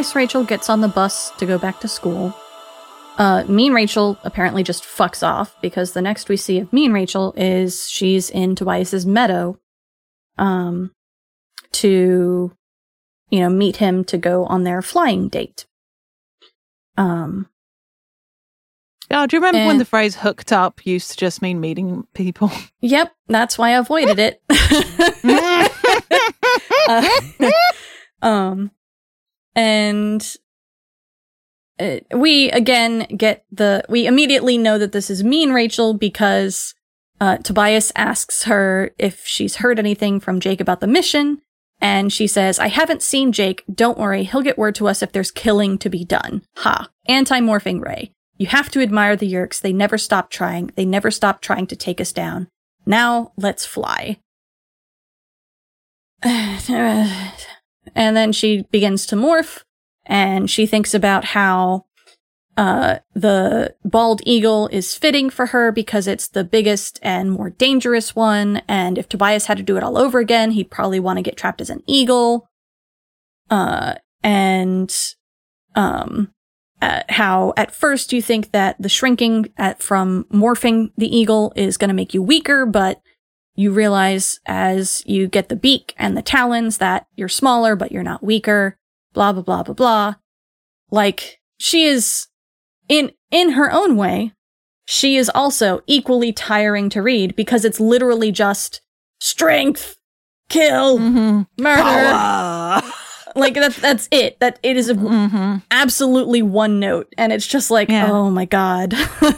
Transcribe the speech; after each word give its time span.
Nice 0.00 0.14
Rachel 0.14 0.44
gets 0.44 0.70
on 0.70 0.80
the 0.80 0.88
bus 0.88 1.30
to 1.32 1.44
go 1.44 1.58
back 1.58 1.80
to 1.80 1.86
school. 1.86 2.34
Uh, 3.18 3.44
mean 3.46 3.74
Rachel 3.74 4.18
apparently 4.24 4.62
just 4.62 4.82
fucks 4.82 5.22
off 5.22 5.54
because 5.60 5.92
the 5.92 6.00
next 6.00 6.30
we 6.30 6.38
see 6.38 6.58
of 6.58 6.72
Mean 6.72 6.94
Rachel 6.94 7.34
is 7.36 7.86
she's 7.86 8.30
in 8.30 8.54
Tobias's 8.54 9.04
meadow, 9.04 9.58
um, 10.38 10.92
to, 11.72 12.50
you 13.28 13.40
know, 13.40 13.50
meet 13.50 13.76
him 13.76 14.02
to 14.04 14.16
go 14.16 14.46
on 14.46 14.64
their 14.64 14.80
flying 14.80 15.28
date. 15.28 15.66
Um, 16.96 17.50
Oh, 19.10 19.26
do 19.26 19.36
you 19.36 19.42
remember 19.42 19.66
when 19.66 19.76
the 19.76 19.84
phrase 19.84 20.16
hooked 20.16 20.50
up 20.50 20.86
used 20.86 21.10
to 21.10 21.16
just 21.18 21.42
mean 21.42 21.60
meeting 21.60 22.06
people? 22.14 22.50
yep, 22.80 23.12
that's 23.28 23.58
why 23.58 23.72
I 23.72 23.78
avoided 23.78 24.18
it. 24.18 24.40
Uh, 28.22 28.26
um, 28.26 28.70
and 29.54 30.36
uh, 31.78 31.98
we 32.12 32.50
again 32.50 33.06
get 33.16 33.44
the 33.50 33.84
we 33.88 34.06
immediately 34.06 34.58
know 34.58 34.78
that 34.78 34.92
this 34.92 35.10
is 35.10 35.24
mean 35.24 35.52
Rachel 35.52 35.94
because 35.94 36.74
uh, 37.20 37.38
Tobias 37.38 37.92
asks 37.96 38.44
her 38.44 38.92
if 38.98 39.26
she's 39.26 39.56
heard 39.56 39.78
anything 39.78 40.20
from 40.20 40.40
Jake 40.40 40.60
about 40.60 40.80
the 40.80 40.86
mission, 40.86 41.40
and 41.80 42.12
she 42.12 42.26
says, 42.26 42.58
"I 42.58 42.68
haven't 42.68 43.02
seen 43.02 43.32
Jake. 43.32 43.64
Don't 43.72 43.98
worry, 43.98 44.24
he'll 44.24 44.42
get 44.42 44.58
word 44.58 44.74
to 44.76 44.88
us 44.88 45.02
if 45.02 45.12
there's 45.12 45.30
killing 45.30 45.78
to 45.78 45.88
be 45.88 46.04
done." 46.04 46.42
Ha! 46.56 46.88
Anti-morphing 47.06 47.80
ray. 47.84 48.12
You 48.36 48.46
have 48.46 48.70
to 48.70 48.80
admire 48.80 49.16
the 49.16 49.30
Yeerks. 49.30 49.60
They 49.60 49.72
never 49.72 49.98
stop 49.98 50.30
trying. 50.30 50.70
They 50.74 50.86
never 50.86 51.10
stop 51.10 51.42
trying 51.42 51.66
to 51.66 51.76
take 51.76 52.00
us 52.00 52.12
down. 52.12 52.48
Now 52.86 53.32
let's 53.36 53.66
fly. 53.66 54.18
And 57.94 58.16
then 58.16 58.32
she 58.32 58.62
begins 58.70 59.06
to 59.06 59.16
morph 59.16 59.62
and 60.06 60.50
she 60.50 60.66
thinks 60.66 60.94
about 60.94 61.26
how 61.26 61.86
uh, 62.56 62.98
the 63.14 63.74
bald 63.84 64.20
eagle 64.26 64.68
is 64.68 64.94
fitting 64.94 65.30
for 65.30 65.46
her 65.46 65.72
because 65.72 66.06
it's 66.06 66.28
the 66.28 66.44
biggest 66.44 66.98
and 67.02 67.32
more 67.32 67.50
dangerous 67.50 68.14
one. 68.14 68.60
And 68.68 68.98
if 68.98 69.08
Tobias 69.08 69.46
had 69.46 69.56
to 69.56 69.62
do 69.62 69.76
it 69.76 69.82
all 69.82 69.96
over 69.96 70.18
again, 70.18 70.50
he'd 70.50 70.70
probably 70.70 71.00
want 71.00 71.16
to 71.16 71.22
get 71.22 71.36
trapped 71.36 71.60
as 71.60 71.70
an 71.70 71.82
eagle. 71.86 72.48
Uh, 73.48 73.94
and 74.22 74.94
um, 75.74 76.32
how 76.80 77.52
at 77.56 77.74
first 77.74 78.12
you 78.12 78.20
think 78.20 78.52
that 78.52 78.76
the 78.78 78.88
shrinking 78.88 79.52
at, 79.56 79.82
from 79.82 80.24
morphing 80.32 80.90
the 80.96 81.14
eagle 81.14 81.52
is 81.56 81.76
going 81.76 81.88
to 81.88 81.94
make 81.94 82.14
you 82.14 82.22
weaker, 82.22 82.66
but 82.66 83.00
you 83.60 83.70
realize 83.72 84.40
as 84.46 85.02
you 85.06 85.28
get 85.28 85.48
the 85.48 85.56
beak 85.56 85.94
and 85.98 86.16
the 86.16 86.22
talons 86.22 86.78
that 86.78 87.06
you're 87.16 87.28
smaller, 87.28 87.76
but 87.76 87.92
you're 87.92 88.02
not 88.02 88.22
weaker, 88.22 88.78
blah, 89.12 89.32
blah, 89.32 89.42
blah, 89.42 89.62
blah, 89.62 89.74
blah. 89.74 90.14
Like, 90.90 91.40
she 91.58 91.84
is, 91.84 92.28
in, 92.88 93.12
in 93.30 93.50
her 93.50 93.70
own 93.70 93.96
way, 93.96 94.32
she 94.86 95.16
is 95.16 95.30
also 95.34 95.82
equally 95.86 96.32
tiring 96.32 96.88
to 96.90 97.02
read 97.02 97.36
because 97.36 97.64
it's 97.64 97.78
literally 97.78 98.32
just 98.32 98.80
strength, 99.20 99.96
kill, 100.48 100.98
Mm-hmm. 100.98 101.62
murder. 101.62 102.86
Like, 103.36 103.54
that, 103.54 103.74
that's 103.76 104.08
it. 104.10 104.40
That 104.40 104.58
it 104.62 104.76
is 104.76 104.88
a, 104.88 104.94
mm-hmm. 104.94 105.58
absolutely 105.70 106.42
one 106.42 106.80
note. 106.80 107.12
And 107.16 107.32
it's 107.32 107.46
just 107.46 107.70
like, 107.70 107.88
Yeah. 107.88 108.10
oh 108.10 108.30
my 108.30 108.46
God. 108.46 108.94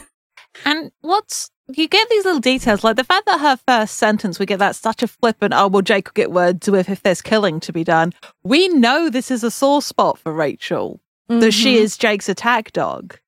And 0.64 0.92
what's 1.00 1.50
you 1.78 1.88
get 1.88 2.08
these 2.08 2.24
little 2.24 2.40
details, 2.40 2.82
like 2.82 2.96
the 2.96 3.04
fact 3.04 3.26
that 3.26 3.40
her 3.40 3.56
first 3.66 3.98
sentence, 3.98 4.38
we 4.38 4.46
get 4.46 4.58
that 4.58 4.76
such 4.76 5.02
a 5.02 5.08
flippant, 5.08 5.54
oh, 5.54 5.68
well, 5.68 5.82
Jake 5.82 6.08
will 6.08 6.14
get 6.14 6.32
words 6.32 6.68
with 6.68 6.88
if 6.88 7.02
there's 7.02 7.22
killing 7.22 7.60
to 7.60 7.72
be 7.72 7.84
done. 7.84 8.12
We 8.42 8.68
know 8.68 9.08
this 9.08 9.30
is 9.30 9.44
a 9.44 9.50
sore 9.50 9.82
spot 9.82 10.18
for 10.18 10.32
Rachel, 10.32 11.00
that 11.28 11.52
she 11.52 11.76
is 11.76 11.96
Jake's 11.96 12.28
attack 12.28 12.72
dog. 12.72 13.18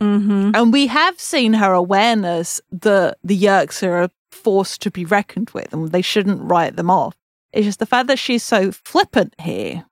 Mm-hmm. 0.00 0.52
And 0.54 0.72
we 0.72 0.86
have 0.88 1.20
seen 1.20 1.52
her 1.54 1.72
awareness 1.72 2.60
that 2.70 3.18
the 3.22 3.38
Yeerks 3.38 3.86
are 3.86 4.02
a 4.02 4.10
force 4.30 4.76
to 4.78 4.90
be 4.90 5.04
reckoned 5.04 5.50
with 5.50 5.72
and 5.72 5.92
they 5.92 6.02
shouldn't 6.02 6.42
write 6.42 6.76
them 6.76 6.90
off. 6.90 7.14
It's 7.52 7.66
just 7.66 7.78
the 7.78 7.86
fact 7.86 8.08
that 8.08 8.18
she's 8.18 8.42
so 8.42 8.72
flippant 8.72 9.34
here. 9.38 9.84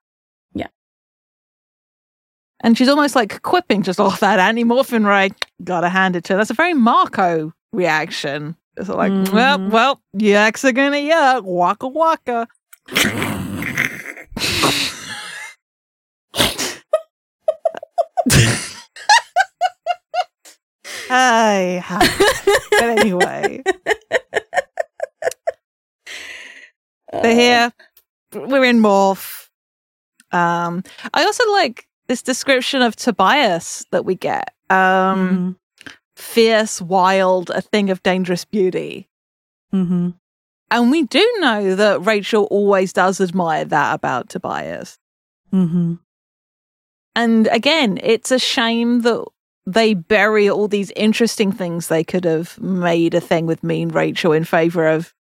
Yeah. 0.55 0.69
And 2.63 2.77
she's 2.77 2.89
almost 2.89 3.15
like 3.15 3.43
quipping 3.43 3.83
just 3.83 4.01
off 4.01 4.21
that 4.21 4.39
anti-morphin 4.39 5.05
ray. 5.05 5.31
Gotta 5.63 5.91
hand 5.91 6.17
it 6.17 6.25
to 6.25 6.33
her. 6.33 6.37
That's 6.39 6.51
a 6.51 6.55
very 6.55 6.75
Marco 6.75 7.53
reaction. 7.73 8.57
It's 8.77 8.89
like, 8.89 9.13
well, 9.33 9.59
Mhm. 9.59 9.71
well, 9.71 10.01
Yeerks 10.17 10.65
are 10.65 10.73
gonna 10.73 10.97
yuck, 10.97 11.43
waka 11.45 11.89
waka. 11.89 12.49
Hey, 21.09 21.83
but 21.89 22.83
anyway, 22.83 23.63
they're 27.13 27.35
here. 27.35 27.73
We're 28.33 28.65
in 28.65 28.81
Morph. 28.81 29.49
Um, 30.33 30.85
I 31.13 31.25
also 31.25 31.51
like 31.53 31.87
this 32.07 32.23
description 32.23 32.83
of 32.83 32.95
Tobias 32.97 33.85
that 33.91 34.05
we 34.05 34.15
get. 34.15 34.55
Um, 34.71 35.57
Mhm. 35.57 35.57
Fierce, 36.21 36.81
wild, 36.81 37.51
a 37.51 37.61
thing 37.61 37.91
of 37.91 38.03
dangerous 38.03 38.45
beauty. 38.45 39.09
Mhm. 39.73 40.15
And 40.71 40.91
we 40.91 41.03
do 41.03 41.27
know 41.41 41.75
that 41.75 42.05
Rachel 42.07 42.45
always 42.51 42.93
does 42.93 43.21
admire 43.21 43.65
that 43.65 43.95
about 43.95 44.29
Tobias. 44.29 44.99
Mhm. 45.53 45.99
And 47.17 47.47
again, 47.49 47.99
it's 48.03 48.31
a 48.31 48.39
shame 48.39 49.01
that 49.01 49.25
they 49.67 49.95
bury 49.95 50.49
all 50.49 50.69
these 50.69 50.93
interesting 50.97 51.53
things 51.53 51.89
they 51.89 52.05
could 52.05 52.25
have 52.25 52.59
made 52.61 53.15
a 53.15 53.21
thing 53.21 53.47
with 53.47 53.65
Mean 53.65 53.89
Rachel 53.89 54.33
in 54.33 54.45
favor 54.45 54.87
of 54.87 55.13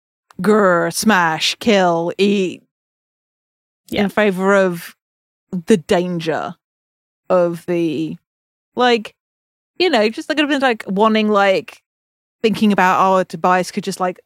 grr, 0.41 0.93
smash, 0.93 1.55
kill, 1.59 2.13
eat. 2.17 2.63
Yeah. 3.87 4.03
In 4.03 4.09
favor 4.09 4.55
of 4.55 4.95
the 5.51 5.77
danger 5.77 6.55
of 7.29 7.65
the, 7.65 8.17
like, 8.75 9.15
you 9.79 9.89
know, 9.89 10.07
just 10.09 10.29
like 10.29 10.37
have 10.37 10.49
been 10.49 10.61
like 10.61 10.83
wanting, 10.87 11.29
like, 11.29 11.81
thinking 12.43 12.71
about, 12.71 12.99
oh, 13.19 13.23
Tobias 13.23 13.71
could 13.71 13.83
just 13.83 13.99
like 13.99 14.19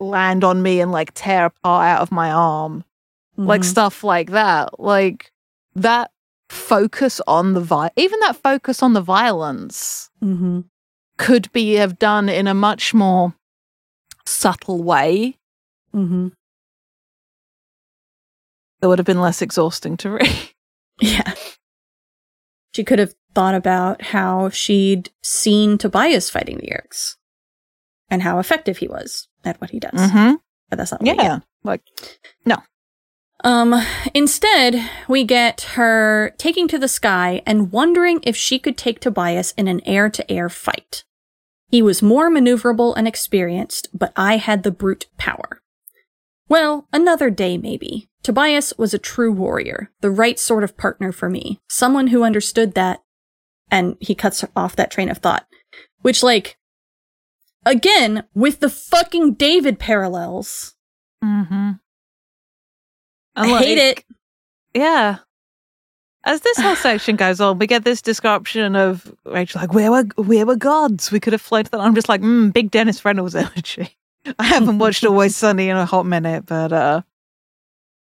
land 0.00 0.44
on 0.44 0.62
me 0.62 0.80
and 0.80 0.92
like 0.92 1.10
tear 1.14 1.46
a 1.46 1.50
part 1.50 1.86
out 1.86 2.02
of 2.02 2.12
my 2.12 2.30
arm 2.30 2.84
like 3.38 3.62
Mhm. 3.62 3.64
stuff 3.64 4.04
like 4.04 4.30
that 4.30 4.78
like 4.80 5.30
that 5.74 6.10
focus 6.50 7.20
on 7.26 7.52
the 7.54 7.60
vi- 7.60 7.90
even 7.96 8.18
that 8.20 8.36
focus 8.36 8.82
on 8.82 8.92
the 8.94 9.00
violence 9.00 10.10
Mhm. 10.22 10.64
could 11.18 11.50
be 11.52 11.74
have 11.74 11.98
done 11.98 12.28
in 12.28 12.46
a 12.46 12.54
much 12.54 12.92
more 12.94 13.34
subtle 14.26 14.82
way 14.82 15.36
Mhm. 15.94 16.32
that 18.80 18.88
would 18.88 18.98
have 18.98 19.06
been 19.06 19.20
less 19.20 19.42
exhausting 19.42 19.96
to 19.98 20.10
read 20.10 20.50
Yeah. 21.00 21.34
She 22.74 22.84
could 22.84 22.98
have 22.98 23.14
thought 23.36 23.54
about 23.54 24.00
how 24.00 24.48
she'd 24.48 25.10
seen 25.22 25.76
Tobias 25.76 26.30
fighting 26.30 26.56
the 26.56 26.68
Yeerks 26.68 27.16
and 28.08 28.22
how 28.22 28.38
effective 28.38 28.78
he 28.78 28.88
was 28.88 29.28
at 29.44 29.60
what 29.60 29.72
he 29.72 29.78
does. 29.78 29.92
mm-hmm. 29.92 30.36
But 30.70 30.78
that's 30.78 30.90
not 30.90 31.02
what 31.02 31.16
yeah 31.16 31.40
like 31.62 31.82
no. 32.46 32.56
Um, 33.44 33.74
instead, 34.14 34.82
we 35.06 35.22
get 35.22 35.60
her 35.74 36.34
taking 36.38 36.66
to 36.68 36.78
the 36.78 36.88
sky 36.88 37.42
and 37.44 37.70
wondering 37.70 38.20
if 38.22 38.34
she 38.34 38.58
could 38.58 38.78
take 38.78 39.00
Tobias 39.00 39.52
in 39.58 39.68
an 39.68 39.82
air 39.84 40.08
to 40.08 40.32
air 40.32 40.48
fight. 40.48 41.04
He 41.68 41.82
was 41.82 42.00
more 42.00 42.30
maneuverable 42.30 42.94
and 42.96 43.06
experienced, 43.06 43.88
but 43.92 44.14
I 44.16 44.38
had 44.38 44.62
the 44.62 44.70
brute 44.70 45.08
power. 45.18 45.60
Well, 46.48 46.88
another 46.90 47.28
day 47.28 47.58
maybe. 47.58 48.08
Tobias 48.22 48.72
was 48.78 48.94
a 48.94 48.98
true 48.98 49.30
warrior, 49.30 49.92
the 50.00 50.10
right 50.10 50.38
sort 50.38 50.64
of 50.64 50.78
partner 50.78 51.12
for 51.12 51.28
me, 51.28 51.60
someone 51.68 52.06
who 52.08 52.24
understood 52.24 52.72
that. 52.74 53.02
And 53.70 53.96
he 54.00 54.14
cuts 54.14 54.44
off 54.54 54.76
that 54.76 54.90
train 54.90 55.08
of 55.08 55.18
thought, 55.18 55.46
which, 56.02 56.22
like, 56.22 56.56
again, 57.64 58.24
with 58.34 58.60
the 58.60 58.70
fucking 58.70 59.34
David 59.34 59.78
parallels. 59.78 60.74
mm-hmm. 61.24 61.72
I 63.38 63.58
hate 63.58 63.76
it. 63.76 64.04
yeah 64.72 65.18
as 66.26 66.40
this 66.40 66.58
whole 66.58 66.74
section 66.76 67.16
goes 67.16 67.40
on, 67.40 67.58
we 67.58 67.66
get 67.68 67.84
this 67.84 68.02
description 68.02 68.74
of 68.74 69.14
Rachel 69.24 69.60
like, 69.60 69.72
"Where 69.72 69.90
were 69.90 70.04
where 70.16 70.44
were 70.44 70.56
gods? 70.56 71.12
We 71.12 71.20
could 71.20 71.32
have 71.32 71.40
flown 71.40 71.64
to 71.64 71.70
that." 71.70 71.80
I'm 71.80 71.94
just 71.94 72.08
like, 72.08 72.20
mm, 72.20 72.52
"Big 72.52 72.70
Dennis 72.70 73.04
Reynolds 73.04 73.36
energy." 73.36 73.96
I 74.38 74.44
haven't 74.44 74.78
watched 74.78 75.04
Always 75.04 75.36
Sunny 75.36 75.68
in 75.68 75.76
a 75.76 75.86
hot 75.86 76.04
minute, 76.04 76.44
but 76.44 76.72
uh, 76.72 77.02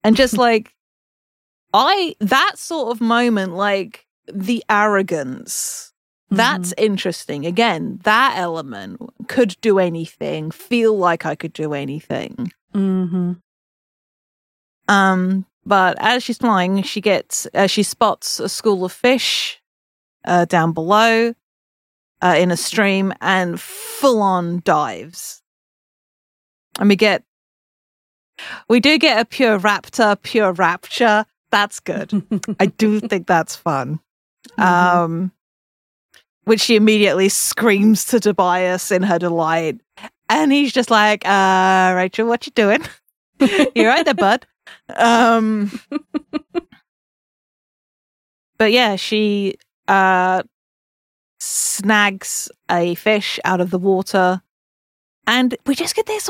and 0.03 0.15
just 0.15 0.37
like 0.37 0.75
I 1.73 2.15
that 2.19 2.53
sort 2.57 2.91
of 2.91 3.01
moment, 3.01 3.55
like 3.55 4.05
the 4.31 4.63
arrogance, 4.69 5.93
that's 6.29 6.73
interesting. 6.77 7.45
Again, 7.45 7.99
that 8.03 8.35
element 8.37 8.99
could 9.27 9.55
do 9.61 9.79
anything, 9.79 10.51
feel 10.51 10.97
like 10.97 11.25
I 11.25 11.35
could 11.35 11.53
do 11.53 11.73
anything. 11.73 12.51
Mm-hmm. 12.73 13.33
Um, 14.87 15.45
but 15.65 15.97
as 15.99 16.23
she's 16.23 16.37
flying, 16.37 16.81
she 16.83 17.01
gets 17.01 17.47
uh, 17.53 17.67
she 17.67 17.83
spots 17.83 18.39
a 18.39 18.49
school 18.49 18.83
of 18.83 18.91
fish 18.91 19.61
uh, 20.25 20.45
down 20.45 20.73
below 20.73 21.33
uh, 22.21 22.35
in 22.37 22.51
a 22.51 22.57
stream 22.57 23.13
and 23.21 23.59
full 23.59 24.21
on 24.21 24.61
dives. 24.65 25.41
And 26.79 26.89
we 26.89 26.95
get 26.95 27.23
we 28.67 28.79
do 28.79 28.97
get 28.97 29.19
a 29.19 29.25
pure 29.25 29.59
raptor, 29.59 30.21
pure 30.21 30.53
rapture. 30.53 31.25
That's 31.51 31.79
good. 31.79 32.23
I 32.59 32.65
do 32.65 32.99
think 32.99 33.27
that's 33.27 33.55
fun. 33.55 33.99
Mm-hmm. 34.51 34.61
Um, 34.61 35.31
which 36.45 36.61
she 36.61 36.75
immediately 36.75 37.29
screams 37.29 38.05
to 38.05 38.19
Tobias 38.19 38.91
in 38.91 39.03
her 39.03 39.19
delight. 39.19 39.79
And 40.29 40.51
he's 40.51 40.73
just 40.73 40.91
like, 40.91 41.25
uh, 41.27 41.93
Rachel, 41.95 42.27
what 42.27 42.45
you 42.45 42.51
doing? 42.53 42.83
You're 43.75 43.89
right 43.89 44.05
there, 44.05 44.13
bud. 44.13 44.45
Um, 44.95 45.79
but 48.57 48.71
yeah, 48.71 48.95
she 48.95 49.55
uh, 49.87 50.43
snags 51.39 52.49
a 52.69 52.95
fish 52.95 53.39
out 53.45 53.61
of 53.61 53.69
the 53.69 53.79
water. 53.79 54.41
And 55.25 55.55
we 55.65 55.75
just 55.75 55.95
get 55.95 56.05
this 56.05 56.29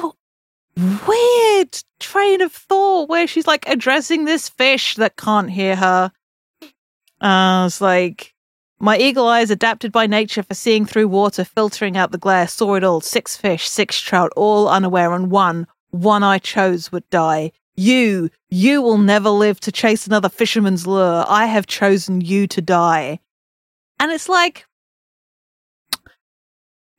weird 0.78 1.84
train 2.00 2.42
of 2.42 2.52
thought 2.52 3.10
where 3.10 3.28
she's 3.28 3.48
like 3.48 3.68
addressing 3.68 4.26
this 4.26 4.50
fish 4.50 4.96
that 4.96 5.16
can't 5.18 5.50
hear 5.50 5.76
her. 5.76 6.12
Uh, 7.24 7.64
it's 7.66 7.80
like, 7.82 8.34
my 8.80 8.98
eagle 8.98 9.28
eyes 9.30 9.50
adapted 9.50 9.94
by 9.94 10.08
nature 10.08 10.44
for 10.44 10.54
seeing 10.54 10.86
through 10.86 11.08
water, 11.08 11.46
filtering 11.46 11.96
out 11.96 12.12
the 12.12 12.18
glare, 12.18 12.48
saw 12.50 12.76
it 12.76 12.84
all. 12.84 13.00
Six 13.00 13.38
fish, 13.38 13.68
six 13.70 14.00
trout, 14.00 14.34
all 14.36 14.68
unaware, 14.68 15.14
and 15.14 15.32
one, 15.32 15.66
one 15.92 16.22
I 16.22 16.38
chose 16.38 16.92
would 16.92 17.10
die. 17.10 17.54
You, 17.76 18.30
you 18.50 18.82
will 18.82 18.98
never 18.98 19.30
live 19.30 19.62
to 19.62 19.72
chase 19.72 20.06
another 20.06 20.28
fisherman's 20.28 20.86
lure. 20.86 21.24
I 21.28 21.46
have 21.46 21.66
chosen 21.66 22.20
you 22.20 22.46
to 22.48 22.62
die. 22.62 23.20
And 24.02 24.12
it's 24.12 24.28
like, 24.28 24.66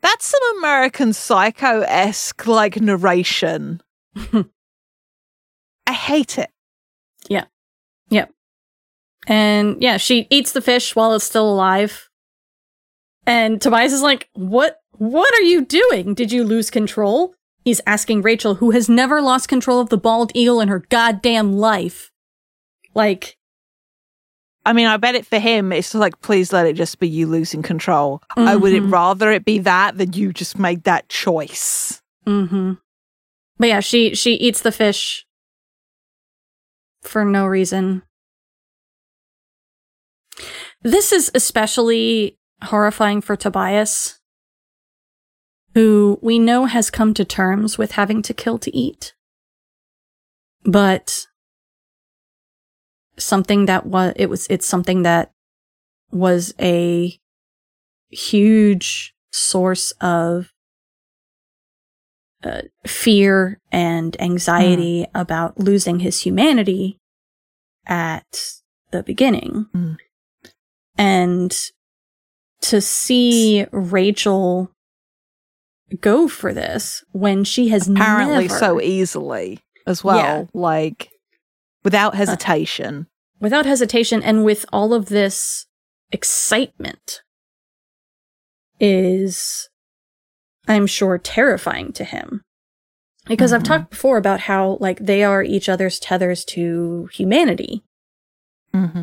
that's 0.01 0.27
some 0.27 0.59
American 0.59 1.13
Psycho 1.13 1.83
esque 1.83 2.47
like 2.47 2.81
narration. 2.81 3.83
I 5.87 5.93
hate 5.93 6.39
it. 6.39 6.51
And 9.27 9.83
yeah, 9.83 9.97
she 9.97 10.27
eats 10.31 10.53
the 10.53 10.61
fish 10.61 10.95
while 10.95 11.15
it's 11.15 11.25
still 11.25 11.51
alive. 11.51 12.09
And 13.27 13.61
Tobias 13.61 13.93
is 13.93 14.03
like, 14.03 14.29
"What 14.35 14.81
what 14.93 15.33
are 15.35 15.43
you 15.43 15.65
doing? 15.65 16.15
Did 16.15 16.31
you 16.33 16.45
lose 16.45 16.71
control?" 16.71 17.35
He's 17.65 17.81
asking 17.87 18.21
Rachel, 18.21 18.57
who 18.57 18.73
has 18.73 18.89
never 18.91 19.23
lost 19.23 19.49
control 19.49 19.81
of 19.81 19.89
the 19.89 19.97
bald 19.97 20.31
eagle 20.35 20.61
in 20.61 20.69
her 20.69 20.81
goddamn 20.91 21.55
life. 21.55 22.11
Like, 22.95 23.39
I 24.67 24.75
mean, 24.75 24.87
I 24.87 24.99
bet 24.99 25.15
it 25.15 25.25
for 25.25 25.39
him, 25.39 25.73
it's 25.73 25.95
like, 25.95 26.21
please 26.21 26.53
let 26.53 26.67
it 26.67 26.75
just 26.75 26.99
be 26.99 27.09
you 27.09 27.27
losing 27.27 27.63
control. 27.63 28.23
I 28.37 28.55
would 28.57 28.73
Mhm. 28.75 28.93
rather 28.93 29.33
it 29.33 29.47
be 29.47 29.59
that 29.61 29.97
than 29.97 30.13
you 30.13 30.33
just 30.35 30.59
made 30.59 30.85
that 30.85 31.09
choice. 31.09 32.03
mm-hmm. 32.27 32.75
But 33.59 33.69
yeah, 33.69 33.81
she 33.81 34.15
she 34.15 34.35
eats 34.35 34.61
the 34.61 34.73
fish 34.73 35.27
for 37.03 37.25
no 37.25 37.47
reason. 37.47 38.03
This 40.83 41.13
is 41.13 41.31
especially 41.35 42.39
horrifying 42.63 43.21
for 43.21 43.37
Tobias, 43.37 44.19
who 45.75 46.19
we 46.23 46.39
know 46.39 46.67
has 46.67 46.91
come 46.91 47.15
to 47.15 47.25
terms 47.25 47.79
with 47.79 47.93
having 47.93 48.23
to 48.23 48.35
kill 48.35 48.59
to 48.59 48.77
eat. 48.77 49.15
But 50.65 51.27
something 53.17 53.67
that 53.67 53.87
was 53.87 54.13
it 54.17 54.27
was 54.27 54.47
it's 54.49 54.67
something 54.67 55.03
that 55.03 55.31
was 56.11 56.55
a 56.61 57.19
huge 58.11 59.15
source 59.33 59.93
of 60.01 60.53
uh, 62.45 62.63
fear 62.87 63.59
and 63.73 64.21
anxiety 64.21 65.07
about 65.15 65.59
losing 65.59 66.01
his 66.01 66.23
humanity 66.23 66.99
at 67.87 68.61
the 68.91 69.03
beginning. 69.03 69.67
Mm. 69.75 69.97
And 70.97 71.55
to 72.63 72.81
see 72.81 73.67
Rachel 73.73 74.71
go 76.01 76.29
for 76.29 76.53
this 76.55 77.05
when 77.13 77.45
she 77.45 77.69
has 77.69 77.89
Apparently, 77.89 78.45
never, 78.49 78.59
so 78.59 78.81
easily 78.81 79.61
as 79.87 80.03
well. 80.03 80.17
Yeah. 80.19 80.45
Like, 80.55 81.11
without 81.85 82.15
hesitation. 82.15 83.07
without 83.41 83.67
hesitation 83.67 84.23
and 84.23 84.45
with 84.45 84.65
all 84.73 84.95
of 84.95 85.07
this 85.07 85.67
excitement 86.13 87.21
is 88.81 89.69
i'm 90.67 90.87
sure 90.87 91.19
terrifying 91.19 91.93
to 91.93 92.05
him 92.05 92.43
because 93.27 93.53
i've 93.53 93.63
Mhm. 93.63 93.67
talked 93.67 93.91
before 93.91 94.17
about 94.17 94.41
how 94.41 94.79
like 94.81 94.99
they 95.01 95.23
are 95.23 95.43
each 95.43 95.69
other's 95.69 95.99
tethers 95.99 96.45
to 96.47 97.09
humanity 97.13 97.83
Mm-hmm. 98.73 99.03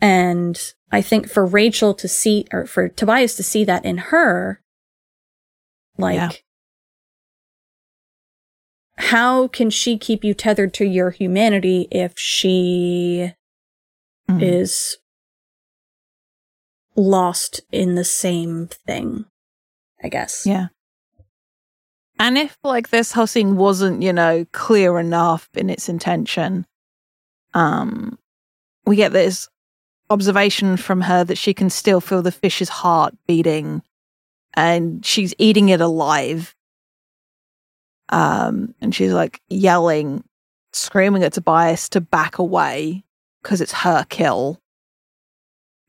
And 0.00 0.72
i 0.92 1.00
think 1.02 1.28
for 1.28 1.44
rachel 1.44 1.92
to 1.94 2.08
see 2.08 2.46
or 2.52 2.66
for 2.66 2.88
tobias 2.88 3.34
to 3.36 3.42
see 3.42 3.64
that 3.64 3.84
in 3.84 3.98
her 3.98 4.60
like 5.98 6.14
Yeah. 6.16 6.30
how 8.96 9.48
can 9.48 9.70
she 9.70 9.96
keep 9.98 10.24
you 10.24 10.34
tethered 10.34 10.74
to 10.74 10.84
your 10.84 11.10
humanity 11.10 11.88
if 11.90 12.14
she 12.16 13.32
Mm. 14.28 14.42
is 14.42 14.96
lost 16.94 17.62
in 17.72 17.94
the 17.96 18.04
same 18.04 18.68
thing, 18.86 19.24
I 20.04 20.08
guess. 20.08 20.44
Yeah. 20.46 20.68
And 22.18 22.38
if 22.38 22.56
like 22.62 22.90
this 22.90 23.10
whole 23.12 23.26
thing 23.26 23.56
wasn't, 23.56 24.02
you 24.02 24.12
know, 24.12 24.44
clear 24.52 25.00
enough 25.00 25.48
in 25.54 25.68
its 25.70 25.88
intention, 25.88 26.64
um, 27.54 28.18
we 28.86 28.94
get 28.96 29.12
this 29.12 29.48
observation 30.10 30.76
from 30.76 31.02
her 31.02 31.24
that 31.24 31.38
she 31.38 31.54
can 31.54 31.70
still 31.70 32.00
feel 32.00 32.20
the 32.20 32.32
fish's 32.32 32.68
heart 32.68 33.14
beating 33.26 33.82
and 34.54 35.06
she's 35.06 35.32
eating 35.38 35.68
it 35.68 35.80
alive. 35.80 36.54
Um, 38.08 38.74
and 38.80 38.92
she's 38.92 39.12
like 39.12 39.40
yelling, 39.48 40.24
screaming 40.72 41.22
at 41.22 41.32
Tobias 41.32 41.88
to 41.90 42.00
back 42.00 42.38
away 42.38 43.04
because 43.42 43.60
it's 43.60 43.72
her 43.72 44.04
kill. 44.08 44.60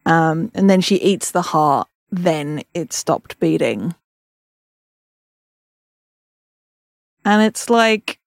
Um, 0.05 0.51
and 0.53 0.69
then 0.69 0.81
she 0.81 0.95
eats 0.95 1.31
the 1.31 1.41
heart, 1.41 1.87
then 2.11 2.63
it 2.73 2.93
stopped 2.93 3.39
beating. 3.39 3.95
And 7.25 7.43
it's 7.43 7.69
like, 7.69 8.19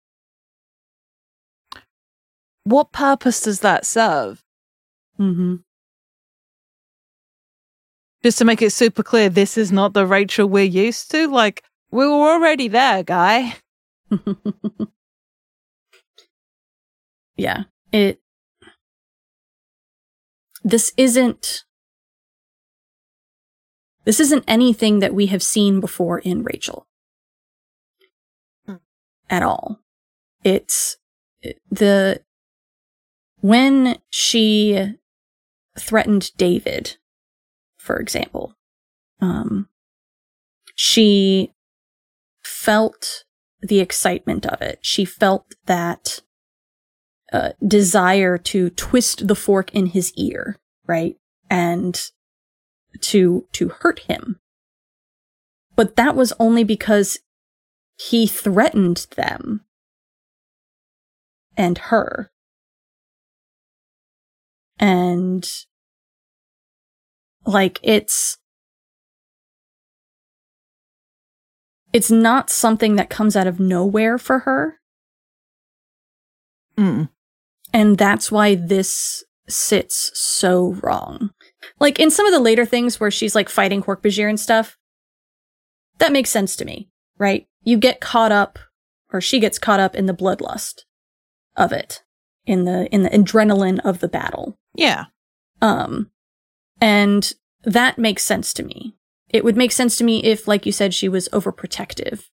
what 2.65 2.93
purpose 2.93 3.41
does 3.41 3.61
that 3.61 3.85
serve? 3.85 4.43
Mm-hmm. 5.19 5.57
Just 8.25 8.39
to 8.39 8.47
make 8.47 8.63
it 8.63 8.73
super 8.73 9.03
clear, 9.03 9.29
this 9.29 9.59
is 9.59 9.71
not 9.71 9.93
the 9.93 10.07
Rachel 10.07 10.49
we're 10.49 10.65
used 10.65 11.11
to. 11.11 11.29
Like, 11.29 11.63
we 11.91 12.07
were 12.07 12.33
already 12.33 12.69
there, 12.69 13.03
guy. 13.03 13.57
yeah. 17.37 17.65
It. 17.93 18.23
This 20.63 20.95
isn't. 20.97 21.65
This 24.07 24.21
isn't 24.21 24.45
anything 24.49 25.01
that 25.01 25.13
we 25.13 25.27
have 25.27 25.43
seen 25.43 25.81
before 25.81 26.19
in 26.21 26.45
Rachel. 26.45 26.87
At 29.29 29.43
all. 29.43 29.81
It's 30.43 30.97
the. 31.71 32.23
When 33.43 33.99
she 34.09 34.95
threatened 35.79 36.31
David, 36.39 36.97
for 37.85 37.99
example, 37.99 38.55
um, 39.21 39.69
she 40.75 41.53
felt 42.43 43.25
the 43.61 43.79
excitement 43.79 44.47
of 44.47 44.63
it. 44.63 44.79
She 44.81 45.05
felt 45.05 45.55
that 45.67 46.21
uh, 47.31 47.51
desire 47.67 48.39
to 48.39 48.71
twist 48.71 49.29
the 49.29 49.35
fork 49.35 49.71
in 49.75 49.87
his 49.87 50.15
ear, 50.15 50.57
right? 50.87 51.17
And 51.51 52.01
to 53.01 53.47
to 53.53 53.69
hurt 53.69 54.01
him. 54.01 54.41
But 55.77 55.97
that 55.97 56.17
was 56.17 56.33
only 56.41 56.65
because 56.65 57.19
he 57.99 58.27
threatened 58.27 59.07
them 59.17 59.65
and 61.55 61.77
her. 61.77 62.31
And 64.79 65.47
like 67.47 67.81
it's 67.83 68.39
it's 71.93 72.11
not 72.11 72.51
something 72.51 72.97
that 72.97 73.11
comes 73.11 73.37
out 73.37 73.47
of 73.47 73.61
nowhere 73.61 74.19
for 74.19 74.41
her. 74.41 74.81
Mm. 76.77 77.09
And 77.73 77.97
that's 77.99 78.33
why 78.33 78.57
this 78.57 79.25
sits 79.49 80.11
so 80.15 80.73
wrong. 80.83 81.31
Like 81.79 81.99
in 82.01 82.11
some 82.11 82.27
of 82.27 82.33
the 82.33 82.41
later 82.41 82.65
things 82.65 82.99
where 82.99 83.11
she's 83.11 83.35
like 83.35 83.49
fighting 83.49 83.83
Hork-Bajir 83.83 84.29
and 84.29 84.41
stuff, 84.41 84.77
that 85.99 86.13
makes 86.13 86.31
sense 86.31 86.57
to 86.57 86.65
me, 86.65 86.91
right? 87.19 87.47
You 87.63 87.79
get 87.79 88.01
caught 88.01 88.33
up, 88.33 88.59
or 89.13 89.21
she 89.21 89.39
gets 89.39 89.59
caught 89.59 89.81
up 89.81 89.95
in 89.95 90.07
the 90.07 90.15
bloodlust 90.15 90.83
of 91.57 91.73
it, 91.73 92.03
in 92.45 92.65
the 92.65 92.87
in 92.93 93.05
the 93.05 93.11
adrenaline 93.11 93.79
of 93.85 94.01
the 94.01 94.09
battle. 94.09 94.59
Yeah. 94.75 95.05
Um, 95.63 96.11
and 96.81 97.33
that 97.65 97.99
makes 97.99 98.23
sense 98.25 98.53
to 98.55 98.63
me. 98.63 98.95
It 99.31 99.45
would 99.45 99.57
make 99.57 99.73
sense 99.73 99.97
to 99.99 100.05
me 100.05 100.23
if, 100.23 100.47
like 100.47 100.67
you 100.67 100.73
said, 100.73 100.95
she 100.95 101.09
was 101.09 101.29
overprotective. 101.31 102.29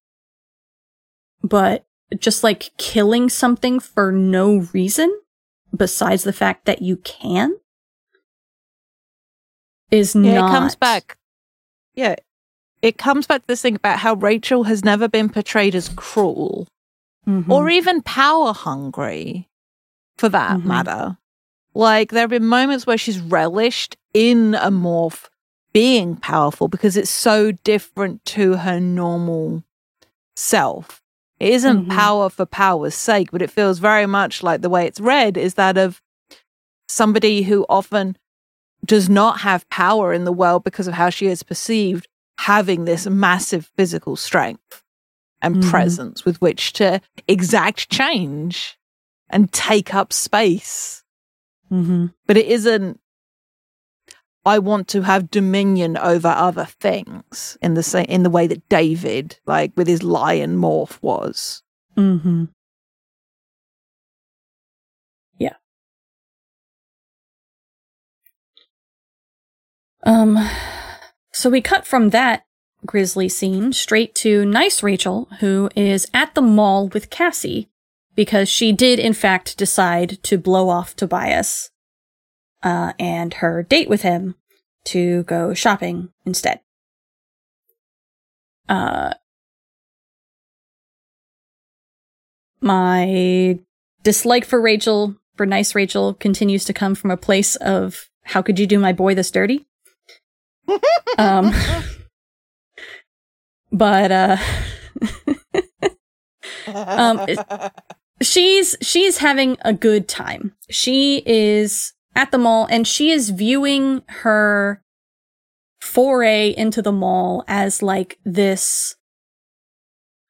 But 1.42 1.84
just 2.18 2.42
like 2.44 2.70
killing 2.76 3.28
something 3.30 3.80
for 3.80 4.12
no 4.12 4.66
reason, 4.72 5.10
besides 5.74 6.24
the 6.24 6.32
fact 6.32 6.66
that 6.66 6.82
you 6.82 6.96
can, 6.98 7.56
is 9.90 10.14
Yeah, 10.14 10.40
not. 10.40 10.50
it 10.50 10.52
comes 10.52 10.76
back. 10.76 11.16
Yeah, 11.94 12.16
it 12.82 12.98
comes 12.98 13.26
back 13.26 13.42
to 13.42 13.46
this 13.48 13.62
thing 13.62 13.76
about 13.76 13.98
how 14.00 14.14
Rachel 14.14 14.64
has 14.64 14.84
never 14.84 15.08
been 15.08 15.28
portrayed 15.28 15.74
as 15.74 15.88
cruel 15.88 16.68
Mhm. 17.26 17.48
or 17.50 17.68
even 17.70 18.02
power 18.02 18.52
hungry, 18.52 19.48
for 20.16 20.28
that 20.28 20.58
Mhm. 20.58 20.64
matter. 20.64 21.18
Like 21.74 22.10
there 22.10 22.22
have 22.22 22.30
been 22.30 22.46
moments 22.46 22.86
where 22.86 22.98
she's 22.98 23.20
relished 23.20 23.96
in 24.12 24.54
a 24.54 24.70
morph 24.70 25.28
being 25.72 26.16
powerful 26.16 26.68
because 26.68 26.96
it's 26.96 27.10
so 27.10 27.52
different 27.52 28.24
to 28.24 28.54
her 28.56 28.80
normal 28.80 29.62
self. 30.36 31.00
It 31.38 31.50
isn't 31.54 31.86
Mhm. 31.86 31.90
power 31.96 32.28
for 32.28 32.44
power's 32.44 32.94
sake, 32.94 33.30
but 33.30 33.40
it 33.40 33.50
feels 33.50 33.78
very 33.78 34.06
much 34.06 34.42
like 34.42 34.62
the 34.62 34.68
way 34.68 34.86
it's 34.86 35.00
read 35.00 35.36
is 35.36 35.54
that 35.54 35.78
of 35.78 36.02
somebody 36.88 37.42
who 37.42 37.64
often 37.68 38.16
does 38.84 39.08
not 39.08 39.40
have 39.40 39.68
power 39.70 40.12
in 40.12 40.24
the 40.24 40.32
world 40.32 40.64
because 40.64 40.88
of 40.88 40.94
how 40.94 41.08
she 41.08 41.26
is 41.28 41.42
perceived, 41.42 42.08
having 42.38 42.84
this 42.84 43.06
massive 43.06 43.70
physical 43.76 44.16
strength 44.16 44.82
and 45.42 45.56
Mhm. 45.56 45.70
presence 45.70 46.24
with 46.24 46.40
which 46.40 46.72
to 46.74 47.00
exact 47.28 47.88
change 47.90 48.76
and 49.28 49.52
take 49.52 49.94
up 49.94 50.12
space. 50.12 50.99
Mhm. 51.70 52.12
But 52.26 52.36
it 52.36 52.46
isn't, 52.46 53.00
I 54.44 54.58
want 54.58 54.88
to 54.88 55.02
have 55.02 55.30
dominion 55.30 55.96
over 55.96 56.28
other 56.28 56.64
things 56.64 57.58
in 57.62 57.74
the 57.74 57.82
same, 57.82 58.06
in 58.06 58.22
the 58.22 58.30
way 58.30 58.46
that 58.46 58.68
David, 58.68 59.38
like 59.46 59.72
with 59.76 59.86
his 59.86 60.02
lion 60.02 60.56
morph 60.56 61.00
was. 61.02 61.62
Mm-hmm. 61.96 62.46
Yeah. 65.38 65.56
Um, 70.04 70.38
so 71.32 71.50
we 71.50 71.60
cut 71.60 71.86
from 71.86 72.08
that 72.10 72.44
grisly 72.86 73.28
scene 73.28 73.72
straight 73.74 74.14
to 74.16 74.46
nice 74.46 74.82
Rachel, 74.82 75.28
who 75.40 75.68
is 75.76 76.08
at 76.14 76.34
the 76.34 76.42
mall 76.42 76.88
with 76.88 77.10
Cassie 77.10 77.68
because 78.20 78.50
she 78.50 78.70
did, 78.70 78.98
in 78.98 79.14
fact, 79.14 79.56
decide 79.56 80.22
to 80.22 80.36
blow 80.36 80.68
off 80.68 80.94
Tobias 80.94 81.70
uh, 82.62 82.92
and 82.98 83.32
her 83.32 83.62
date 83.62 83.88
with 83.88 84.02
him 84.02 84.34
to 84.84 85.22
go 85.22 85.54
shopping 85.54 86.10
instead. 86.26 86.60
Uh, 88.68 89.14
my 92.60 93.58
dislike 94.02 94.44
for 94.44 94.60
Rachel, 94.60 95.16
for 95.36 95.46
nice 95.46 95.74
Rachel, 95.74 96.12
continues 96.12 96.66
to 96.66 96.74
come 96.74 96.94
from 96.94 97.10
a 97.10 97.16
place 97.16 97.56
of 97.56 98.10
how 98.24 98.42
could 98.42 98.58
you 98.58 98.66
do 98.66 98.78
my 98.78 98.92
boy 98.92 99.14
this 99.14 99.30
dirty? 99.30 99.64
um, 101.16 101.54
but 103.72 104.12
uh, 104.12 104.36
Um, 106.74 107.20
it- 107.28 107.38
she's 108.22 108.76
she's 108.82 109.18
having 109.18 109.56
a 109.62 109.72
good 109.72 110.08
time. 110.08 110.54
She 110.68 111.22
is 111.26 111.92
at 112.14 112.30
the 112.30 112.38
mall 112.38 112.66
and 112.70 112.86
she 112.86 113.10
is 113.10 113.30
viewing 113.30 114.02
her 114.08 114.82
foray 115.80 116.50
into 116.56 116.82
the 116.82 116.92
mall 116.92 117.44
as 117.48 117.82
like 117.82 118.18
this 118.24 118.96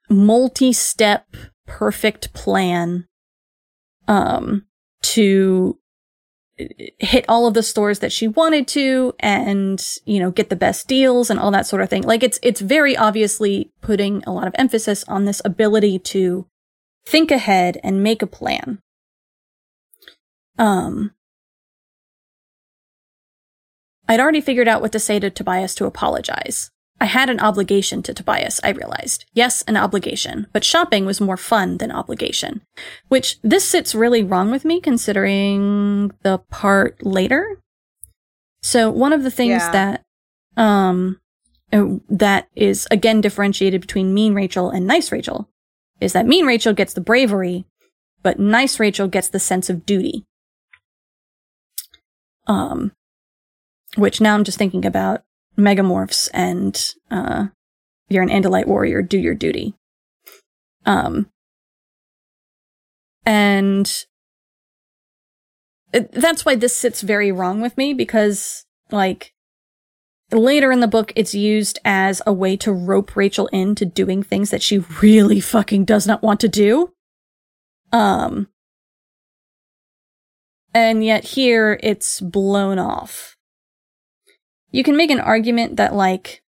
multi-step 0.08 1.26
perfect 1.66 2.32
plan 2.32 3.06
um 4.08 4.64
to 5.02 5.78
hit 6.98 7.24
all 7.28 7.46
of 7.46 7.54
the 7.54 7.62
stores 7.62 8.00
that 8.00 8.12
she 8.12 8.28
wanted 8.28 8.68
to 8.68 9.14
and 9.20 9.84
you 10.04 10.18
know 10.18 10.30
get 10.30 10.50
the 10.50 10.56
best 10.56 10.86
deals 10.86 11.30
and 11.30 11.40
all 11.40 11.50
that 11.50 11.66
sort 11.66 11.80
of 11.80 11.88
thing 11.88 12.02
like 12.02 12.22
it's 12.22 12.38
it's 12.42 12.60
very 12.60 12.96
obviously 12.96 13.72
putting 13.80 14.22
a 14.24 14.32
lot 14.32 14.46
of 14.46 14.54
emphasis 14.56 15.04
on 15.04 15.24
this 15.24 15.40
ability 15.44 15.98
to 15.98 16.46
think 17.10 17.30
ahead 17.30 17.78
and 17.82 18.02
make 18.02 18.22
a 18.22 18.26
plan 18.26 18.78
um 20.58 21.12
I'd 24.08 24.18
already 24.20 24.40
figured 24.40 24.66
out 24.66 24.80
what 24.82 24.90
to 24.92 24.98
say 24.98 25.20
to 25.20 25.30
Tobias 25.30 25.72
to 25.76 25.86
apologize. 25.86 26.70
I 27.00 27.04
had 27.04 27.30
an 27.30 27.38
obligation 27.38 28.02
to 28.02 28.12
Tobias, 28.12 28.60
I 28.64 28.70
realized. 28.70 29.24
Yes, 29.32 29.62
an 29.68 29.76
obligation, 29.76 30.48
but 30.52 30.64
shopping 30.64 31.06
was 31.06 31.20
more 31.20 31.36
fun 31.36 31.78
than 31.78 31.92
obligation. 31.92 32.60
Which 33.08 33.38
this 33.42 33.64
sits 33.64 33.94
really 33.94 34.24
wrong 34.24 34.50
with 34.50 34.64
me 34.64 34.80
considering 34.80 36.10
the 36.24 36.38
part 36.50 37.06
later. 37.06 37.60
So 38.62 38.90
one 38.90 39.12
of 39.12 39.22
the 39.22 39.30
things 39.30 39.62
Yeah. 39.62 39.72
that 39.72 40.02
um 40.60 41.20
uh, 41.72 41.86
that 42.08 42.48
is 42.56 42.88
again 42.90 43.20
differentiated 43.20 43.80
between 43.80 44.12
mean 44.12 44.34
Rachel 44.34 44.70
and 44.70 44.86
nice 44.88 45.12
Rachel 45.12 45.48
is 46.00 46.12
that 46.12 46.26
mean 46.26 46.46
Rachel 46.46 46.72
gets 46.72 46.94
the 46.94 47.00
bravery, 47.00 47.64
but 48.22 48.38
nice 48.38 48.80
Rachel 48.80 49.08
gets 49.08 49.28
the 49.28 49.38
sense 49.38 49.68
of 49.70 49.84
duty. 49.86 50.24
Um 52.46 52.92
which 53.96 54.20
now 54.20 54.34
I'm 54.34 54.44
just 54.44 54.58
thinking 54.58 54.86
about 54.86 55.22
megamorphs 55.58 56.28
and 56.32 56.80
uh 57.10 57.46
you're 58.08 58.22
an 58.22 58.28
Andalite 58.28 58.66
warrior, 58.66 59.02
do 59.02 59.18
your 59.18 59.34
duty. 59.34 59.74
Um 60.86 61.28
and 63.26 64.04
it- 65.92 66.12
that's 66.12 66.44
why 66.44 66.54
this 66.54 66.74
sits 66.76 67.00
very 67.02 67.30
wrong 67.30 67.60
with 67.60 67.76
me 67.76 67.92
because 67.92 68.64
like 68.90 69.32
later 70.32 70.70
in 70.70 70.80
the 70.80 70.88
book 70.88 71.12
it's 71.16 71.34
used 71.34 71.78
as 71.84 72.22
a 72.26 72.32
way 72.32 72.56
to 72.58 72.72
rope 72.72 73.16
Rachel 73.16 73.48
into 73.48 73.84
doing 73.84 74.22
things 74.22 74.50
that 74.50 74.62
she 74.62 74.78
really 75.02 75.40
fucking 75.40 75.84
does 75.84 76.06
not 76.06 76.22
want 76.22 76.40
to 76.40 76.48
do. 76.48 76.92
Um 77.92 78.48
and 80.72 81.04
yet 81.04 81.24
here 81.24 81.78
it's 81.82 82.20
blown 82.20 82.78
off. 82.78 83.36
You 84.70 84.84
can 84.84 84.96
make 84.96 85.10
an 85.10 85.20
argument 85.20 85.76
that 85.76 85.94
like 85.94 86.42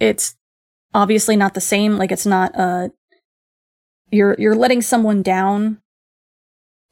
it's 0.00 0.36
obviously 0.94 1.36
not 1.36 1.54
the 1.54 1.60
same, 1.60 1.96
like 1.98 2.12
it's 2.12 2.26
not 2.26 2.56
uh 2.58 2.88
you're 4.10 4.36
you're 4.38 4.56
letting 4.56 4.82
someone 4.82 5.22
down 5.22 5.82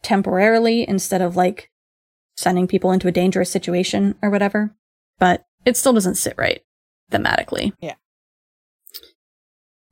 temporarily 0.02 0.86
instead 0.86 1.22
of 1.22 1.36
like 1.36 1.70
sending 2.36 2.66
people 2.66 2.90
into 2.92 3.08
a 3.08 3.12
dangerous 3.12 3.50
situation 3.50 4.14
or 4.20 4.30
whatever, 4.30 4.74
but 5.18 5.44
it 5.64 5.76
still 5.76 5.92
doesn't 5.92 6.16
sit 6.16 6.34
right 6.36 6.62
thematically. 7.10 7.72
Yeah. 7.80 7.94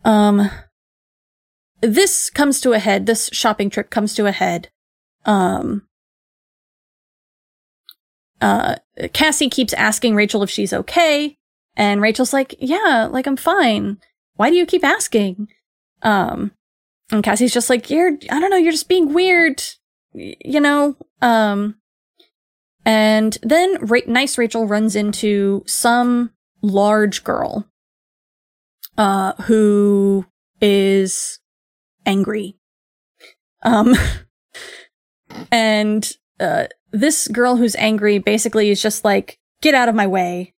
Um 0.04 0.50
this 1.80 2.30
comes 2.30 2.60
to 2.60 2.72
a 2.72 2.78
head, 2.78 3.06
this 3.06 3.28
shopping 3.32 3.70
trip 3.70 3.90
comes 3.90 4.14
to 4.14 4.26
a 4.26 4.32
head. 4.32 4.70
Um 5.24 5.82
uh 8.40 8.76
Cassie 9.12 9.48
keeps 9.48 9.72
asking 9.74 10.14
Rachel 10.14 10.42
if 10.42 10.50
she's 10.50 10.72
okay, 10.72 11.36
and 11.76 12.00
Rachel's 12.00 12.32
like, 12.32 12.54
"Yeah, 12.58 13.08
like 13.10 13.26
I'm 13.26 13.36
fine. 13.36 13.98
Why 14.34 14.50
do 14.50 14.56
you 14.56 14.66
keep 14.66 14.84
asking?" 14.84 15.48
Um 16.02 16.52
and 17.10 17.22
Cassie's 17.22 17.52
just 17.54 17.70
like, 17.70 17.90
"You're 17.90 18.12
I 18.30 18.40
don't 18.40 18.50
know, 18.50 18.56
you're 18.56 18.72
just 18.72 18.88
being 18.88 19.12
weird." 19.12 19.62
You 20.14 20.60
know, 20.60 20.96
um 21.20 21.76
and 22.84 23.38
then 23.42 23.76
Ra- 23.86 24.00
nice 24.06 24.38
Rachel 24.38 24.66
runs 24.66 24.96
into 24.96 25.62
some 25.66 26.32
large 26.62 27.24
girl 27.24 27.66
uh 28.98 29.32
who 29.44 30.26
is 30.60 31.40
angry. 32.06 32.56
Um 33.62 33.94
and 35.50 36.10
uh 36.40 36.66
this 36.90 37.26
girl 37.28 37.56
who's 37.56 37.74
angry 37.76 38.18
basically 38.18 38.70
is 38.70 38.82
just 38.82 39.04
like 39.04 39.38
get 39.60 39.74
out 39.74 39.88
of 39.88 39.94
my 39.94 40.06
way. 40.06 40.54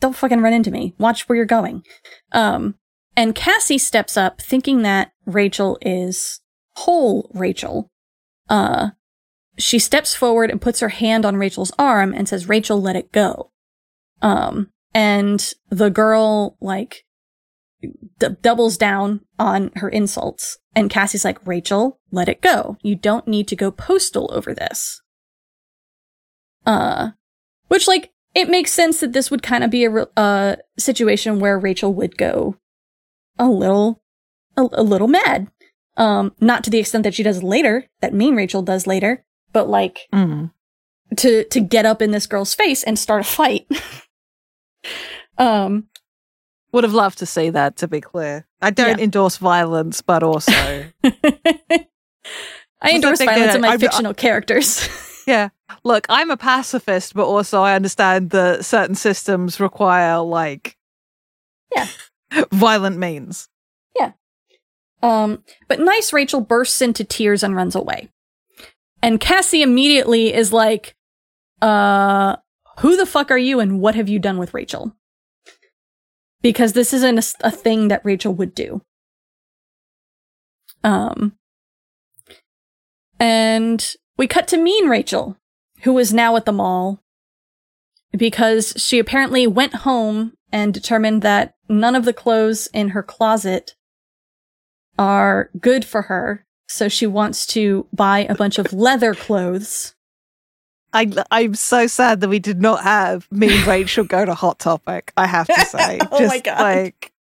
Don't 0.00 0.16
fucking 0.16 0.40
run 0.40 0.52
into 0.52 0.70
me. 0.70 0.94
Watch 0.98 1.28
where 1.28 1.36
you're 1.36 1.44
going. 1.46 1.84
Um 2.32 2.74
and 3.16 3.34
Cassie 3.34 3.78
steps 3.78 4.16
up 4.16 4.40
thinking 4.42 4.82
that 4.82 5.12
Rachel 5.24 5.78
is 5.80 6.40
whole 6.76 7.30
Rachel 7.34 7.90
Uh, 8.48 8.90
she 9.58 9.78
steps 9.78 10.14
forward 10.14 10.50
and 10.50 10.60
puts 10.60 10.80
her 10.80 10.88
hand 10.88 11.24
on 11.24 11.36
Rachel's 11.36 11.72
arm 11.78 12.12
and 12.12 12.28
says, 12.28 12.48
Rachel, 12.48 12.80
let 12.80 12.96
it 12.96 13.12
go. 13.12 13.50
Um, 14.22 14.70
and 14.94 15.52
the 15.70 15.90
girl, 15.90 16.56
like, 16.60 17.04
d- 18.18 18.28
doubles 18.40 18.76
down 18.76 19.20
on 19.38 19.70
her 19.76 19.88
insults. 19.88 20.58
And 20.74 20.90
Cassie's 20.90 21.24
like, 21.24 21.46
Rachel, 21.46 22.00
let 22.10 22.28
it 22.28 22.42
go. 22.42 22.76
You 22.82 22.96
don't 22.96 23.28
need 23.28 23.48
to 23.48 23.56
go 23.56 23.70
postal 23.70 24.30
over 24.32 24.54
this. 24.54 25.00
Uh, 26.66 27.10
which, 27.68 27.88
like, 27.88 28.12
it 28.34 28.50
makes 28.50 28.72
sense 28.72 29.00
that 29.00 29.12
this 29.12 29.30
would 29.30 29.42
kind 29.42 29.64
of 29.64 29.70
be 29.70 29.84
a 29.84 29.90
re- 29.90 30.04
uh, 30.16 30.56
situation 30.78 31.40
where 31.40 31.58
Rachel 31.58 31.94
would 31.94 32.18
go 32.18 32.56
a 33.38 33.48
little, 33.48 34.02
a, 34.56 34.66
a 34.72 34.82
little 34.82 35.08
mad. 35.08 35.48
Um, 35.96 36.34
not 36.40 36.62
to 36.64 36.70
the 36.70 36.78
extent 36.78 37.04
that 37.04 37.14
she 37.14 37.22
does 37.22 37.42
later, 37.42 37.86
that 38.00 38.12
mean 38.12 38.36
Rachel 38.36 38.60
does 38.60 38.86
later, 38.86 39.24
but 39.56 39.70
like, 39.70 40.00
Mm. 40.12 40.50
to 41.16 41.44
to 41.44 41.60
get 41.60 41.86
up 41.86 42.02
in 42.02 42.10
this 42.10 42.26
girl's 42.26 42.54
face 42.54 42.82
and 42.84 42.98
start 42.98 43.22
a 43.22 43.24
fight. 43.24 43.64
um 45.38 45.88
Would 46.72 46.84
have 46.84 46.92
loved 46.92 47.18
to 47.18 47.26
see 47.26 47.48
that, 47.50 47.76
to 47.76 47.88
be 47.88 48.00
clear. 48.02 48.46
I 48.60 48.68
don't 48.70 48.98
Yeah. 48.98 49.04
endorse 49.04 49.38
violence, 49.38 50.02
but 50.02 50.22
also, 50.22 50.52
I 52.82 52.90
endorse 52.92 53.22
violence 53.22 53.54
in 53.54 53.62
my 53.62 53.68
I'm- 53.68 53.80
fictional 53.80 54.12
characters. 54.14 54.86
yeah. 55.26 55.48
Look, 55.84 56.06
I'm 56.10 56.30
a 56.30 56.36
pacifist, 56.36 57.14
but 57.14 57.24
also 57.26 57.62
I 57.62 57.74
understand 57.74 58.30
that 58.30 58.64
certain 58.64 58.94
systems 58.94 59.58
require, 59.58 60.18
like, 60.20 60.76
Yeah. 61.74 61.88
violent 62.52 62.98
means. 62.98 63.48
Yeah. 63.98 64.12
Um 65.02 65.42
but 65.68 65.80
nice 65.80 66.12
Rachel 66.12 66.40
bursts 66.42 66.82
into 66.82 67.04
tears 67.04 67.42
and 67.42 67.56
runs 67.56 67.74
away. 67.74 68.10
And 69.06 69.20
Cassie 69.20 69.62
immediately 69.62 70.34
is 70.34 70.52
like 70.52 70.96
uh 71.62 72.36
who 72.80 72.96
the 72.96 73.06
fuck 73.06 73.30
are 73.30 73.38
you 73.38 73.60
and 73.60 73.80
what 73.80 73.94
have 73.94 74.08
you 74.08 74.18
done 74.18 74.36
with 74.36 74.52
Rachel? 74.52 74.96
Because 76.42 76.72
this 76.72 76.92
isn't 76.92 77.34
a 77.40 77.50
thing 77.52 77.86
that 77.86 78.04
Rachel 78.04 78.34
would 78.34 78.52
do. 78.52 78.82
Um 80.82 81.36
and 83.20 83.94
we 84.18 84.26
cut 84.26 84.48
to 84.48 84.56
mean 84.56 84.88
Rachel, 84.88 85.36
who 85.82 85.96
is 85.98 86.12
now 86.12 86.34
at 86.34 86.44
the 86.44 86.52
mall 86.52 87.00
because 88.10 88.74
she 88.76 88.98
apparently 88.98 89.46
went 89.46 89.74
home 89.86 90.32
and 90.50 90.74
determined 90.74 91.22
that 91.22 91.54
none 91.68 91.94
of 91.94 92.06
the 92.06 92.12
clothes 92.12 92.66
in 92.74 92.88
her 92.88 93.04
closet 93.04 93.76
are 94.98 95.50
good 95.60 95.84
for 95.84 96.02
her. 96.02 96.45
So 96.68 96.88
she 96.88 97.06
wants 97.06 97.46
to 97.48 97.86
buy 97.92 98.20
a 98.28 98.34
bunch 98.34 98.58
of 98.58 98.72
leather 98.72 99.14
clothes. 99.14 99.94
I, 100.92 101.10
I'm 101.30 101.54
so 101.54 101.86
sad 101.86 102.20
that 102.20 102.28
we 102.28 102.38
did 102.38 102.60
not 102.60 102.82
have 102.82 103.30
me 103.30 103.54
and 103.56 103.66
Rachel 103.66 104.04
go 104.04 104.24
to 104.24 104.34
Hot 104.34 104.58
Topic. 104.58 105.12
I 105.16 105.26
have 105.26 105.46
to 105.48 105.64
say, 105.66 106.00
Oh 106.10 106.18
just 106.18 106.28
my 106.34 106.38
God. 106.40 106.60
like 106.60 107.12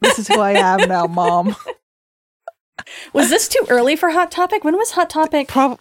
this 0.00 0.18
is 0.18 0.28
who 0.28 0.38
I 0.40 0.52
am 0.52 0.88
now, 0.88 1.06
Mom. 1.06 1.54
Was 3.12 3.28
this 3.30 3.46
too 3.48 3.64
early 3.68 3.94
for 3.94 4.10
Hot 4.10 4.30
Topic? 4.30 4.64
When 4.64 4.76
was 4.76 4.92
Hot 4.92 5.10
Topic? 5.10 5.48
Prob 5.48 5.78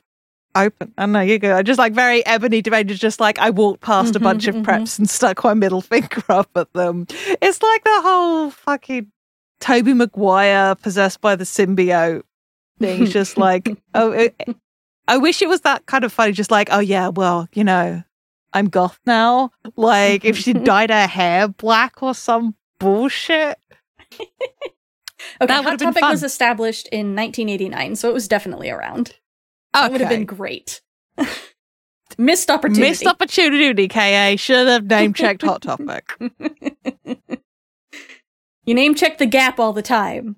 open. 0.55 0.93
I 0.97 1.05
know 1.05 1.21
you 1.21 1.39
go. 1.39 1.55
I 1.55 1.63
just 1.63 1.79
like 1.79 1.93
very 1.93 2.25
ebony 2.25 2.59
is 2.59 2.99
just 2.99 3.19
like 3.19 3.39
I 3.39 3.49
walked 3.51 3.81
past 3.81 4.15
a 4.15 4.19
Mhm, 4.19 4.23
bunch 4.23 4.47
of 4.47 4.55
mhm. 4.55 4.65
preps 4.65 4.99
and 4.99 5.09
stuck 5.09 5.43
my 5.43 5.53
middle 5.53 5.81
finger 5.93 6.21
up 6.29 6.49
at 6.55 6.71
them. 6.73 7.07
It's 7.41 7.61
like 7.61 7.83
the 7.83 8.01
whole 8.01 8.49
fucking 8.51 9.11
Tobey 9.59 9.93
Maguire 9.93 10.75
possessed 10.75 11.21
by 11.21 11.35
the 11.35 11.45
symbiote 11.45 12.23
thing. 12.79 13.03
It's 13.03 13.13
just 13.13 13.37
like 13.37 13.69
oh. 13.93 14.11
It, 14.11 14.35
I 15.07 15.17
wish 15.17 15.41
it 15.41 15.49
was 15.49 15.61
that 15.61 15.87
kind 15.87 16.03
of 16.03 16.13
funny, 16.13 16.33
just 16.33 16.51
like, 16.51 16.69
oh 16.71 16.79
yeah, 16.79 17.07
well, 17.07 17.47
you 17.53 17.63
know, 17.63 18.03
I'm 18.53 18.69
goth 18.69 18.99
now. 19.07 19.51
Like 19.75 20.23
if 20.23 20.37
she 20.37 20.53
dyed 20.71 20.91
her 20.91 21.07
hair 21.07 21.47
black 21.47 22.03
or 22.03 22.13
some 22.13 22.55
bullshit. 22.79 23.57
Okay, 25.41 25.47
That 25.47 25.65
Hot 25.65 25.77
Topic 25.77 26.01
was 26.01 26.23
established 26.23 26.87
in 26.93 27.13
1989, 27.13 27.97
so 27.97 28.09
it 28.09 28.13
was 28.13 28.29
definitely 28.29 28.69
around. 28.69 29.15
That 29.73 29.91
would 29.91 29.99
have 29.99 30.09
been 30.09 30.25
great. 30.25 30.79
Missed 32.17 32.49
opportunity. 32.49 32.89
Missed 32.89 33.05
opportunity, 33.05 33.89
KA. 33.89 34.35
Should 34.37 34.67
have 34.67 34.85
name 34.85 35.13
checked 35.13 35.41
Hot 35.41 35.61
Topic. 35.61 36.15
you 38.65 38.73
name 38.73 38.95
check 38.95 39.17
the 39.17 39.25
gap 39.25 39.59
all 39.59 39.73
the 39.73 39.81
time. 39.81 40.37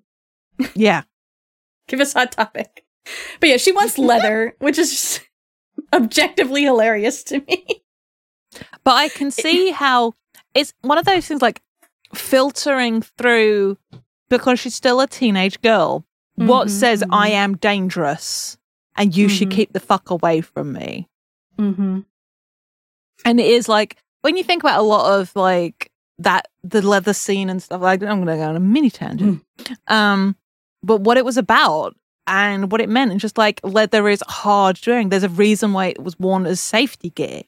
Yeah. 0.74 1.04
Give 1.92 2.00
us 2.00 2.14
Hot 2.14 2.32
Topic. 2.32 2.86
But 3.42 3.50
yeah, 3.50 3.58
she 3.58 3.74
wants 3.74 3.98
leather, 3.98 4.56
which 4.60 4.78
is 4.80 4.90
just 4.92 5.22
objectively 5.94 6.64
hilarious 6.64 7.22
to 7.26 7.42
me. 7.42 7.66
But 8.86 8.94
I 8.96 9.10
can 9.10 9.30
see 9.30 9.72
how 9.72 10.14
it's 10.56 10.74
one 10.82 10.98
of 10.98 11.04
those 11.06 11.28
things 11.28 11.42
like 11.42 11.62
filtering 12.16 13.02
through 13.02 13.78
because 14.30 14.60
she's 14.62 14.76
still 14.76 15.02
a 15.02 15.08
teenage 15.08 15.62
girl. 15.62 16.06
What 16.36 16.68
Mhm, 16.68 16.72
says 16.72 17.04
I 17.12 17.32
mhm. 17.32 17.34
am 17.34 17.58
dangerous 17.58 18.58
and 18.96 19.16
you 19.16 19.28
should 19.28 19.50
Mhm. 19.50 19.56
keep 19.56 19.74
the 19.74 19.80
fuck 19.82 20.10
away 20.10 20.40
from 20.42 20.72
me? 20.72 21.10
Mm-hmm. 21.60 22.00
And 23.26 23.40
it 23.40 23.46
is 23.48 23.68
like 23.68 23.98
when 24.22 24.38
you 24.38 24.44
think 24.44 24.64
about 24.64 24.80
a 24.80 24.84
lot 24.84 25.20
of 25.20 25.36
like 25.36 25.92
that 26.20 26.48
the 26.64 26.82
leather 26.82 27.14
scene 27.14 27.50
and 27.50 27.62
stuff. 27.62 27.82
Like 27.82 28.02
I'm 28.04 28.24
going 28.24 28.38
to 28.38 28.44
go 28.44 28.50
on 28.50 28.56
a 28.56 28.60
mini 28.60 28.90
tangent. 28.92 29.44
Um, 29.88 30.36
but 30.84 30.98
what 31.02 31.18
it 31.18 31.26
was 31.26 31.38
about 31.38 31.96
and 32.28 32.72
what 32.72 32.82
it 32.82 32.90
meant, 32.90 33.12
and 33.12 33.20
just 33.20 33.38
like 33.38 33.60
leather 33.64 34.08
is 34.08 34.24
hard 34.28 34.80
wearing. 34.86 35.10
There's 35.10 35.24
a 35.24 35.30
reason 35.30 35.74
why 35.74 35.88
it 35.88 36.04
was 36.04 36.18
worn 36.20 36.46
as 36.46 36.60
safety 36.60 37.10
gear. 37.12 37.44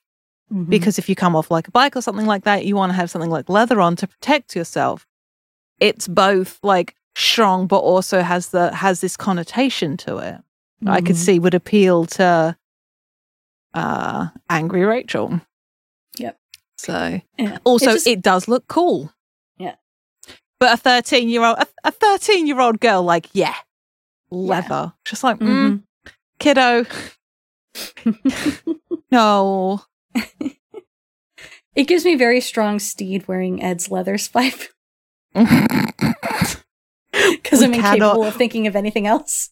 Mm-hmm. 0.52 0.70
because 0.70 1.00
if 1.00 1.10
you 1.10 1.16
come 1.16 1.36
off 1.36 1.50
like 1.50 1.68
a 1.68 1.72
bike 1.72 1.96
or 1.96 2.02
something 2.02 2.28
like 2.28 2.44
that, 2.44 2.64
you 2.66 2.76
want 2.76 2.92
to 2.92 2.96
have 2.96 3.10
something 3.10 3.32
like 3.32 3.50
leather 3.50 3.82
on 3.82 3.96
to 3.96 4.06
protect 4.08 4.56
yourself. 4.56 5.08
It's 5.80 6.08
both 6.08 6.60
like 6.62 6.96
strong, 7.16 7.66
but 7.66 7.80
also 7.80 8.22
has 8.22 8.50
the 8.50 8.72
has 8.76 9.02
this 9.02 9.18
connotation 9.18 9.98
to 9.98 10.18
it. 10.18 10.36
I 10.86 11.00
could 11.02 11.16
Mhm. 11.16 11.26
see 11.26 11.40
would 11.40 11.56
appeal 11.56 12.06
to 12.18 12.56
uh 13.74 14.28
angry 14.50 14.84
Rachel. 14.86 15.42
Yep. 16.20 16.38
So 16.78 17.22
Yeah. 17.40 17.58
also 17.64 17.92
It 17.92 17.94
just- 17.94 18.08
it 18.08 18.22
does 18.22 18.48
look 18.48 18.68
cool. 18.68 19.12
Yeah. 20.64 20.70
But 20.70 20.80
a 20.80 20.82
thirteen 20.82 21.30
year 21.30 21.44
old 21.44 21.58
a 21.84 21.92
thirteen 21.92 22.48
year 22.48 22.60
old 22.60 22.80
girl, 22.80 23.04
like, 23.04 23.30
yeah, 23.34 23.56
leather. 24.32 24.94
Just 25.06 25.24
like, 25.24 25.40
mm, 25.40 25.82
Mhm. 25.82 25.84
kiddo. 26.40 26.86
no. 29.12 29.82
It 31.76 31.88
gives 31.88 32.06
me 32.06 32.16
very 32.16 32.40
strong 32.40 32.78
Stede 32.80 33.28
wearing 33.28 33.64
Ed's 33.64 33.90
leather 33.90 34.18
spipe 34.20 34.62
because 35.34 35.54
I'm 37.64 37.74
cannot- 37.74 37.74
incapable 37.74 38.26
of 38.26 38.36
thinking 38.36 38.68
of 38.68 38.76
anything 38.76 39.08
else. 39.08 39.50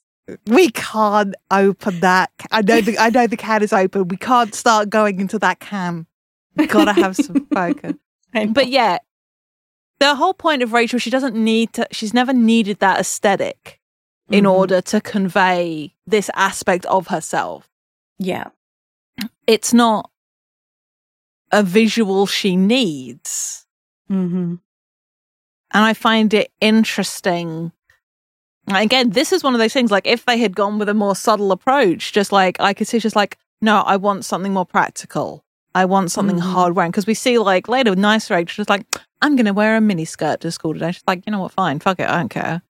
We 0.47 0.69
can't 0.69 1.36
open 1.50 2.00
that. 2.02 2.30
I 2.52 2.62
know 2.62 2.80
the 2.80 2.97
I 3.00 3.10
know 3.10 3.26
the 3.28 3.36
can 3.38 3.63
is 3.63 3.74
open. 3.74 4.08
We 4.08 4.17
can't 4.17 4.54
start 4.54 4.89
going 4.89 5.19
into 5.19 5.39
that 5.39 5.60
can. 5.60 6.06
Gotta 6.67 6.93
have 6.93 7.15
some 7.15 7.47
focus. 7.54 7.95
But 8.32 8.67
yeah, 8.69 9.00
the 10.01 10.15
whole 10.15 10.33
point 10.33 10.63
of 10.63 10.73
Rachel, 10.73 10.97
she 10.99 11.09
doesn't 11.11 11.35
need 11.35 11.73
to. 11.73 11.87
She's 11.91 12.13
never 12.13 12.33
needed 12.33 12.79
that 12.79 12.99
aesthetic 12.99 13.79
in 14.29 14.45
Mhm. 14.45 14.51
order 14.51 14.81
to 14.81 14.99
convey 14.99 15.93
this 16.07 16.29
aspect 16.35 16.85
of 16.87 17.07
herself. 17.07 17.67
yeah, 18.17 18.49
It's 19.47 19.73
not 19.73 20.09
a 21.51 21.61
visual 21.63 22.25
she 22.27 22.55
needs, 22.55 23.65
mm-hmm. 24.09 24.55
and 25.73 25.83
I 25.89 25.93
find 25.93 26.33
it 26.33 26.51
interesting. 26.61 27.71
Again, 28.67 29.09
this 29.09 29.31
is 29.33 29.43
one 29.43 29.53
of 29.53 29.59
those 29.59 29.73
things. 29.73 29.91
Like, 29.91 30.07
if 30.07 30.25
they 30.25 30.37
had 30.37 30.55
gone 30.55 30.79
with 30.79 30.87
a 30.89 30.93
more 30.93 31.15
subtle 31.15 31.51
approach, 31.51 32.13
just 32.13 32.31
like 32.31 32.59
I 32.59 32.73
could 32.73 32.87
see, 32.87 32.99
just 32.99 33.15
like, 33.15 33.37
no, 33.61 33.81
I 33.81 33.97
want 33.97 34.23
something 34.25 34.53
more 34.53 34.65
practical. 34.65 35.43
I 35.73 35.86
want 35.86 36.12
something 36.12 36.38
Mhm. 36.38 36.53
hard 36.53 36.75
wearing 36.75 36.91
because 36.91 37.07
we 37.07 37.13
see 37.13 37.38
like 37.38 37.67
later 37.67 37.91
with 37.91 37.99
nice 37.99 38.29
Rachel, 38.29 38.63
she's 38.63 38.69
like, 38.69 38.86
I'm 39.21 39.36
gonna 39.36 39.53
wear 39.53 39.77
a 39.77 39.81
mini 39.81 40.05
skirt 40.05 40.41
to 40.41 40.51
school 40.51 40.73
today. 40.73 40.91
She's 40.91 41.03
like, 41.07 41.23
you 41.25 41.31
know 41.31 41.39
what, 41.39 41.51
fine, 41.53 41.79
fuck 41.79 41.99
it, 41.99 42.10
I 42.10 42.17
don't 42.17 42.29
care. 42.29 42.62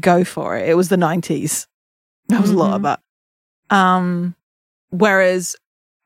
Go 0.00 0.24
for 0.24 0.56
it. 0.56 0.68
It 0.68 0.74
was 0.76 0.88
the 0.88 0.96
nineties. 0.96 1.68
There 2.28 2.40
was 2.40 2.50
a 2.50 2.56
lot 2.56 2.74
of 2.74 2.82
that. 2.82 3.00
Um, 3.70 4.34
whereas 4.90 5.56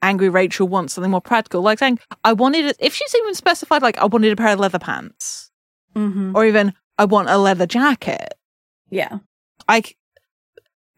angry 0.02 0.28
Rachel 0.28 0.66
wants 0.68 0.94
something 0.94 1.10
more 1.10 1.20
practical, 1.20 1.62
like 1.62 1.78
saying, 1.78 1.98
I 2.24 2.32
wanted 2.32 2.64
it. 2.66 2.76
If 2.80 2.94
she's 2.94 3.14
even 3.14 3.34
specified, 3.34 3.82
like, 3.82 3.98
I 3.98 4.04
wanted 4.06 4.32
a 4.32 4.36
pair 4.36 4.48
of 4.52 4.60
leather 4.60 4.78
pants, 4.78 5.50
Mm-hmm. 5.96 6.36
or 6.36 6.44
even 6.44 6.74
I 6.98 7.04
want 7.06 7.28
a 7.30 7.38
leather 7.38 7.66
jacket. 7.66 8.34
yeah, 8.90 9.18
I, 9.68 9.82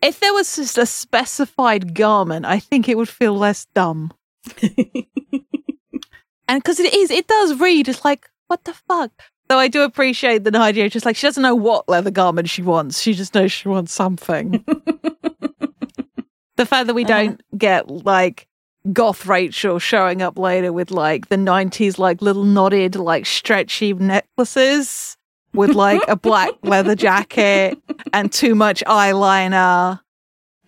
if 0.03 0.21
there 0.21 0.33
was 0.33 0.57
just 0.57 0.79
a 0.79 0.87
specified 0.87 1.95
garment, 1.95 2.47
I 2.47 2.59
think 2.59 2.89
it 2.89 2.97
would 2.97 3.09
feel 3.09 3.35
less 3.37 3.67
dumb. 3.75 4.13
And 6.49 6.61
because 6.61 6.81
it 6.81 6.93
is, 6.93 7.13
it 7.13 7.29
does 7.29 7.61
read. 7.61 7.87
It's 7.89 8.05
like, 8.05 8.29
what 8.49 8.65
the 8.65 8.73
fuck? 8.75 9.13
Though 9.49 9.59
I 9.61 9.69
do 9.69 9.83
appreciate 9.83 10.43
that 10.43 10.51
Nadia 10.51 10.91
just 10.91 11.07
like 11.07 11.15
she 11.15 11.27
doesn't 11.29 11.43
know 11.45 11.55
what 11.55 11.89
leather 11.89 12.11
garment 12.11 12.49
she 12.49 12.61
wants. 12.63 13.01
She 13.01 13.13
just 13.15 13.37
knows 13.37 13.53
she 13.53 13.69
wants 13.69 13.93
something. 13.93 14.65
The 16.57 16.67
fact 16.67 16.89
that 16.89 16.95
we 16.95 17.05
Uh-huh. 17.05 17.13
don't 17.23 17.43
get 17.57 17.89
like 17.89 18.47
goth 18.93 19.25
Rachel 19.27 19.79
showing 19.79 20.21
up 20.21 20.37
later 20.39 20.73
with 20.75 20.91
like 20.91 21.29
the 21.29 21.37
90s 21.37 21.99
like 21.99 22.21
little 22.21 22.45
knotted 22.45 22.97
like 22.97 23.25
stretchy 23.25 23.95
necklaces 23.95 25.17
with 25.55 25.71
like 25.75 26.03
a 26.07 26.17
black 26.17 26.51
leather 26.63 26.95
jacket 26.95 27.79
and 28.13 28.31
too 28.31 28.55
much 28.55 28.85
eyeliner. 28.87 30.01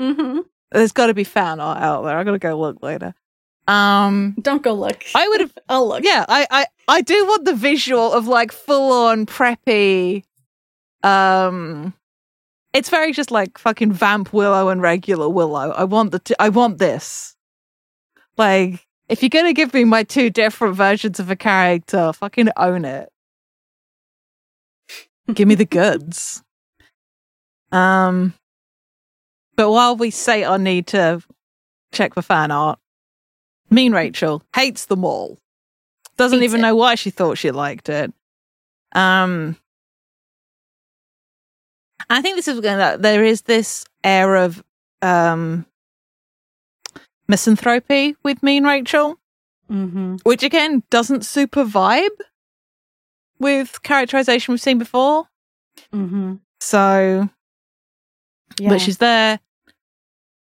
hmm 0.00 0.38
There's 0.70 0.92
got 0.92 1.08
to 1.08 1.14
be 1.14 1.24
fan 1.24 1.61
art 1.61 1.82
out 1.82 2.02
there. 2.04 2.16
I 2.16 2.24
got 2.24 2.30
to 2.32 2.38
go 2.38 2.58
look 2.58 2.82
later. 2.82 3.14
Um 3.68 4.35
Don't 4.40 4.62
go 4.62 4.75
look. 4.75 5.05
I 5.14 5.29
would 5.29 5.40
have 5.42 5.53
I'll 5.68 5.88
look. 5.88 6.05
yeah, 6.05 6.25
I, 6.29 6.46
I 6.51 6.66
I 6.88 7.01
do 7.01 7.25
want 7.27 7.44
the 7.44 7.55
visual 7.55 8.12
of 8.12 8.27
like 8.27 8.51
full 8.53 8.92
on 9.07 9.27
preppy. 9.27 10.25
Um, 11.05 11.94
it's 12.72 12.88
very 12.90 13.12
just 13.12 13.31
like 13.31 13.59
fucking 13.59 13.92
vamp 13.92 14.33
Willow 14.33 14.68
and 14.68 14.81
regular 14.83 15.29
Willow. 15.29 15.70
I 15.72 15.85
want 15.85 16.11
the 16.12 16.18
t- 16.18 16.35
I 16.40 16.48
want 16.48 16.79
this. 16.79 17.37
Like, 18.37 18.87
if 19.09 19.22
you're 19.22 19.29
gonna 19.29 19.53
give 19.53 19.75
me 19.75 19.85
my 19.85 20.03
two 20.05 20.31
different 20.31 20.75
versions 20.77 21.20
of 21.20 21.31
a 21.31 21.37
character, 21.37 22.12
fucking 22.12 22.48
own 22.57 22.85
it. 22.85 23.09
give 25.35 25.46
me 25.48 25.55
the 25.55 25.64
goods. 25.81 26.42
Um, 27.70 28.35
but 29.57 29.70
while 29.70 29.96
we 29.96 30.11
say 30.11 30.44
I 30.44 30.57
need 30.57 30.87
to 30.88 31.22
check 31.92 32.14
for 32.14 32.22
fan 32.22 32.51
art, 32.51 32.79
Mean 33.72 33.92
Rachel 33.92 34.42
hates 34.54 34.87
them 34.87 35.04
all. 35.04 35.38
Doesn't 36.16 36.40
Hates 36.40 36.50
even 36.50 36.61
it. 36.61 36.62
know 36.62 36.76
why 36.76 36.94
she 36.94 37.11
thought 37.11 37.38
she 37.38 37.50
liked 37.50 37.88
it. 37.88 38.12
Um, 38.94 39.56
I 42.11 42.20
think 42.20 42.37
this 42.37 42.48
is 42.48 42.61
going 42.61 42.78
to, 42.78 42.98
there 42.98 43.24
is 43.24 43.42
this 43.42 43.85
air 44.04 44.37
of 44.37 44.62
um, 45.00 45.64
misanthropy 47.28 48.14
with 48.22 48.42
Mean 48.42 48.64
Rachel, 48.64 49.18
Mm-hmm. 49.70 50.16
which 50.24 50.42
again 50.42 50.82
doesn't 50.90 51.24
super 51.24 51.64
vibe 51.64 52.11
with 53.38 53.82
characterization 53.82 54.52
we've 54.52 54.61
seen 54.61 54.76
before. 54.78 55.24
Mm-hmm. 55.94 56.35
So, 56.61 57.30
Yeah. 58.61 58.68
but 58.68 58.80
she's 58.82 58.98
there 58.98 59.40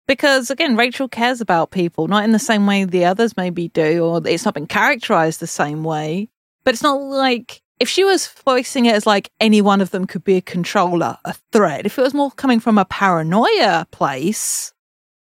because 0.06 0.50
again, 0.50 0.76
Rachel 0.76 1.08
cares 1.08 1.40
about 1.40 1.70
people, 1.70 2.08
not 2.08 2.24
in 2.24 2.32
the 2.32 2.38
same 2.38 2.66
way 2.66 2.84
the 2.84 3.04
others 3.04 3.36
maybe 3.36 3.68
do, 3.68 4.04
or 4.04 4.20
it's 4.26 4.44
not 4.44 4.54
been 4.54 4.66
characterized 4.66 5.40
the 5.40 5.46
same 5.46 5.84
way. 5.84 6.28
But 6.64 6.74
it's 6.74 6.82
not 6.82 7.00
like 7.00 7.62
if 7.80 7.88
she 7.88 8.04
was 8.04 8.28
voicing 8.28 8.86
it 8.86 8.94
as 8.94 9.06
like 9.06 9.30
any 9.40 9.60
one 9.60 9.80
of 9.80 9.90
them 9.90 10.06
could 10.06 10.24
be 10.24 10.36
a 10.36 10.40
controller, 10.40 11.18
a 11.24 11.34
threat. 11.52 11.86
If 11.86 11.98
it 11.98 12.02
was 12.02 12.14
more 12.14 12.30
coming 12.30 12.60
from 12.60 12.78
a 12.78 12.84
paranoia 12.84 13.86
place, 13.90 14.72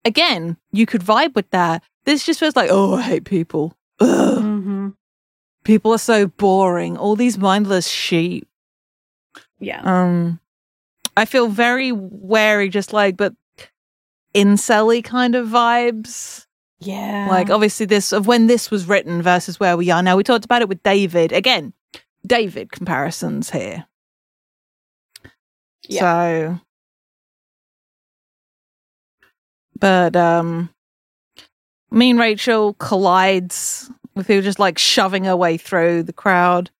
again, 0.04 0.56
you 0.72 0.86
could 0.86 1.02
vibe 1.02 1.34
with 1.34 1.50
that. 1.50 1.82
This 2.04 2.24
just 2.24 2.38
feels 2.38 2.54
like, 2.54 2.70
oh, 2.70 2.94
I 2.94 3.02
hate 3.02 3.24
people. 3.24 3.74
Ugh, 3.98 4.38
mm-hmm. 4.38 4.88
people 5.64 5.92
are 5.92 5.98
so 5.98 6.28
boring. 6.28 6.96
All 6.96 7.16
these 7.16 7.36
mindless 7.36 7.88
sheep. 7.88 8.46
Yeah. 9.58 9.80
Um, 9.82 10.38
I 11.16 11.24
feel 11.24 11.48
very 11.48 11.90
wary, 11.92 12.68
just 12.68 12.92
like, 12.92 13.16
but 13.16 13.34
incelly 14.36 15.02
kind 15.02 15.34
of 15.34 15.48
vibes. 15.48 16.46
Yeah. 16.78 17.28
Like, 17.30 17.48
obviously, 17.48 17.86
this 17.86 18.12
of 18.12 18.26
when 18.26 18.46
this 18.46 18.70
was 18.70 18.86
written 18.86 19.22
versus 19.22 19.58
where 19.58 19.76
we 19.76 19.90
are 19.90 20.02
now. 20.02 20.16
We 20.16 20.24
talked 20.24 20.44
about 20.44 20.62
it 20.62 20.68
with 20.68 20.82
David. 20.82 21.32
Again, 21.32 21.72
David 22.26 22.70
comparisons 22.70 23.50
here. 23.50 23.86
Yeah. 25.88 26.00
So, 26.00 26.60
but 29.78 30.16
um, 30.16 30.70
me 31.90 32.10
and 32.10 32.18
Rachel 32.18 32.74
collides 32.74 33.90
with 34.14 34.26
people 34.26 34.42
just 34.42 34.58
like 34.58 34.78
shoving 34.78 35.24
her 35.24 35.36
way 35.36 35.56
through 35.56 36.02
the 36.02 36.12
crowd. 36.12 36.70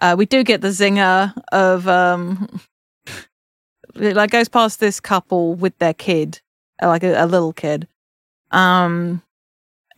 Uh, 0.00 0.14
we 0.16 0.26
do 0.26 0.44
get 0.44 0.60
the 0.60 0.68
zinger 0.68 1.34
of 1.52 1.88
um, 1.88 2.60
it 3.94 4.16
like 4.16 4.30
goes 4.30 4.48
past 4.48 4.78
this 4.78 5.00
couple 5.00 5.54
with 5.54 5.76
their 5.78 5.94
kid, 5.94 6.40
like 6.82 7.04
a, 7.04 7.14
a 7.14 7.26
little 7.26 7.52
kid, 7.52 7.88
um, 8.50 9.22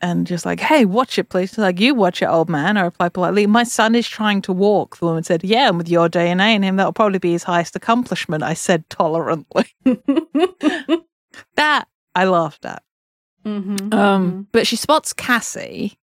and 0.00 0.26
just 0.26 0.46
like, 0.46 0.60
hey, 0.60 0.84
watch 0.84 1.18
it, 1.18 1.28
please. 1.28 1.50
She's 1.50 1.58
like, 1.58 1.80
you 1.80 1.94
watch 1.94 2.22
it, 2.22 2.26
old 2.26 2.48
man. 2.48 2.76
I 2.76 2.82
reply 2.82 3.08
politely, 3.08 3.46
my 3.46 3.64
son 3.64 3.94
is 3.94 4.08
trying 4.08 4.42
to 4.42 4.52
walk. 4.52 4.98
The 4.98 5.06
woman 5.06 5.24
said, 5.24 5.42
yeah, 5.42 5.68
and 5.68 5.78
with 5.78 5.88
your 5.88 6.08
DNA 6.08 6.54
in 6.54 6.62
him, 6.62 6.76
that'll 6.76 6.92
probably 6.92 7.18
be 7.18 7.32
his 7.32 7.42
highest 7.42 7.74
accomplishment. 7.74 8.42
I 8.42 8.54
said 8.54 8.88
tolerantly. 8.90 9.66
that 11.56 11.88
I 12.14 12.24
laughed 12.24 12.64
at. 12.64 12.82
mm-hmm. 13.44 13.92
Um, 13.92 14.46
but 14.52 14.66
she 14.66 14.76
spots 14.76 15.12
Cassie. 15.12 15.98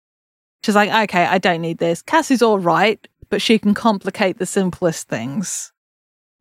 She's 0.63 0.75
like, 0.75 0.89
okay, 1.09 1.25
I 1.25 1.37
don't 1.37 1.61
need 1.61 1.77
this. 1.77 2.01
Cassie's 2.01 2.41
all 2.41 2.59
right, 2.59 3.07
but 3.29 3.41
she 3.41 3.59
can 3.59 3.73
complicate 3.73 4.39
the 4.39 4.45
simplest 4.45 5.07
things. 5.07 5.71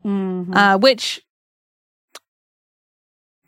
mm-hmm. 0.05 0.55
Uh, 0.55 0.77
which 0.79 1.21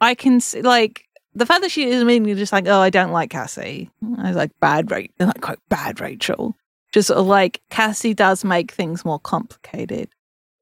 I 0.00 0.14
can 0.14 0.40
see, 0.40 0.62
like 0.62 1.04
the 1.34 1.46
fact 1.46 1.62
that 1.62 1.70
she 1.70 1.84
is 1.88 2.02
immediately 2.02 2.34
just 2.34 2.52
like, 2.52 2.66
oh, 2.66 2.80
I 2.80 2.90
don't 2.90 3.12
like 3.12 3.30
Cassie. 3.30 3.90
I 4.18 4.28
was 4.28 4.36
like, 4.36 4.50
bad 4.60 4.90
Rachel, 4.90 5.12
like 5.20 5.40
quite 5.40 5.58
bad 5.68 6.00
Rachel. 6.00 6.56
Just 6.92 7.08
sort 7.08 7.18
of 7.18 7.26
like 7.26 7.60
Cassie 7.70 8.14
does 8.14 8.44
make 8.44 8.70
things 8.70 9.04
more 9.04 9.18
complicated. 9.18 10.08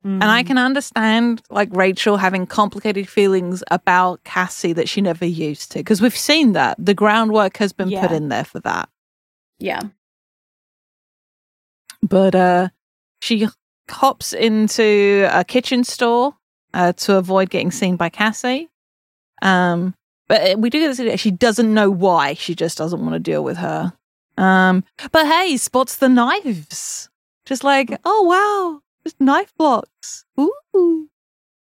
And 0.03 0.23
I 0.25 0.43
Mhm. 0.43 0.47
can 0.49 0.59
understand 0.59 1.41
like 1.49 1.71
Rachel 1.73 2.19
having 2.19 2.47
complicated 2.47 3.09
feelings 3.09 3.65
about 3.71 4.23
Cassie 4.25 4.75
that 4.75 4.87
she 4.87 5.01
never 5.01 5.25
used 5.25 5.73
to 5.73 5.79
because 5.79 6.03
we've 6.03 6.15
seen 6.17 6.53
that 6.53 6.77
the 6.79 6.93
groundwork 6.93 7.57
has 7.57 7.73
been 7.73 7.89
put 8.03 8.13
in 8.13 8.29
there 8.29 8.45
for 8.45 8.61
that. 8.61 8.91
Yeah. 9.59 9.81
But 12.03 12.35
uh 12.35 12.69
she 13.23 13.49
hops 13.91 14.33
into 14.35 15.27
a 15.33 15.43
kitchen 15.45 15.85
store 15.85 16.35
uh, 16.75 16.93
to 16.93 17.17
avoid 17.17 17.49
getting 17.49 17.71
seen 17.71 17.97
by 17.97 18.09
Cassie. 18.11 18.69
Um 19.45 19.95
but 20.27 20.53
uh, 20.53 20.57
we 20.59 20.71
do 20.71 20.81
get 20.81 20.89
this 20.89 21.01
idea. 21.01 21.17
she 21.17 21.31
doesn't 21.31 21.73
know 21.73 21.91
why, 21.91 22.35
she 22.35 22.55
just 22.55 22.79
doesn't 22.79 23.01
want 23.01 23.13
to 23.13 23.21
deal 23.21 23.45
with 23.45 23.59
her. 23.59 23.93
Um 24.37 24.83
but 25.13 25.27
hey, 25.27 25.57
spots 25.57 25.97
the 25.97 26.09
knives. 26.09 27.09
Just 27.47 27.63
like, 27.63 27.97
oh 28.05 28.23
wow, 28.23 28.81
just 29.05 29.21
knife 29.21 29.53
blocks. 29.57 30.25
Ooh. 30.41 31.09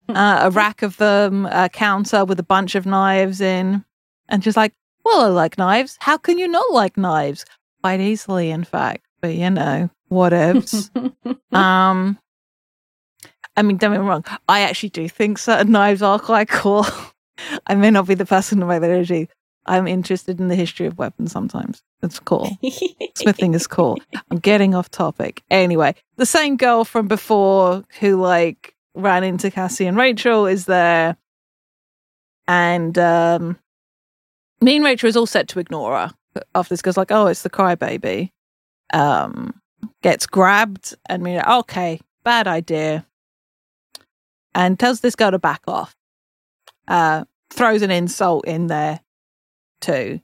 Uh, 0.08 0.40
a 0.42 0.50
rack 0.50 0.82
of 0.82 0.96
them, 0.98 1.46
a 1.46 1.68
counter 1.68 2.24
with 2.24 2.38
a 2.38 2.44
bunch 2.44 2.74
of 2.74 2.86
knives 2.86 3.40
in, 3.40 3.84
and 4.28 4.44
she's 4.44 4.56
like, 4.56 4.72
well, 5.04 5.22
I 5.22 5.28
like 5.28 5.58
knives. 5.58 5.96
How 6.00 6.16
can 6.16 6.38
you 6.38 6.48
not 6.48 6.72
like 6.72 6.96
knives? 6.96 7.44
Quite 7.82 8.00
easily, 8.00 8.50
in 8.50 8.64
fact. 8.64 9.04
But 9.20 9.34
you 9.34 9.50
know, 9.50 9.90
whatevs. 10.10 10.90
um, 11.56 12.18
I 13.56 13.62
mean, 13.62 13.76
don't 13.76 13.92
get 13.92 14.00
me 14.00 14.06
wrong. 14.06 14.24
I 14.48 14.60
actually 14.60 14.90
do 14.90 15.08
think 15.08 15.38
certain 15.38 15.72
knives 15.72 16.02
are 16.02 16.18
quite 16.18 16.48
cool. 16.48 16.86
I 17.66 17.74
may 17.74 17.90
not 17.90 18.06
be 18.06 18.14
the 18.14 18.26
person 18.26 18.60
to 18.60 18.66
make 18.66 18.80
that 18.80 18.90
energy. 18.90 19.28
I'm 19.66 19.86
interested 19.86 20.40
in 20.40 20.48
the 20.48 20.56
history 20.56 20.86
of 20.86 20.98
weapons 20.98 21.32
sometimes. 21.32 21.82
It's 22.02 22.18
cool. 22.18 22.56
Smithing 23.14 23.54
is 23.54 23.66
cool. 23.66 23.98
I'm 24.30 24.38
getting 24.40 24.74
off 24.74 24.90
topic. 24.90 25.42
Anyway, 25.50 25.94
the 26.16 26.26
same 26.26 26.56
girl 26.56 26.84
from 26.84 27.06
before 27.06 27.84
who 28.00 28.20
like 28.20 28.74
ran 28.94 29.22
into 29.22 29.50
Cassie 29.50 29.86
and 29.86 29.96
Rachel 29.96 30.46
is 30.46 30.66
there. 30.66 31.16
And 32.48 32.98
um 32.98 33.58
me 34.60 34.76
and 34.76 34.84
Rachel 34.84 35.08
is 35.08 35.16
all 35.16 35.26
set 35.26 35.48
to 35.48 35.60
ignore 35.60 35.96
her. 35.96 36.14
After 36.54 36.72
this 36.72 36.82
goes 36.82 36.96
like, 36.96 37.12
oh, 37.12 37.26
it's 37.26 37.42
the 37.42 37.50
crybaby. 37.50 38.30
Um 38.92 39.60
gets 40.02 40.26
grabbed 40.26 40.96
and 41.08 41.22
me 41.22 41.40
okay, 41.40 42.00
bad 42.24 42.48
idea. 42.48 43.06
And 44.54 44.78
tells 44.78 45.00
this 45.00 45.14
girl 45.14 45.30
to 45.30 45.38
back 45.38 45.62
off. 45.68 45.94
Uh 46.88 47.24
throws 47.52 47.82
an 47.82 47.90
insult 47.90 48.46
in 48.46 48.66
there 48.66 49.00
too. 49.80 50.20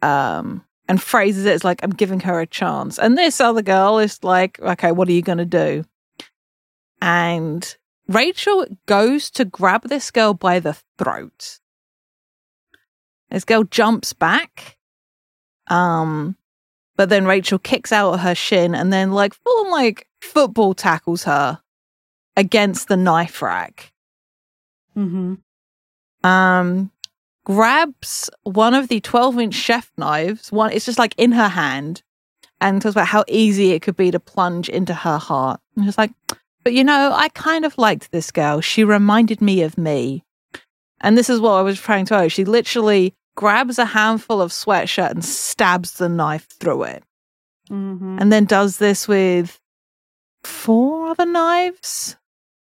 Um 0.00 0.64
and 0.88 1.00
phrases 1.00 1.46
it 1.46 1.52
as 1.52 1.64
like, 1.64 1.80
I'm 1.82 1.90
giving 1.90 2.20
her 2.20 2.40
a 2.40 2.46
chance. 2.46 2.98
And 2.98 3.16
this 3.16 3.40
other 3.40 3.62
girl 3.62 3.98
is 3.98 4.22
like, 4.24 4.60
okay, 4.60 4.92
what 4.92 5.08
are 5.08 5.12
you 5.12 5.22
going 5.22 5.38
to 5.38 5.44
do? 5.44 5.84
And 7.00 7.76
Rachel 8.08 8.66
goes 8.86 9.30
to 9.30 9.44
grab 9.44 9.84
this 9.84 10.10
girl 10.10 10.34
by 10.34 10.60
the 10.60 10.76
throat. 10.98 11.60
This 13.30 13.44
girl 13.44 13.62
jumps 13.64 14.12
back. 14.12 14.76
Um, 15.68 16.36
but 16.96 17.08
then 17.08 17.24
Rachel 17.24 17.58
kicks 17.58 17.92
out 17.92 18.20
her 18.20 18.34
shin 18.34 18.74
and 18.74 18.92
then, 18.92 19.12
like, 19.12 19.34
full 19.34 19.66
on, 19.66 19.70
like, 19.70 20.08
football 20.20 20.74
tackles 20.74 21.24
her 21.24 21.60
against 22.36 22.88
the 22.88 22.96
knife 22.96 23.40
rack 23.40 23.92
mm-hmm. 24.96 25.34
Um 26.24 26.90
grabs 27.44 28.30
one 28.44 28.74
of 28.74 28.88
the 28.88 29.00
12 29.00 29.38
inch 29.38 29.54
chef 29.54 29.90
knives 29.96 30.52
one 30.52 30.72
it's 30.72 30.86
just 30.86 30.98
like 30.98 31.14
in 31.18 31.32
her 31.32 31.48
hand 31.48 32.02
and 32.60 32.80
talks 32.80 32.94
about 32.94 33.08
how 33.08 33.24
easy 33.26 33.72
it 33.72 33.82
could 33.82 33.96
be 33.96 34.10
to 34.10 34.20
plunge 34.20 34.68
into 34.68 34.94
her 34.94 35.18
heart 35.18 35.60
and 35.76 35.84
just 35.84 35.98
like 35.98 36.12
but 36.62 36.72
you 36.72 36.84
know 36.84 37.12
i 37.14 37.28
kind 37.30 37.64
of 37.64 37.76
liked 37.78 38.12
this 38.12 38.30
girl 38.30 38.60
she 38.60 38.84
reminded 38.84 39.40
me 39.40 39.62
of 39.62 39.76
me 39.76 40.24
and 41.00 41.18
this 41.18 41.28
is 41.28 41.40
what 41.40 41.52
i 41.52 41.62
was 41.62 41.80
trying 41.80 42.04
to 42.04 42.10
tell 42.10 42.28
she 42.28 42.44
literally 42.44 43.14
grabs 43.34 43.78
a 43.78 43.84
handful 43.84 44.40
of 44.40 44.50
sweatshirt 44.50 45.10
and 45.10 45.24
stabs 45.24 45.94
the 45.94 46.08
knife 46.08 46.48
through 46.60 46.84
it. 46.84 47.04
Mm-hmm. 47.70 48.18
And 48.20 48.32
then 48.32 48.44
does 48.44 48.78
this 48.78 49.08
with 49.08 49.58
four 50.44 51.08
other 51.08 51.26
knives 51.26 52.16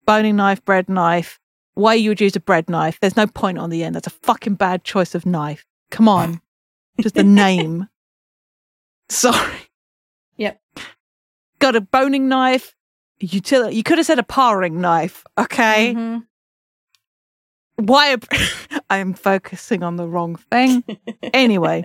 boning 0.04 0.36
knife, 0.36 0.64
bread 0.64 0.88
knife. 0.88 1.38
Why 1.78 1.94
you 1.94 2.10
would 2.10 2.20
use 2.20 2.34
a 2.34 2.40
bread 2.40 2.68
knife? 2.68 2.98
There's 2.98 3.16
no 3.16 3.28
point 3.28 3.56
on 3.56 3.70
the 3.70 3.84
end. 3.84 3.94
That's 3.94 4.08
a 4.08 4.10
fucking 4.10 4.54
bad 4.56 4.82
choice 4.82 5.14
of 5.14 5.24
knife. 5.24 5.64
Come 5.92 6.08
on. 6.08 6.40
Just 7.00 7.14
the 7.14 7.22
name. 7.22 7.86
Sorry. 9.08 9.70
Yep. 10.38 10.60
Got 11.60 11.76
a 11.76 11.80
boning 11.80 12.28
knife. 12.28 12.74
Utility. 13.20 13.76
You 13.76 13.84
could 13.84 13.98
have 13.98 14.06
said 14.08 14.18
a 14.18 14.24
paring 14.24 14.80
knife. 14.80 15.22
Okay. 15.38 15.94
Mhm. 15.94 16.26
Why? 17.76 18.14
A, 18.14 18.18
I'm 18.90 19.14
focusing 19.14 19.84
on 19.84 19.94
the 19.94 20.08
wrong 20.08 20.34
thing. 20.34 20.82
Anyway, 21.32 21.84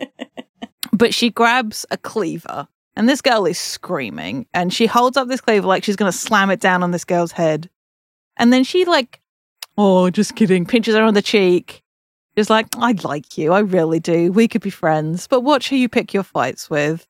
but 0.92 1.14
she 1.14 1.30
grabs 1.30 1.86
a 1.92 1.98
cleaver 1.98 2.68
and 2.96 3.08
this 3.10 3.22
girl 3.22 3.46
is 3.46 3.60
screaming 3.60 4.48
and 4.54 4.74
she 4.74 4.86
holds 4.88 5.18
up 5.18 5.28
this 5.28 5.42
cleaver 5.42 5.68
like 5.68 5.84
she's 5.84 5.96
going 5.98 6.12
to 6.12 6.18
slam 6.18 6.50
it 6.50 6.60
down 6.60 6.82
on 6.82 6.90
this 6.92 7.04
girl's 7.06 7.34
head. 7.34 7.70
And 8.38 8.52
then 8.54 8.64
she 8.64 8.86
like, 8.86 9.20
oh, 9.78 10.10
just 10.10 10.36
kidding, 10.36 10.66
pinches 10.66 10.96
her 10.96 11.04
on 11.04 11.14
the 11.14 11.22
cheek. 11.22 11.84
Just 12.36 12.50
like, 12.50 12.68
I'd 12.78 13.04
like 13.04 13.38
you. 13.38 13.54
I 13.54 13.60
really 13.60 14.00
do. 14.00 14.32
We 14.32 14.48
could 14.48 14.62
be 14.62 14.70
friends, 14.70 15.28
but 15.28 15.42
watch 15.42 15.70
who 15.70 15.76
you 15.76 15.88
pick 15.88 16.14
your 16.14 16.24
fights 16.24 16.70
with. 16.70 17.06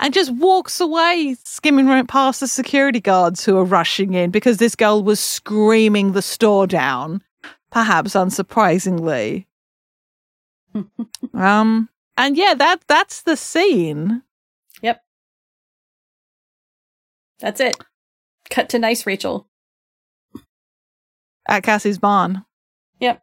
And 0.00 0.12
just 0.12 0.32
walks 0.32 0.80
away, 0.80 1.36
skimming 1.44 1.86
right 1.86 2.08
past 2.08 2.40
the 2.40 2.48
security 2.48 3.00
guards 3.00 3.44
who 3.44 3.56
are 3.56 3.64
rushing 3.64 4.14
in 4.14 4.30
because 4.30 4.56
this 4.56 4.74
girl 4.74 5.04
was 5.04 5.20
screaming 5.20 6.12
the 6.12 6.22
store 6.22 6.66
down, 6.66 7.22
perhaps 7.70 8.14
unsurprisingly. 8.14 9.46
um, 11.34 11.88
and 12.16 12.36
yeah, 12.36 12.54
that 12.54 12.80
that's 12.88 13.22
the 13.22 13.36
scene. 13.36 14.22
Yep. 14.82 15.02
That's 17.38 17.60
it. 17.60 17.76
Cut 18.50 18.68
to 18.70 18.78
nice 18.78 19.06
Rachel. 19.06 19.46
At 21.50 21.64
Cassie's 21.64 21.98
barn. 21.98 22.46
Yep. 23.00 23.22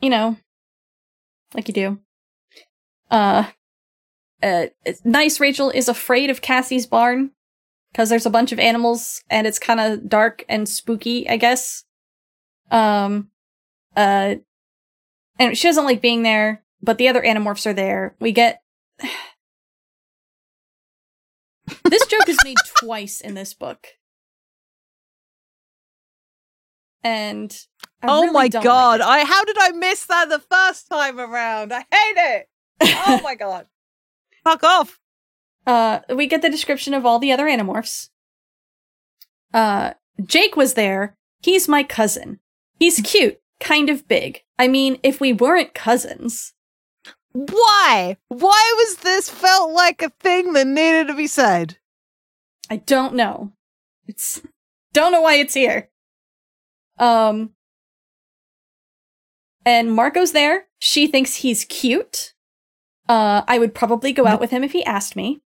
You 0.00 0.10
know, 0.10 0.36
like 1.52 1.68
you 1.68 1.74
do. 1.74 1.98
Uh, 3.10 3.44
uh, 4.42 4.66
nice 5.04 5.40
Rachel 5.40 5.70
is 5.70 5.88
afraid 5.88 6.30
of 6.30 6.40
Cassie's 6.40 6.86
barn 6.86 7.32
because 7.92 8.08
there's 8.08 8.26
a 8.26 8.30
bunch 8.30 8.52
of 8.52 8.58
animals 8.58 9.22
and 9.28 9.46
it's 9.46 9.58
kind 9.58 9.80
of 9.80 10.08
dark 10.08 10.44
and 10.48 10.68
spooky, 10.68 11.28
I 11.28 11.36
guess. 11.36 11.84
Um, 12.70 13.30
uh, 13.96 14.36
and 15.38 15.58
she 15.58 15.68
doesn't 15.68 15.84
like 15.84 16.00
being 16.00 16.22
there, 16.22 16.62
but 16.82 16.98
the 16.98 17.08
other 17.08 17.22
animorphs 17.22 17.66
are 17.66 17.74
there. 17.74 18.14
We 18.20 18.32
get. 18.32 18.62
this 21.84 22.06
joke 22.06 22.28
is 22.28 22.38
made 22.44 22.58
twice 22.80 23.20
in 23.20 23.34
this 23.34 23.54
book. 23.54 23.86
And 27.04 27.54
I 28.02 28.06
oh 28.08 28.22
really 28.22 28.32
my 28.32 28.38
like 28.40 28.52
god! 28.52 29.00
it. 29.00 29.06
I 29.06 29.24
how 29.24 29.44
did 29.44 29.56
I 29.60 29.72
miss 29.72 30.06
that 30.06 30.30
the 30.30 30.38
first 30.40 30.88
time 30.88 31.20
around? 31.20 31.72
I 31.72 31.80
hate 31.80 32.16
it. 32.16 32.48
Oh 32.80 33.20
my 33.22 33.34
god! 33.34 33.66
Fuck 34.42 34.64
off! 34.64 34.98
Uh, 35.66 36.00
we 36.14 36.26
get 36.26 36.42
the 36.42 36.50
description 36.50 36.92
of 36.92 37.06
all 37.06 37.18
the 37.18 37.32
other 37.32 37.46
animorphs. 37.46 38.10
Uh, 39.54 39.94
Jake 40.22 40.56
was 40.56 40.74
there. 40.74 41.16
He's 41.40 41.68
my 41.68 41.82
cousin. 41.82 42.38
He's 42.78 43.00
cute, 43.00 43.40
kind 43.60 43.88
of 43.88 44.06
big. 44.06 44.42
I 44.58 44.68
mean, 44.68 44.98
if 45.02 45.20
we 45.20 45.32
weren't 45.32 45.72
cousins. 45.72 46.52
Why? 47.32 48.18
Why 48.28 48.74
was 48.76 48.96
this 48.98 49.30
felt 49.30 49.72
like 49.72 50.02
a 50.02 50.10
thing 50.20 50.52
that 50.52 50.66
needed 50.66 51.08
to 51.08 51.14
be 51.14 51.26
said? 51.26 51.78
I 52.68 52.76
don't 52.76 53.14
know. 53.14 53.52
It's 54.06 54.42
don't 54.92 55.12
know 55.12 55.22
why 55.22 55.36
it's 55.36 55.54
here. 55.54 55.88
Um 56.98 57.50
and 59.66 59.90
Marco's 59.92 60.32
there. 60.32 60.66
She 60.78 61.06
thinks 61.06 61.36
he's 61.36 61.64
cute. 61.64 62.34
Uh 63.08 63.42
I 63.46 63.58
would 63.58 63.74
probably 63.74 64.12
go 64.12 64.26
out 64.26 64.40
with 64.40 64.50
him 64.50 64.62
if 64.64 64.72
he 64.72 64.84
asked 64.84 65.16
me. 65.16 65.40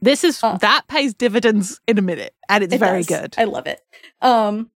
This 0.00 0.24
is 0.24 0.42
Uh. 0.42 0.56
that 0.58 0.82
pays 0.88 1.14
dividends 1.14 1.80
in 1.86 1.96
a 1.98 2.02
minute, 2.02 2.34
and 2.48 2.64
it's 2.64 2.74
It 2.74 2.78
very 2.78 3.02
does. 3.04 3.20
good. 3.20 3.34
I 3.38 3.44
love 3.44 3.66
it. 3.68 3.80
Um, 4.20 4.70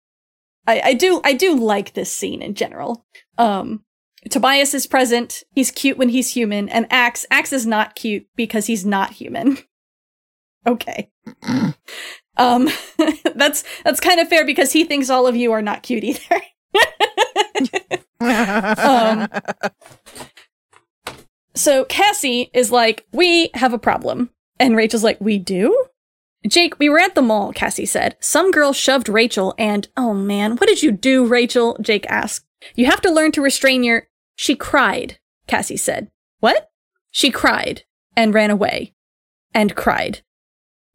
I, 0.67 0.81
I 0.81 0.93
do 0.93 1.19
I 1.23 1.33
do 1.33 1.55
like 1.55 1.93
this 1.93 2.15
scene 2.15 2.41
in 2.43 2.53
general. 2.53 3.05
Um, 3.37 3.83
Tobias 4.29 4.73
is 4.75 4.85
present. 4.87 5.43
He's 5.51 5.71
cute 5.71 5.97
when 5.97 6.09
he's 6.09 6.31
human, 6.33 6.69
and 6.69 6.85
Ax 6.91 7.25
Ax 7.31 7.51
is 7.53 7.65
not 7.65 7.95
cute 7.95 8.27
because 8.35 8.67
he's 8.67 8.85
not 8.85 9.13
human. 9.13 9.57
okay. 10.67 11.09
um, 12.37 12.69
that's 13.35 13.63
that's 13.83 13.99
kind 13.99 14.19
of 14.19 14.27
fair 14.27 14.45
because 14.45 14.71
he 14.71 14.83
thinks 14.83 15.09
all 15.09 15.27
of 15.27 15.35
you 15.35 15.51
are 15.51 15.61
not 15.61 15.83
cute 15.83 16.03
either. 16.03 16.41
Um, 18.21 19.27
So 21.55 21.85
Cassie 21.85 22.49
is 22.53 22.71
like, 22.71 23.05
"We 23.13 23.49
have 23.53 23.73
a 23.73 23.79
problem," 23.79 24.29
and 24.59 24.75
Rachel's 24.75 25.03
like, 25.03 25.19
"We 25.21 25.37
do." 25.39 25.85
Jake, 26.47 26.77
we 26.77 26.89
were 26.89 26.99
at 26.99 27.15
the 27.15 27.21
mall, 27.21 27.53
Cassie 27.53 27.85
said. 27.85 28.17
Some 28.19 28.51
girl 28.51 28.71
shoved 28.71 29.09
Rachel 29.09 29.55
and, 29.57 29.87
oh 29.97 30.13
man, 30.13 30.57
what 30.57 30.67
did 30.67 30.83
you 30.83 30.91
do, 30.91 31.25
Rachel? 31.25 31.75
Jake 31.81 32.05
asked. 32.07 32.45
You 32.75 32.85
have 32.85 33.01
to 33.01 33.11
learn 33.11 33.31
to 33.31 33.41
restrain 33.41 33.83
your. 33.83 34.07
She 34.35 34.55
cried, 34.55 35.17
Cassie 35.47 35.77
said. 35.77 36.11
What? 36.41 36.69
She 37.11 37.31
cried 37.31 37.83
and 38.15 38.33
ran 38.33 38.51
away 38.51 38.93
and 39.55 39.75
cried. 39.75 40.21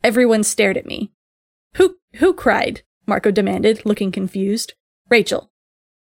Everyone 0.04 0.44
stared 0.44 0.76
at 0.76 0.86
me. 0.86 1.10
Who, 1.74 1.96
who 2.14 2.32
cried? 2.32 2.82
Marco 3.06 3.30
demanded, 3.30 3.84
looking 3.84 4.12
confused. 4.12 4.74
Rachel. 5.08 5.50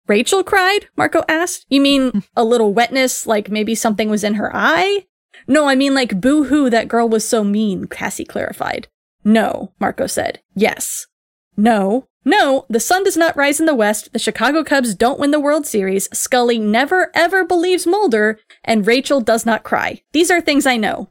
Rachel 0.08 0.44
cried? 0.44 0.88
Marco 0.98 1.24
asked. 1.28 1.66
You 1.70 1.82
mean 1.82 2.12
hmm. 2.12 2.20
a 2.36 2.44
little 2.44 2.74
wetness, 2.74 3.26
like 3.26 3.50
maybe 3.50 3.76
something 3.76 4.10
was 4.10 4.24
in 4.24 4.36
her 4.36 4.52
eye? 4.54 5.08
No, 5.48 5.68
I 5.68 5.76
mean 5.76 5.94
like 5.94 6.22
boo 6.22 6.46
hoo, 6.46 6.70
that 6.70 6.88
girl 6.88 7.10
was 7.10 7.28
so 7.28 7.44
mean, 7.44 7.86
Cassie 7.86 8.26
clarified. 8.26 8.88
No, 9.24 9.74
Marco 9.80 10.08
said. 10.08 10.42
Yes. 10.56 11.08
No. 11.56 12.08
No, 12.26 12.66
the 12.70 12.80
sun 12.80 13.04
does 13.04 13.18
not 13.18 13.36
rise 13.36 13.60
in 13.60 13.66
the 13.66 13.76
west, 13.76 14.13
the 14.13 14.20
Chicago 14.20 14.63
Cubs 14.63 14.96
don't 14.96 15.20
win 15.20 15.32
the 15.32 15.42
World 15.42 15.68
Series, 15.68 16.08
Scully 16.18 16.58
never 16.58 17.12
ever 17.13 17.44
believes 17.44 17.86
Mulder, 17.86 18.39
and 18.63 18.88
Rachel 18.88 19.20
does 19.20 19.46
not 19.46 19.63
cry. 19.63 20.02
These 20.13 20.32
are 20.32 20.39
things 20.39 20.66
I 20.66 20.78
know. 20.78 21.10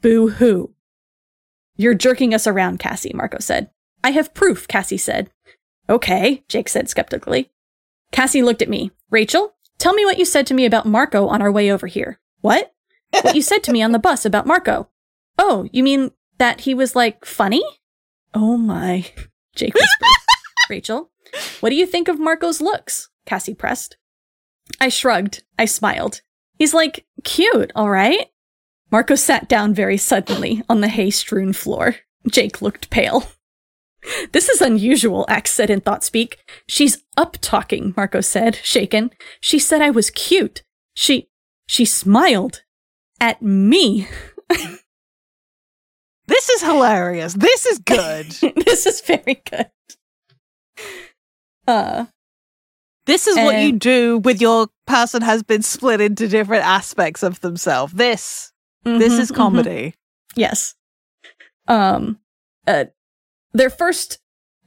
Boo 0.00 0.30
hoo. 0.30 0.74
You're 1.80 1.94
jerking 1.94 2.34
us 2.34 2.46
around, 2.46 2.78
Cassie, 2.78 3.12
Marco 3.14 3.38
said. 3.38 3.70
I 4.04 4.10
have 4.10 4.34
proof, 4.34 4.68
Cassie 4.68 4.98
said. 4.98 5.30
Okay, 5.88 6.44
Jake 6.46 6.68
said 6.68 6.90
skeptically. 6.90 7.50
Cassie 8.12 8.42
looked 8.42 8.60
at 8.60 8.68
me. 8.68 8.90
Rachel, 9.08 9.54
tell 9.78 9.94
me 9.94 10.04
what 10.04 10.18
you 10.18 10.26
said 10.26 10.46
to 10.48 10.54
me 10.54 10.66
about 10.66 10.84
Marco 10.84 11.26
on 11.28 11.40
our 11.40 11.50
way 11.50 11.72
over 11.72 11.86
here. 11.86 12.20
What? 12.42 12.74
What 13.22 13.34
you 13.34 13.40
said 13.40 13.62
to 13.62 13.72
me 13.72 13.80
on 13.80 13.92
the 13.92 13.98
bus 14.10 14.26
about 14.26 14.46
Marco. 14.46 14.90
Oh, 15.38 15.70
you 15.72 15.82
mean 15.82 16.10
that 16.36 16.60
he 16.60 16.74
was 16.74 16.94
like 16.94 17.24
funny? 17.24 17.62
Oh 18.34 18.58
my. 18.58 19.06
Jake 19.56 19.72
whispered. 19.72 20.08
Rachel, 20.68 21.10
what 21.60 21.70
do 21.70 21.76
you 21.76 21.86
think 21.86 22.08
of 22.08 22.20
Marco's 22.20 22.60
looks? 22.60 23.08
Cassie 23.24 23.54
pressed. 23.54 23.96
I 24.82 24.90
shrugged. 24.90 25.44
I 25.58 25.64
smiled. 25.64 26.20
He's 26.58 26.74
like, 26.74 27.06
cute, 27.24 27.72
all 27.74 27.88
right? 27.88 28.26
Marco 28.90 29.14
sat 29.14 29.48
down 29.48 29.74
very 29.74 29.96
suddenly 29.96 30.62
on 30.68 30.80
the 30.80 30.88
hay 30.88 31.10
strewn 31.10 31.52
floor. 31.52 31.96
Jake 32.28 32.60
looked 32.62 32.90
pale. 32.90 33.24
This 34.32 34.48
is 34.48 34.62
unusual, 34.62 35.26
Ax 35.28 35.50
said 35.50 35.68
in 35.68 35.82
thought 35.82 36.02
speak. 36.02 36.38
She's 36.66 37.04
up 37.18 37.36
talking, 37.42 37.92
Marco 37.98 38.22
said, 38.22 38.56
shaken. 38.56 39.10
She 39.42 39.58
said 39.58 39.82
I 39.82 39.90
was 39.90 40.08
cute. 40.08 40.62
She, 40.94 41.28
she 41.66 41.84
smiled 41.84 42.62
at 43.20 43.42
me. 43.42 44.08
this 46.26 46.48
is 46.48 46.62
hilarious. 46.62 47.34
This 47.34 47.66
is 47.66 47.78
good. 47.78 48.26
this 48.64 48.86
is 48.86 49.02
very 49.02 49.42
good. 49.50 49.70
Uh, 51.68 52.06
this 53.06 53.26
is 53.26 53.36
what 53.36 53.62
you 53.62 53.72
do 53.72 54.18
with 54.18 54.40
your 54.40 54.68
person 54.86 55.22
has 55.22 55.42
been 55.42 55.62
split 55.62 56.00
into 56.00 56.26
different 56.26 56.64
aspects 56.64 57.22
of 57.22 57.40
themselves. 57.40 57.92
This, 57.92 58.49
this 58.84 59.14
mhm, 59.14 59.20
is 59.20 59.30
mhm. 59.30 59.36
comedy. 59.36 59.94
Yes. 60.34 60.74
Um, 61.68 62.18
uh, 62.66 62.86
their 63.52 63.70
first 63.70 64.18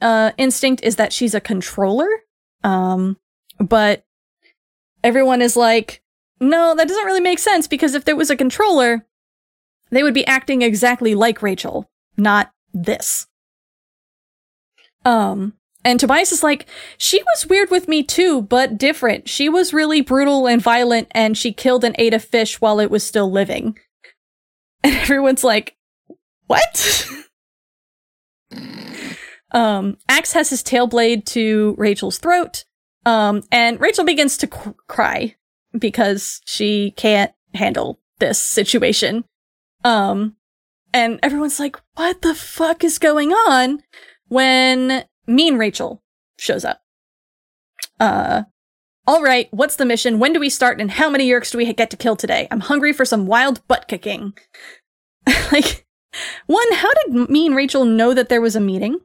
uh 0.01 0.31
instinct 0.37 0.83
is 0.83 0.97
that 0.97 1.13
she's 1.13 1.33
a 1.33 1.41
controller. 1.41 2.07
Um, 2.63 3.17
but 3.59 4.05
everyone 5.03 5.41
is 5.41 5.55
like, 5.55 6.01
no, 6.39 6.75
that 6.75 6.87
doesn't 6.87 7.05
really 7.05 7.21
make 7.21 7.39
sense 7.39 7.67
because 7.67 7.93
if 7.93 8.05
there 8.05 8.15
was 8.15 8.29
a 8.29 8.35
controller, 8.35 9.05
they 9.91 10.03
would 10.03 10.13
be 10.13 10.25
acting 10.25 10.61
exactly 10.61 11.15
like 11.15 11.41
Rachel, 11.41 11.89
not 12.17 12.51
this. 12.73 13.27
Um, 15.05 15.53
and 15.85 15.99
Tobias 15.99 16.31
is 16.31 16.43
like, 16.43 16.67
she 16.97 17.21
was 17.21 17.47
weird 17.47 17.69
with 17.69 17.87
me 17.87 18.03
too, 18.03 18.41
but 18.41 18.77
different. 18.77 19.27
She 19.27 19.49
was 19.49 19.73
really 19.73 20.01
brutal 20.01 20.47
and 20.47 20.61
violent, 20.61 21.09
and 21.11 21.37
she 21.37 21.51
killed 21.51 21.83
and 21.83 21.95
ate 21.99 22.13
a 22.13 22.19
fish 22.19 22.61
while 22.61 22.79
it 22.79 22.89
was 22.89 23.05
still 23.05 23.29
living. 23.29 23.77
And 24.85 24.95
everyone's 24.95 25.45
like, 25.45 25.77
what? 26.47 27.07
um, 29.53 29.97
Ax 30.09 30.33
has 30.33 30.49
his 30.49 30.61
tail 30.61 30.87
blade 30.87 31.25
to 31.27 31.73
Rachel's 31.77 32.17
throat. 32.17 32.65
Um, 33.05 33.43
and 33.49 33.79
Rachel 33.79 34.03
begins 34.03 34.35
to 34.37 34.47
c- 34.47 34.71
cry 34.87 35.35
because 35.77 36.41
she 36.45 36.91
can't 36.91 37.31
handle 37.53 38.01
this 38.19 38.43
situation. 38.43 39.23
Um, 39.85 40.35
and 40.93 41.19
everyone's 41.23 41.59
like, 41.59 41.79
what 41.95 42.21
the 42.21 42.35
fuck 42.35 42.83
is 42.83 42.99
going 42.99 43.31
on? 43.31 43.83
When 44.27 45.05
mean 45.27 45.57
Rachel 45.57 46.03
shows 46.37 46.65
up. 46.65 46.81
Uh, 47.99 48.43
all 49.05 49.21
right, 49.21 49.49
what's 49.51 49.75
the 49.75 49.85
mission? 49.85 50.19
When 50.19 50.33
do 50.33 50.39
we 50.39 50.49
start? 50.49 50.79
And 50.79 50.91
how 50.91 51.09
many 51.09 51.27
Yeerks 51.29 51.51
do 51.51 51.57
we 51.57 51.71
get 51.73 51.89
to 51.89 51.97
kill 51.97 52.15
today? 52.15 52.47
I'm 52.49 52.61
hungry 52.61 52.93
for 52.93 53.03
some 53.03 53.27
wild 53.27 53.65
butt 53.67 53.87
kicking. 53.87 54.33
like, 55.51 55.85
one, 56.47 56.71
how 56.73 56.91
did 56.93 57.29
Mean 57.29 57.53
Rachel 57.53 57.83
know 57.83 58.13
that 58.13 58.29
there 58.29 58.41
was 58.41 58.55
a 58.55 58.61
meeting? 58.61 58.99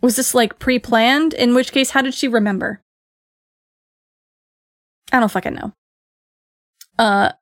Was 0.00 0.16
this 0.16 0.34
like 0.34 0.58
pre 0.58 0.78
planned? 0.78 1.34
In 1.34 1.54
which 1.54 1.72
case, 1.72 1.90
how 1.90 2.00
did 2.00 2.14
she 2.14 2.28
remember? 2.28 2.82
I 5.12 5.20
don't 5.20 5.30
fucking 5.30 5.54
know. 5.54 5.72
Uh, 6.98 7.32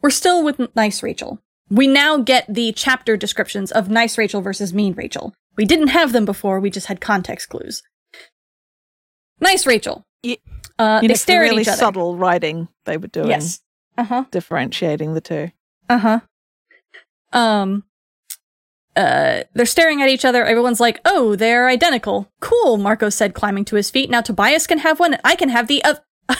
we're 0.00 0.10
still 0.10 0.42
with 0.42 0.60
Nice 0.74 1.02
Rachel. 1.02 1.40
We 1.70 1.86
now 1.86 2.18
get 2.18 2.46
the 2.48 2.72
chapter 2.72 3.16
descriptions 3.16 3.72
of 3.72 3.90
Nice 3.90 4.16
Rachel 4.18 4.40
versus 4.40 4.74
Mean 4.74 4.94
Rachel. 4.94 5.34
We 5.56 5.64
didn't 5.64 5.88
have 5.88 6.12
them 6.12 6.24
before, 6.24 6.60
we 6.60 6.70
just 6.70 6.86
had 6.86 7.00
context 7.00 7.48
clues. 7.48 7.82
Nice 9.40 9.66
Rachel. 9.66 10.04
You- 10.22 10.36
uh, 10.78 11.00
You 11.02 11.08
they 11.08 11.12
know, 11.14 11.18
stare 11.18 11.40
really 11.42 11.56
at 11.58 11.62
each 11.62 11.68
other. 11.68 11.76
subtle 11.78 12.16
writing 12.16 12.68
they 12.84 12.96
were 12.96 13.06
doing, 13.08 13.28
Yes. 13.28 13.60
Uh 13.96 14.04
huh. 14.04 14.24
differentiating 14.30 15.14
the 15.14 15.20
two. 15.20 15.50
Uh 15.88 15.98
huh. 15.98 16.20
Um. 17.32 17.84
Uh, 18.96 19.42
they're 19.54 19.66
staring 19.66 20.02
at 20.02 20.08
each 20.08 20.24
other. 20.24 20.44
Everyone's 20.44 20.78
like, 20.80 21.00
"Oh, 21.04 21.34
they're 21.34 21.66
identical." 21.68 22.30
Cool, 22.40 22.76
Marco 22.76 23.08
said, 23.08 23.34
climbing 23.34 23.64
to 23.66 23.76
his 23.76 23.90
feet. 23.90 24.08
Now 24.08 24.20
Tobias 24.20 24.68
can 24.68 24.78
have 24.78 25.00
one, 25.00 25.14
and 25.14 25.20
I 25.24 25.34
can 25.34 25.48
have 25.48 25.66
the 25.66 25.82
other. 25.82 26.00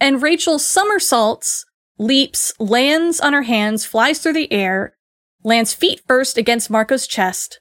and 0.00 0.20
Rachel 0.22 0.58
somersaults, 0.58 1.64
leaps, 1.98 2.52
lands 2.58 3.20
on 3.20 3.32
her 3.32 3.42
hands, 3.42 3.84
flies 3.84 4.18
through 4.18 4.32
the 4.32 4.52
air, 4.52 4.96
lands 5.44 5.72
feet 5.72 6.00
first 6.08 6.36
against 6.36 6.68
Marco's 6.68 7.06
chest, 7.06 7.60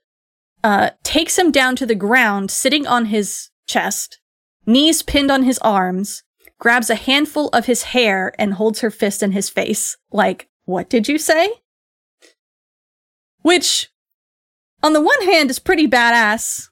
uh, 0.63 0.89
takes 1.03 1.37
him 1.37 1.51
down 1.51 1.75
to 1.75 1.85
the 1.85 1.93
ground, 1.95 2.49
sitting 2.49 2.87
on 2.87 3.05
his 3.05 3.50
chest, 3.71 4.19
knees 4.65 5.01
pinned 5.01 5.31
on 5.31 5.43
his 5.43 5.57
arms, 5.59 6.23
grabs 6.59 6.89
a 6.89 6.95
handful 6.95 7.47
of 7.49 7.65
his 7.65 7.83
hair 7.83 8.33
and 8.37 8.53
holds 8.55 8.81
her 8.81 8.91
fist 8.91 9.23
in 9.23 9.31
his 9.31 9.49
face. 9.49 9.97
Like, 10.11 10.49
what 10.65 10.89
did 10.89 11.07
you 11.07 11.17
say? 11.17 11.51
Which, 13.41 13.89
on 14.83 14.93
the 14.93 15.01
one 15.01 15.21
hand, 15.23 15.49
is 15.49 15.57
pretty 15.59 15.87
badass. 15.87 16.67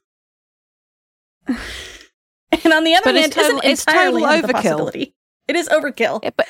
and 1.46 2.72
on 2.72 2.84
the 2.84 2.94
other 2.94 3.04
But 3.04 3.14
hand, 3.16 3.26
it's 3.26 3.34
total- 3.34 3.60
isn't 3.64 3.88
entirely 3.88 4.22
total 4.22 4.48
overkill. 4.48 4.52
possibility. 4.52 5.14
It 5.48 5.56
is 5.56 5.68
overkill. 5.68 6.20
Yeah, 6.22 6.30
but 6.36 6.46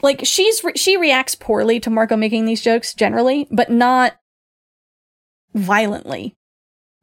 Like 0.00 0.22
she's 0.24 0.64
re- 0.64 0.72
she 0.74 0.96
reacts 0.96 1.36
poorly 1.36 1.78
to 1.80 1.90
Marco 1.90 2.16
making 2.16 2.46
these 2.46 2.60
jokes 2.62 2.94
generally, 2.94 3.46
but 3.52 3.70
not 3.70 4.16
violently 5.54 6.36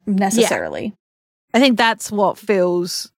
necessarily. 0.06 0.94
I 1.52 1.58
think 1.60 1.76
that's 1.76 2.10
what 2.12 2.38
feels 2.38 3.10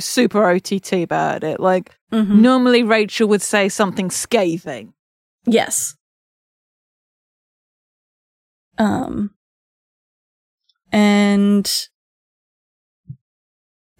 super 0.00 0.44
OTT 0.50 1.02
about 1.02 1.44
it. 1.44 1.60
Like 1.60 1.96
Mhm. 2.12 2.40
normally 2.40 2.82
Rachel 2.82 3.28
would 3.28 3.42
say 3.42 3.68
something 3.68 4.10
scathing. 4.10 4.92
Yes. 5.46 5.96
Um 8.78 9.30
and 10.92 11.88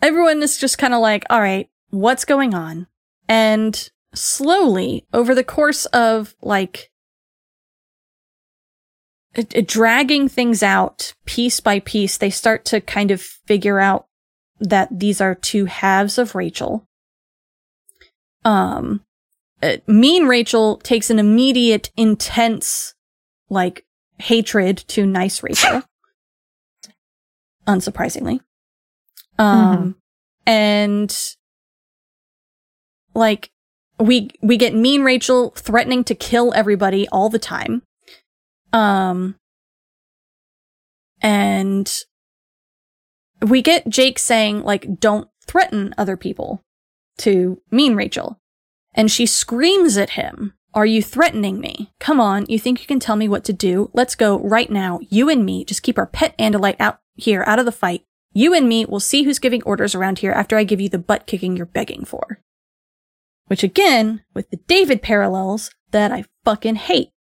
everyone 0.03 0.42
is 0.42 0.59
just 0.59 0.79
kind 0.79 0.94
of 0.94 1.01
like, 1.01 1.25
"All 1.31 1.40
right, 1.40 1.68
what's 1.90 2.25
going 2.25 2.55
on?" 2.55 2.87
And 3.29 3.90
slowly 4.14 5.07
over 5.12 5.35
the 5.35 5.44
course 5.44 5.87
of 5.87 6.35
like 6.42 6.90
dragging 9.44 10.29
things 10.29 10.62
out 10.62 11.14
piece 11.27 11.61
by 11.61 11.81
piece, 11.81 12.16
they 12.16 12.31
start 12.31 12.64
to 12.66 12.81
kind 12.81 13.11
of 13.11 13.20
figure 13.20 13.79
out 13.79 14.07
that 14.59 14.88
these 14.90 15.20
are 15.20 15.35
two 15.35 15.66
halves 15.66 16.18
of 16.18 16.35
Rachel. 16.35 16.87
Um 18.44 19.03
uh, 19.62 19.77
mean 19.87 20.27
Rachel 20.27 20.77
takes 20.79 21.11
an 21.11 21.18
immediate, 21.18 21.90
intense, 21.96 22.94
like, 23.49 23.85
hatred 24.18 24.79
to 24.88 25.07
nice 25.07 25.42
Rachel. 25.42 25.83
Unsurprisingly. 27.66 28.40
Um, 29.38 29.96
and, 30.46 31.16
like, 33.14 33.51
we, 33.99 34.31
we 34.42 34.57
get 34.57 34.75
mean 34.75 35.03
Rachel 35.03 35.51
threatening 35.57 36.05
to 36.05 36.14
kill 36.14 36.53
everybody 36.55 37.09
all 37.09 37.29
the 37.31 37.38
time. 37.38 37.83
Um, 38.76 39.36
and 41.22 41.90
we 43.40 43.62
get 43.62 43.88
Jake 43.88 44.18
saying, 44.18 44.64
like, 44.64 45.00
don't 45.00 45.28
threaten 45.46 45.94
other 45.96 46.18
people 46.18 46.62
to 47.18 47.62
mean 47.70 47.96
Rachel. 47.96 48.38
And 48.94 49.10
she 49.10 49.24
screams 49.24 49.96
at 49.96 50.10
him, 50.10 50.52
Are 50.74 50.85
you 50.85 51.02
threatening 51.02 51.58
me? 51.58 51.94
Come 52.00 52.20
on, 52.20 52.44
you 52.50 52.58
think 52.58 52.83
you 52.83 52.87
can 52.87 53.00
tell 53.00 53.16
me 53.16 53.29
what 53.29 53.44
to 53.44 53.54
do? 53.54 53.90
Let's 53.94 54.14
go 54.14 54.38
right 54.40 54.70
now. 54.70 55.00
You 55.08 55.31
and 55.31 55.46
me, 55.46 55.64
just 55.64 55.83
keep 55.83 55.96
our 55.96 56.06
pet 56.06 56.37
Andalite 56.37 56.77
out 56.79 57.00
here, 57.14 57.44
out 57.46 57.58
of 57.58 57.64
the 57.64 57.72
fight. 57.72 58.04
You 58.35 58.52
and 58.52 58.68
me 58.68 58.85
will 58.85 59.00
see 59.00 59.22
who's 59.22 59.38
giving 59.38 59.62
orders 59.62 59.94
around 59.94 60.18
here 60.18 60.33
after 60.33 60.58
I 60.58 60.64
give 60.64 60.83
you 60.83 60.90
the 60.90 60.98
butt 60.98 61.27
kicking 61.27 61.56
you're 61.56 61.64
begging 61.64 62.04
for. 62.04 62.42
Which 63.46 63.62
again, 63.62 64.22
with 64.35 64.50
the 64.50 64.58
David 64.68 65.00
parallels 65.00 65.70
that 65.92 66.12
I 66.12 66.27
fucking 66.44 66.74
hate. 66.74 67.12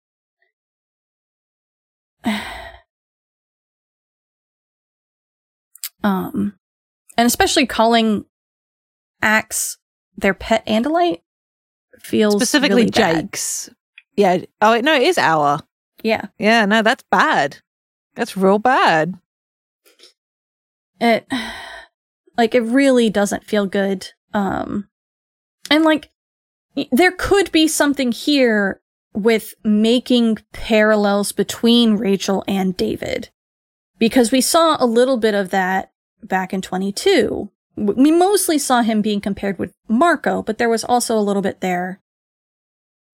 Um, 6.05 6.55
and 7.17 7.27
especially 7.27 7.67
calling 7.67 8.25
Ax 9.23 9.79
their 10.17 10.35
pet 10.35 10.65
Andalite 10.67 11.23
feels 11.99 12.37
Specifically 12.37 12.83
really. 12.83 12.91
Jake's. 12.91 13.71
Yeah. 14.17 14.45
Oh, 14.61 14.79
no, 14.81 14.95
it 14.95 15.03
is 15.03 15.19
our. 15.19 15.61
Yeah, 16.03 16.27
Yeah, 16.39 16.67
no, 16.67 16.83
that's 16.83 17.03
bad. 17.11 17.59
That's 18.15 18.37
real 18.37 18.59
bad. 18.59 19.15
it 21.01 21.27
like 22.37 22.55
it 22.55 22.61
really 22.61 23.09
doesn't 23.11 23.45
feel 23.45 23.67
good. 23.67 24.09
Um, 24.35 24.89
and 25.71 25.85
like 25.85 26.11
there 26.93 27.13
could 27.13 27.51
be 27.53 27.67
something 27.67 28.13
here 28.13 28.81
with 29.15 29.55
making 29.65 30.39
parallels 30.53 31.33
between 31.33 31.97
Rachel 31.97 32.45
and 32.47 32.77
David 32.77 33.31
because 33.99 34.31
we 34.31 34.41
saw 34.41 34.77
a 34.79 34.87
little 34.87 35.17
bit 35.17 35.35
of 35.35 35.51
that 35.51 35.93
back 36.29 36.53
in 36.53 36.61
22. 36.63 37.51
We 37.77 38.11
mostly 38.13 38.59
saw 38.59 38.83
him 38.83 39.03
being 39.03 39.21
compared 39.21 39.59
with 39.59 39.73
Marco, 39.89 40.43
but 40.43 40.59
there 40.59 40.69
was 40.69 40.85
also 40.85 41.19
a 41.19 41.23
little 41.23 41.43
bit 41.43 41.61
there 41.61 42.01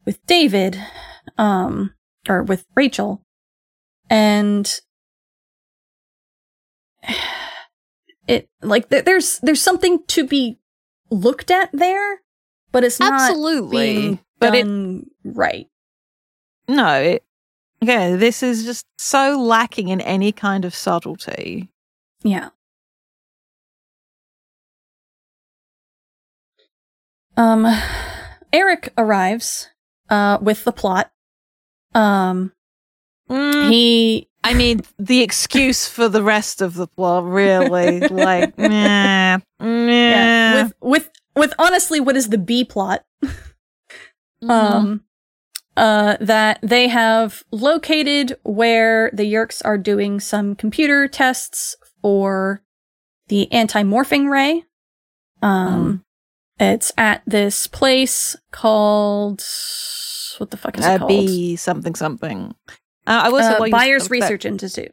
with 0.04 0.24
David, 0.26 0.78
um, 1.38 1.94
or 2.28 2.42
with 2.42 2.66
Rachel. 2.76 3.22
And 4.10 4.70
it, 8.26 8.48
like, 8.62 8.88
there- 8.88 9.02
there's, 9.02 9.38
there's 9.40 9.62
something 9.62 10.00
to 10.08 10.26
be 10.26 10.58
looked 11.10 11.50
at 11.50 11.70
there, 11.72 12.20
but 12.72 12.84
it's 12.84 13.00
not 13.00 13.14
Absolutely. 13.14 13.94
being 13.94 14.20
But 14.38 14.54
it, 14.54 14.66
right. 15.24 15.68
no, 16.68 16.94
it, 17.00 17.24
okay, 17.82 18.14
this 18.16 18.42
is 18.42 18.64
just 18.64 18.86
so 18.98 19.40
lacking 19.40 19.88
in 19.88 20.00
any 20.02 20.32
kind 20.32 20.64
of 20.64 20.74
subtlety. 20.74 21.70
Yeah. 22.22 22.50
Um, 27.40 27.66
Erek 28.52 28.92
arrives, 28.98 29.68
uh, 30.10 30.38
with 30.40 30.64
the 30.64 30.72
plot. 30.72 31.10
Um, 31.94 32.52
Mm, 33.30 33.70
he, 33.70 34.28
I 34.42 34.54
mean, 34.54 34.80
the 34.98 35.22
excuse 35.22 35.86
for 35.86 36.08
the 36.08 36.22
rest 36.22 36.60
of 36.60 36.74
the 36.74 36.88
plot, 36.88 37.24
really, 37.24 38.00
like, 38.08 38.58
nah, 38.58 39.38
yeah, 39.60 40.64
with, 40.64 40.72
with, 40.80 41.10
with 41.36 41.54
honestly 41.56 42.00
what 42.00 42.16
is 42.16 42.28
the 42.28 42.38
B 42.38 42.64
plot. 42.64 43.04
Mhm. 44.42 44.50
Um, 44.50 45.04
uh, 45.76 46.16
that 46.20 46.58
they 46.62 46.88
have 46.88 47.44
located 47.52 48.36
where 48.42 49.10
the 49.12 49.22
Yeerks 49.22 49.62
are 49.64 49.78
doing 49.78 50.18
some 50.18 50.56
computer 50.56 51.06
tests 51.06 51.76
for 52.02 52.62
the 53.28 53.50
anti-morphing 53.52 54.28
ray. 54.28 54.64
Um, 55.42 56.04
it's 56.60 56.92
at 56.96 57.22
this 57.26 57.66
place 57.66 58.36
called 58.52 59.42
what 60.38 60.50
the 60.50 60.56
fuck 60.56 60.78
is 60.78 60.84
it 60.84 60.88
Uh, 60.88 60.98
called? 60.98 61.08
B 61.08 61.56
something 61.56 61.94
something. 61.94 62.54
Uh, 63.06 63.22
I 63.24 63.28
was 63.30 63.44
Uh, 63.44 63.66
Buyers 63.70 64.04
you 64.04 64.10
Research 64.20 64.44
Institute. 64.44 64.92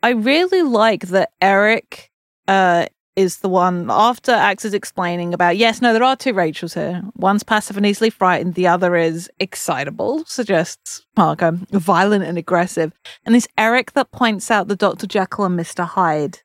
I 0.00 0.10
really 0.10 0.62
like 0.62 1.08
that 1.08 1.30
Erek 1.42 2.10
uh, 2.46 2.86
is 3.16 3.38
the 3.38 3.48
one 3.48 3.88
after 3.90 4.30
Ax 4.30 4.64
is 4.64 4.72
explaining 4.72 5.34
about 5.34 5.56
yes, 5.56 5.82
no, 5.82 5.92
there 5.92 6.04
are 6.04 6.14
two 6.14 6.32
Rachels 6.32 6.74
here. 6.74 7.02
One's 7.16 7.42
passive 7.42 7.76
and 7.76 7.84
easily 7.84 8.08
frightened, 8.10 8.54
the 8.54 8.68
other 8.68 8.94
is 8.94 9.28
excitable, 9.40 10.24
suggests 10.24 11.04
Marco, 11.16 11.50
violent 11.72 12.22
and 12.24 12.38
aggressive. 12.38 12.92
And 13.26 13.34
it's 13.34 13.48
Erek 13.58 13.92
that 13.94 14.12
points 14.12 14.52
out 14.52 14.68
the 14.68 14.76
Dr. 14.76 15.08
Jekyll 15.08 15.46
and 15.46 15.58
Mr. 15.58 15.84
Hyde 15.84 16.42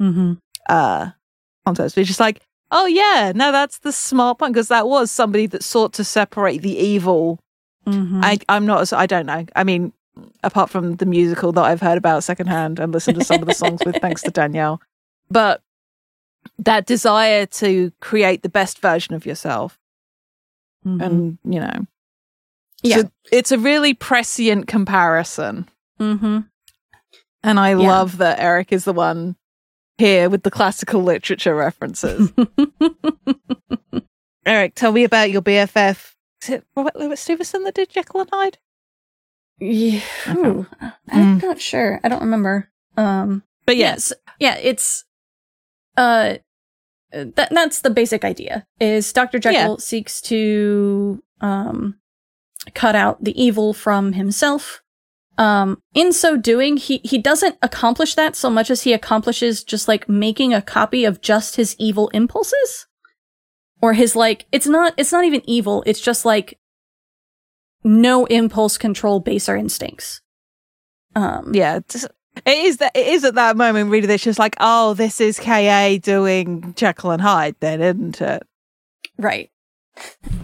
Mm-hmm. 0.00 0.32
uh 0.70 1.10
context. 1.66 1.98
It's 1.98 2.08
just 2.08 2.20
like, 2.20 2.40
oh 2.70 2.86
yeah, 2.86 3.32
no, 3.34 3.52
that's 3.52 3.78
the 3.78 3.92
smart 3.92 4.38
point, 4.38 4.54
because 4.54 4.68
that 4.68 4.88
was 4.88 5.10
somebody 5.10 5.46
that 5.46 5.62
sought 5.62 5.92
to 5.94 6.04
separate 6.04 6.62
the 6.62 6.76
evil 6.76 7.40
Mm-hmm. 7.86 8.20
I, 8.24 8.38
I'm 8.48 8.66
not. 8.66 8.92
I 8.92 9.06
don't 9.06 9.26
know. 9.26 9.46
I 9.54 9.62
mean, 9.62 9.92
apart 10.42 10.70
from 10.70 10.96
the 10.96 11.06
musical 11.06 11.52
that 11.52 11.62
I've 11.62 11.80
heard 11.80 11.96
about 11.98 12.24
secondhand 12.24 12.80
and 12.80 12.92
listened 12.92 13.18
to 13.20 13.24
some 13.24 13.40
of 13.40 13.46
the 13.46 13.54
songs 13.54 13.80
with, 13.86 13.96
thanks 14.00 14.22
to 14.22 14.30
Danielle, 14.32 14.80
but 15.30 15.62
that 16.58 16.86
desire 16.86 17.46
to 17.46 17.92
create 18.00 18.42
the 18.42 18.48
best 18.48 18.80
version 18.80 19.14
of 19.14 19.24
yourself, 19.24 19.78
and 20.84 21.38
you 21.44 21.60
know, 21.60 21.86
yeah. 22.82 22.96
so 23.02 23.10
it's 23.30 23.52
a 23.52 23.58
really 23.58 23.94
prescient 23.94 24.66
comparison, 24.66 25.68
mm-hmm. 26.00 26.40
and 27.44 27.60
I 27.60 27.70
Yeah. 27.70 27.76
love 27.76 28.18
that 28.18 28.40
Erek 28.40 28.72
is 28.72 28.84
the 28.84 28.92
one 28.92 29.36
here 29.98 30.28
with 30.28 30.42
the 30.42 30.50
classical 30.50 31.02
literature 31.02 31.54
references. 31.54 32.32
Erek, 34.46 34.74
tell 34.74 34.92
me 34.92 35.04
about 35.04 35.30
your 35.30 35.42
BFF. 35.42 36.12
Is 36.42 36.48
it 36.50 36.64
Robert 36.76 36.96
Louis 36.96 37.18
Stevenson 37.18 37.64
that 37.64 37.74
did 37.74 37.90
Jekyll 37.90 38.20
and 38.20 38.30
Hyde? 38.32 38.58
yeah. 39.58 40.00
Okay. 40.28 40.48
Ooh, 40.48 40.66
I'm 41.08 41.38
Mm. 41.38 41.42
not 41.42 41.60
sure. 41.60 42.00
I 42.04 42.08
don't 42.08 42.20
remember. 42.22 42.68
Um. 42.96 43.42
But 43.64 43.76
yes, 43.76 44.12
yeah 44.38 44.56
it's 44.58 45.04
uh 45.96 46.36
that 47.10 47.48
that's 47.50 47.80
the 47.80 47.90
basic 47.90 48.22
idea 48.24 48.66
is 48.78 49.12
dr 49.12 49.36
jekyll 49.38 49.78
seeks 49.78 50.20
to 50.20 51.22
um 51.40 51.98
cut 52.74 52.94
out 52.94 53.24
the 53.24 53.42
evil 53.42 53.72
from 53.72 54.12
himself 54.12 54.82
um 55.38 55.82
in 55.94 56.12
so 56.12 56.36
doing 56.36 56.76
he 56.76 57.00
he 57.04 57.18
doesn't 57.18 57.56
accomplish 57.62 58.14
that 58.14 58.36
so 58.36 58.48
much 58.48 58.70
as 58.70 58.82
he 58.82 58.92
accomplishes 58.92 59.62
just 59.64 59.88
like 59.88 60.08
making 60.08 60.54
a 60.54 60.62
copy 60.62 61.04
of 61.04 61.20
just 61.20 61.56
his 61.56 61.76
evil 61.78 62.08
impulses. 62.08 62.86
Or 63.82 63.92
his 63.92 64.16
like 64.16 64.46
it's 64.52 64.66
not 64.66 64.94
it's 64.96 65.12
not 65.12 65.24
even 65.24 65.42
evil 65.48 65.82
it's 65.86 66.00
just 66.00 66.24
like 66.24 66.58
no 67.84 68.24
impulse 68.26 68.78
control 68.78 69.20
baser 69.20 69.56
instincts. 69.56 70.22
Um 71.14 71.52
yeah, 71.54 71.80
it 72.44 72.58
is 72.58 72.76
that 72.78 72.92
it 72.94 73.06
is 73.06 73.24
at 73.24 73.34
that 73.36 73.56
moment 73.56 73.90
really 73.90 74.06
that's 74.06 74.24
just 74.24 74.38
like, 74.38 74.56
oh, 74.60 74.94
this 74.94 75.20
is 75.20 75.38
KA 75.38 75.96
doing 76.02 76.74
Jekyll 76.76 77.12
and 77.12 77.22
Hyde, 77.22 77.56
then, 77.60 77.80
isn't 77.80 78.20
it? 78.20 78.42
right. 79.18 79.50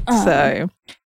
Um, 0.07 0.24
so 0.24 0.70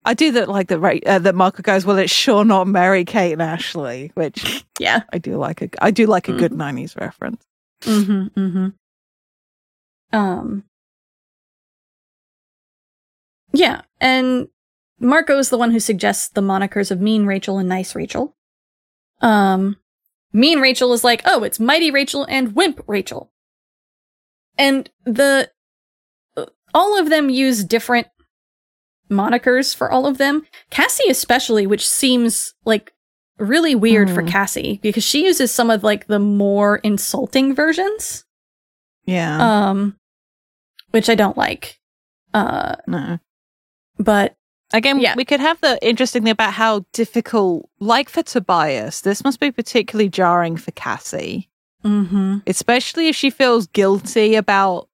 I 0.06 0.14
do 0.14 0.32
that 0.34 0.50
like 0.50 0.68
that. 0.68 0.80
Right, 0.80 1.04
uh, 1.06 1.20
that 1.20 1.36
Marco 1.36 1.62
goes, 1.64 1.86
well, 1.86 1.98
it's 1.98 2.12
sure 2.12 2.44
not 2.44 2.68
Mary 2.68 3.06
Kate 3.06 3.34
and 3.34 3.42
Ashley, 3.42 4.12
which 4.16 4.66
yeah 4.80 5.04
I 5.12 5.18
do 5.18 5.38
like. 5.38 5.62
A 5.62 5.70
I 5.82 5.92
do 5.92 6.08
like 6.08 6.28
a 6.28 6.34
good 6.34 6.52
'90s 6.52 7.00
reference. 7.00 7.44
Mm-hmm. 7.82 8.40
Mm-hmm. 8.40 10.18
Um. 10.18 10.64
Yeah, 13.54 13.82
and 14.02 14.48
Marco 15.00 15.38
is 15.38 15.50
the 15.50 15.58
one 15.58 15.72
who 15.72 15.80
suggests 15.80 16.30
the 16.30 16.42
monikers 16.42 16.92
of 16.92 17.00
Mean 17.00 17.26
Rachel 17.26 17.60
and 17.60 17.70
Nice 17.70 17.96
Rachel. 17.96 18.36
Um, 19.22 19.78
Mean 20.34 20.60
Rachel 20.60 20.92
is 20.94 21.04
like, 21.04 21.22
oh, 21.26 21.44
it's 21.44 21.60
Mighty 21.60 21.92
Rachel 21.92 22.26
and 22.28 22.56
Wimp 22.56 22.82
Rachel, 22.88 23.32
and 24.58 24.90
the 25.06 25.52
uh, 26.36 26.46
all 26.74 27.00
of 27.00 27.10
them 27.10 27.30
use 27.30 27.64
different 27.64 28.08
monikers 29.10 29.76
for 29.76 29.92
all 29.92 30.06
of 30.06 30.18
them. 30.18 30.46
Cassie 30.70 31.10
especially, 31.10 31.68
which 31.68 31.88
seems 31.88 32.54
like 32.66 32.92
really 33.40 33.76
weird 33.76 34.10
for 34.10 34.22
Hmm. 34.22 34.28
Cassie 34.30 34.80
because 34.84 35.04
she 35.04 35.26
uses 35.26 35.52
some 35.52 35.70
of 35.70 35.84
like 35.84 36.08
the 36.08 36.20
more 36.20 36.78
insulting 36.78 37.54
versions 37.56 38.26
Yeah, 39.06 39.70
um 39.70 39.98
which 40.92 41.10
i 41.10 41.16
don't 41.16 41.36
like 41.36 41.80
uh 42.34 42.76
no. 42.88 43.18
but 43.98 44.36
Again, 44.76 45.00
Yeah. 45.00 45.14
we 45.16 45.24
could 45.26 45.40
have 45.40 45.62
the 45.62 45.78
interesting 45.88 46.24
thing 46.24 46.32
about 46.32 46.54
how 46.54 46.84
difficult, 46.94 47.70
like 47.80 48.10
for 48.10 48.24
Tobias, 48.24 49.02
this 49.02 49.24
must 49.24 49.40
be 49.40 49.52
particularly 49.52 50.10
jarring 50.10 50.56
for 50.58 50.72
Cassie. 50.72 51.50
mm-hmm 51.84 52.38
especially 52.48 53.08
if 53.08 53.16
she 53.16 53.30
feels 53.30 53.68
guilty 53.68 54.34
about 54.36 54.88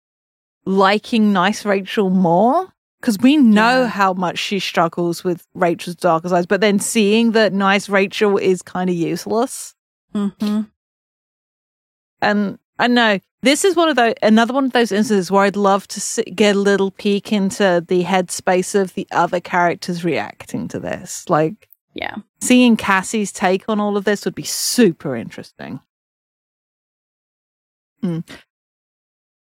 liking 0.65 1.31
nice 1.33 1.63
Rachel 1.65 2.09
more. 2.09 2.73
Because 2.99 3.17
we 3.19 3.37
know 3.37 3.81
Yeah. 3.83 3.87
how 3.87 4.13
much 4.13 4.37
she 4.37 4.59
struggles 4.59 5.23
with 5.23 5.45
Rachel's 5.53 5.95
darker 5.95 6.29
sides, 6.29 6.45
but 6.45 6.59
then 6.61 6.79
seeing 6.79 7.31
that 7.31 7.53
nice 7.53 7.87
Rachel 7.89 8.37
is 8.37 8.61
kind 8.61 8.89
of 8.89 8.95
useless. 8.95 9.73
mm-hmm 10.13 10.61
And 12.21 12.59
I 12.77 12.87
know 12.87 13.19
this 13.41 13.63
is 13.63 13.75
one 13.75 13.87
of 13.89 13.95
those, 13.95 14.13
another 14.21 14.53
one 14.53 14.65
of 14.65 14.73
those 14.73 14.91
instances 14.91 15.31
where 15.31 15.43
I'd 15.43 15.55
love 15.55 15.87
to 15.89 15.97
s 15.99 16.19
get 16.35 16.55
a 16.55 16.59
little 16.59 16.91
peek 16.91 17.31
into 17.31 17.83
the 17.87 18.03
headspace 18.03 18.75
of 18.79 18.93
the 18.95 19.07
other 19.11 19.39
characters 19.39 20.03
reacting 20.03 20.67
to 20.69 20.79
this. 20.79 21.29
Like 21.29 21.69
yeah 21.93 22.15
seeing 22.41 22.77
Cassie's 22.77 23.31
take 23.31 23.63
on 23.69 23.79
all 23.79 23.97
of 23.97 24.03
this 24.05 24.23
would 24.25 24.35
be 24.35 24.43
super 24.43 25.15
interesting. 25.15 25.79
Mm. 28.03 28.23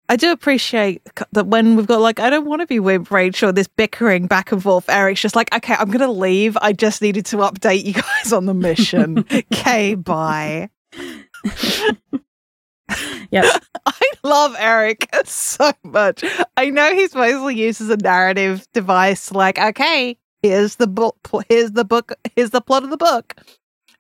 I 0.09 0.15
do 0.15 0.31
appreciate 0.31 1.01
that 1.33 1.47
when 1.47 1.75
we've 1.75 1.87
got 1.87 1.99
like, 1.99 2.19
I 2.19 2.29
don't 2.29 2.45
want 2.45 2.61
to 2.61 2.67
be 2.67 2.79
with 2.79 3.11
Rachel, 3.11 3.51
this 3.51 3.67
bickering 3.67 4.27
back 4.27 4.51
and 4.51 4.63
forth. 4.63 4.87
Erek's 4.87 5.21
just 5.21 5.35
like, 5.35 5.53
okay, 5.53 5.75
I'm 5.77 5.87
going 5.87 5.99
to 5.99 6.11
leave. 6.11 6.57
I 6.61 6.71
just 6.73 7.01
needed 7.01 7.25
to 7.27 7.37
update 7.37 7.83
you 7.83 7.93
guys 7.93 8.31
on 8.31 8.45
the 8.45 8.53
mission. 8.53 9.25
okay, 9.31 9.95
bye. 9.95 10.69
yep 13.31 13.45
I 13.85 14.01
love 14.23 14.55
Eric 14.57 15.09
so 15.25 15.71
much. 15.83 16.23
I 16.55 16.69
know 16.69 16.93
he's 16.93 17.13
mostly 17.13 17.55
used 17.55 17.81
as 17.81 17.89
a 17.89 17.97
narrative 17.97 18.65
device. 18.73 19.31
Like, 19.31 19.59
okay, 19.59 20.17
here's 20.41 20.75
the 20.75 20.87
book. 20.87 21.17
Here's 21.49 21.71
the 21.71 21.85
book. 21.85 22.13
Here's 22.35 22.51
the 22.51 22.61
plot 22.61 22.83
of 22.83 22.89
the 22.89 22.97
book 22.97 23.35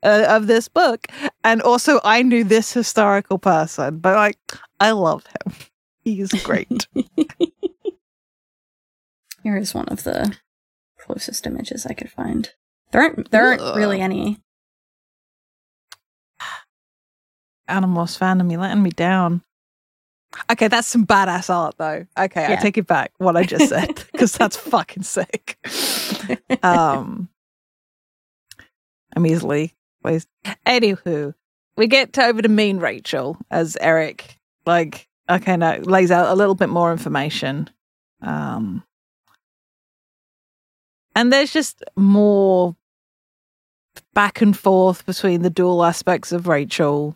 uh, 0.03 0.25
of 0.29 0.47
this 0.47 0.67
book. 0.67 1.07
And 1.43 1.61
also, 1.61 1.99
I 2.03 2.23
knew 2.23 2.43
this 2.43 2.71
historical 2.71 3.39
person, 3.39 3.99
but 3.99 4.15
like, 4.15 4.39
I 4.79 4.91
love 4.91 5.25
him. 5.25 5.53
He's 6.15 6.31
great. 6.43 6.87
here 9.43 9.57
is 9.57 9.73
one 9.73 9.87
of 9.87 10.03
the 10.03 10.35
closest 10.99 11.45
images 11.45 11.85
i 11.85 11.93
could 11.93 12.09
find 12.09 12.51
there 12.91 13.01
aren't 13.01 13.31
there 13.31 13.47
aren't 13.47 13.61
Ugh. 13.61 13.77
really 13.77 14.01
any 14.01 14.39
Animorphs 17.69 18.17
fandom, 18.17 18.47
me 18.47 18.57
letting 18.57 18.81
me 18.81 18.91
down. 18.91 19.41
Okay, 20.51 20.67
that's 20.67 20.87
some 20.87 21.05
badass 21.05 21.49
art, 21.49 21.75
though. 21.77 22.05
Okay, 22.17 22.45
I 22.45 22.55
take 22.57 22.77
it 22.77 22.87
back 22.87 23.11
what 23.17 23.35
I 23.35 23.43
just 23.43 23.69
said 23.69 24.03
because 24.11 24.33
that's 24.33 24.57
fucking 24.57 25.03
sick. 25.03 25.57
um, 26.63 27.29
I'm 29.15 29.25
easily 29.25 29.73
pleased. 30.03 30.27
Anywho, 30.65 31.33
we 31.75 31.87
get 31.87 32.13
to 32.13 32.25
over 32.25 32.41
to 32.41 32.49
Mean 32.49 32.79
Rachel 32.79 33.37
as 33.49 33.77
Erek, 33.79 34.37
like, 34.65 35.06
okay, 35.29 35.57
no, 35.57 35.79
lays 35.83 36.11
out 36.11 36.29
a 36.29 36.35
little 36.35 36.55
bit 36.55 36.69
more 36.69 36.91
information. 36.91 37.69
Um, 38.21 38.83
and 41.15 41.31
there's 41.31 41.51
just 41.51 41.83
more 41.95 42.75
back 44.13 44.41
and 44.41 44.57
forth 44.57 45.05
between 45.05 45.41
the 45.41 45.49
dual 45.49 45.83
aspects 45.83 46.31
of 46.31 46.47
Rachel 46.47 47.15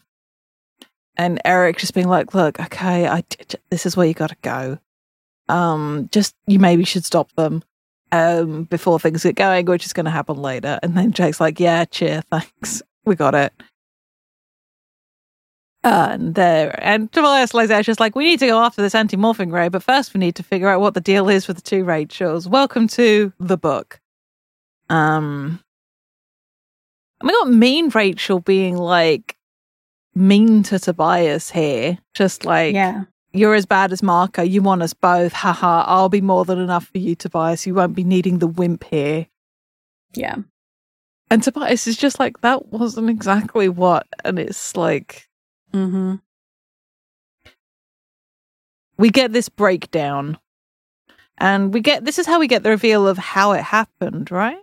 and 1.18 1.42
Erek 1.46 1.78
just 1.78 1.94
being 1.94 2.08
like, 2.08 2.34
look, 2.34 2.60
okay, 2.60 3.08
I, 3.08 3.24
this 3.70 3.86
is 3.86 3.96
where 3.96 4.08
you 4.08 4.14
got 4.14 4.30
to 4.30 4.38
go. 4.42 4.80
Um, 5.50 6.10
just 6.12 6.36
you 6.48 6.60
maybe 6.60 6.84
should 6.84 7.06
stop 7.06 7.32
them 7.34 7.64
um, 8.12 8.64
before 8.66 9.00
things 9.00 9.24
get 9.24 9.36
going, 9.36 9.66
which 9.66 9.86
is 9.86 9.94
going 9.94 10.06
to 10.06 10.12
happen 10.12 10.38
later. 10.38 10.80
And 10.82 10.98
then 10.98 11.12
Jake's 11.12 11.42
like, 11.42 11.60
yeah, 11.60 11.86
cheer, 11.86 12.24
thanks. 12.32 12.82
We 13.06 13.16
got 13.16 13.36
it. 13.36 13.54
And 15.84 16.36
there, 16.36 16.80
and 16.84 17.12
Tobias 17.12 17.56
out 17.56 17.84
just 17.86 18.00
like, 18.00 18.16
we 18.16 18.26
need 18.26 18.40
to 18.40 18.48
go 18.48 18.60
after 18.60 18.84
this 18.84 18.94
anti 18.94 19.18
morphing 19.18 19.52
ray, 19.52 19.68
but 19.68 19.82
first 19.82 20.14
we 20.14 20.20
need 20.20 20.36
to 20.36 20.44
figure 20.44 20.70
out 20.70 20.80
what 20.80 20.94
the 20.94 21.02
deal 21.02 21.28
is 21.28 21.48
with 21.48 21.58
the 21.58 21.64
two 21.64 21.84
Rachels. 21.84 22.48
Welcome 22.48 22.88
to 22.90 23.34
the 23.40 23.58
book. 23.58 24.00
Um, 24.90 25.60
and 27.20 27.28
we 27.28 27.34
got 27.34 27.50
mean 27.50 27.90
Rachel 27.90 28.40
being 28.40 28.78
like 28.78 29.38
mean 30.14 30.62
to 30.64 30.78
Tobias 30.78 31.50
here, 31.50 31.98
just 32.14 32.46
like 32.46 32.76
yeah. 32.76 33.06
you're 33.32 33.56
as 33.56 33.66
bad 33.66 33.92
as 33.92 34.04
Marco. 34.04 34.44
You 34.44 34.62
want 34.62 34.84
us 34.84 34.94
both. 34.94 35.34
Haha. 35.34 35.84
I'll 35.88 36.10
be 36.10 36.22
more 36.22 36.46
than 36.46 36.60
enough 36.60 36.90
for 36.90 37.00
you, 37.00 37.16
Tobias. 37.16 37.66
You 37.66 37.74
won't 37.74 37.96
be 37.96 38.04
needing 38.04 38.38
the 38.38 38.48
wimp 38.48 38.84
here. 38.84 39.26
Yeah. 40.14 40.36
And 41.32 41.42
Tobias 41.42 41.88
is 41.88 41.98
just 41.98 42.20
like, 42.20 42.42
that 42.42 42.68
wasn't 42.68 43.10
exactly 43.10 43.70
what. 43.70 44.06
And 44.24 44.38
it's 44.38 44.76
like, 44.76 45.30
Mm-hmm. 45.74 46.16
we 48.98 49.10
get 49.10 49.34
this 49.34 49.50
breakdown. 49.50 50.38
And 51.38 51.74
we 51.74 51.82
get 51.82 52.06
this 52.06 52.20
is 52.20 52.28
how 52.28 52.40
we 52.40 52.48
get 52.48 52.62
the 52.62 52.70
reveal 52.70 53.08
of 53.08 53.18
how 53.18 53.54
it 53.54 53.64
happened, 53.64 54.30
right? 54.30 54.60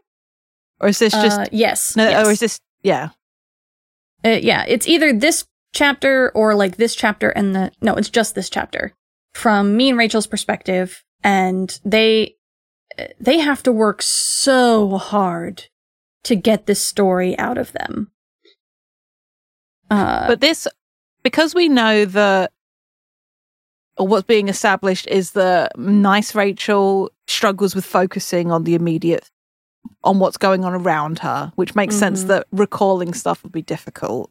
Or 0.80 0.88
is 0.88 1.00
this 1.00 1.12
just 1.12 1.40
uh, 1.40 1.46
yes. 1.50 1.96
no? 1.96 2.08
yes. 2.08 2.26
Or 2.26 2.30
is 2.30 2.38
this 2.38 2.60
yeah? 2.82 3.10
Uh, 4.24 4.38
yeah, 4.40 4.64
it's 4.68 4.86
either 4.86 5.12
this 5.12 5.44
chapter 5.72 6.30
or 6.36 6.54
like 6.54 6.76
this 6.76 6.94
chapter 6.94 7.30
and 7.30 7.54
the 7.54 7.72
no, 7.80 7.94
it's 7.94 8.08
just 8.10 8.36
this 8.36 8.48
chapter 8.48 8.94
from 9.34 9.76
Mean 9.76 9.96
Rachel's 9.96 10.28
perspective, 10.28 11.02
and 11.24 11.80
they 11.84 12.36
they 13.18 13.38
have 13.38 13.62
to 13.64 13.72
work 13.72 14.02
so 14.02 14.98
hard 14.98 15.64
to 16.24 16.36
get 16.36 16.66
this 16.66 16.84
story 16.84 17.36
out 17.38 17.58
of 17.58 17.72
them. 17.72 18.12
Uh, 19.90 20.28
But 20.28 20.40
this, 20.40 20.68
because 21.22 21.54
we 21.54 21.68
know 21.68 22.04
that, 22.04 22.52
or 23.96 24.06
what's 24.06 24.26
being 24.26 24.48
established 24.48 25.06
is 25.08 25.32
that 25.32 25.76
nice 25.78 26.34
Rachel 26.34 27.10
struggles 27.26 27.74
with 27.74 27.84
focusing 27.84 28.50
on 28.52 28.64
the 28.64 28.74
immediate, 28.74 29.28
on 30.04 30.18
what's 30.18 30.36
going 30.36 30.64
on 30.64 30.72
around 30.72 31.18
her, 31.20 31.52
which 31.56 31.74
makes 31.74 31.96
sense 31.96 32.24
Mhm. 32.24 32.28
that 32.28 32.46
recalling 32.52 33.12
stuff 33.14 33.42
would 33.42 33.52
be 33.52 33.62
difficult. 33.62 34.30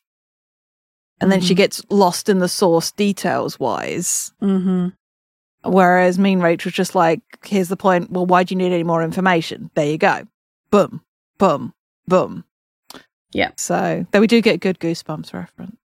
And 1.19 1.31
then 1.31 1.41
she 1.41 1.53
Mhm. 1.53 1.57
gets 1.57 1.81
lost 1.89 2.29
in 2.29 2.39
the 2.39 2.47
source 2.47 2.91
details 2.91 3.59
wise. 3.59 4.31
mhm. 4.41 4.93
Whereas 5.63 6.17
Mean 6.19 6.39
Rachel's 6.39 6.75
just 6.75 6.95
like, 6.95 7.19
here's 7.43 7.67
the 7.67 7.75
point. 7.75 8.09
Well, 8.11 8.25
why 8.25 8.43
do 8.43 8.53
you 8.53 8.57
need 8.57 8.71
any 8.71 8.83
more 8.83 9.03
information? 9.03 9.69
There 9.73 9.87
you 9.87 9.97
go. 9.97 10.25
Boom, 10.71 11.01
boom, 11.39 11.73
boom. 12.07 12.45
Yeah. 13.31 13.51
So, 13.57 14.05
though 14.11 14.21
we 14.21 14.27
do 14.27 14.41
get 14.41 14.61
good 14.61 14.79
Goosebumps 14.79 15.33
reference. 15.33 15.75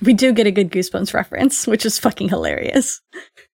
We 0.00 0.14
do 0.14 0.32
get 0.32 0.46
a 0.46 0.50
good 0.50 0.70
Goosebumps 0.70 1.12
reference, 1.12 1.66
which 1.66 1.84
is 1.84 1.98
fucking 1.98 2.28
hilarious. 2.30 3.00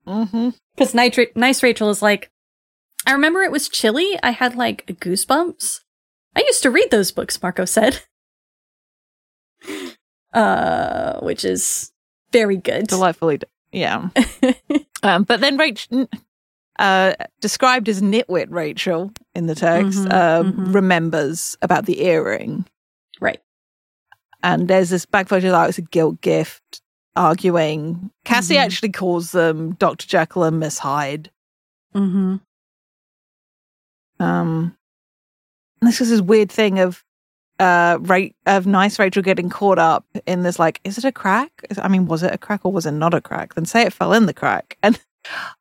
Mm-hmm. 0.08 0.50
Because 0.76 0.94
nice, 0.94 1.18
nice 1.36 1.62
Rachel 1.62 1.90
is 1.90 2.02
like, 2.02 2.32
I 3.06 3.12
remember 3.14 3.42
it 3.44 3.52
was 3.52 3.70
chilly. 3.70 4.18
I 4.24 4.32
had 4.32 4.56
like 4.56 4.86
goosebumps. 4.88 5.82
I 6.36 6.42
used 6.42 6.64
to 6.64 6.72
read 6.72 6.90
those 6.90 7.12
books, 7.12 7.42
Marco 7.42 7.66
said. 7.66 8.00
Uh, 10.34 11.20
which 11.20 11.46
is 11.46 11.92
very 12.32 12.58
good. 12.58 12.88
Delightfully, 12.88 13.38
d- 13.38 13.46
yeah. 13.72 14.10
um, 15.04 15.24
but 15.26 15.42
then 15.42 15.58
Rachel, 15.58 16.10
uh, 16.80 17.14
described 17.40 17.88
as 17.88 18.02
nitwit 18.02 18.48
Rachel 18.50 19.12
in 19.36 19.46
the 19.46 19.54
text, 19.54 20.00
Mhm, 20.00 20.12
um, 20.12 20.54
mhm. 20.54 20.74
remembers 20.74 21.56
about 21.62 21.86
the 21.86 22.04
earring. 22.04 22.66
right. 23.22 23.40
And 24.44 24.68
there's 24.68 24.90
this 24.90 25.06
back 25.06 25.32
like 25.32 25.44
it's 25.44 25.78
a 25.78 25.82
guilt 25.82 26.22
gift 26.22 26.82
arguing. 27.16 28.12
Cassie 28.26 28.56
Mhm. 28.56 28.66
actually 28.66 28.92
calls 28.92 29.32
them 29.32 29.74
Dr. 29.76 30.06
Jekyll 30.06 30.44
and 30.44 30.60
Miss 30.60 30.78
Hyde. 30.80 31.32
Mm-hmm. 31.96 32.36
Um, 34.20 34.78
and 35.82 35.88
this 35.88 36.02
is 36.02 36.10
this 36.10 36.22
weird 36.22 36.52
thing 36.52 36.80
of 36.80 37.04
uh 37.60 37.98
Ra- 38.02 38.30
of 38.48 38.66
nice 38.66 38.98
Rachel 38.98 39.22
getting 39.22 39.50
caught 39.50 39.78
up 39.78 40.06
in 40.26 40.42
this 40.42 40.58
like 40.58 40.82
is 40.84 40.98
it 40.98 41.04
a 41.06 41.12
crack 41.12 41.52
Is- 41.70 41.78
I 41.78 41.88
mean 41.88 42.08
was 42.08 42.24
it 42.24 42.34
a 42.34 42.38
crack 42.38 42.62
or 42.66 42.72
was 42.72 42.88
it 42.88 42.92
not 42.94 43.14
a 43.14 43.22
crack 43.22 43.54
then 43.54 43.66
say 43.66 43.84
it 43.84 43.94
fell 43.94 44.12
in 44.14 44.26
the 44.26 44.34
crack 44.34 44.76
and 44.84 45.00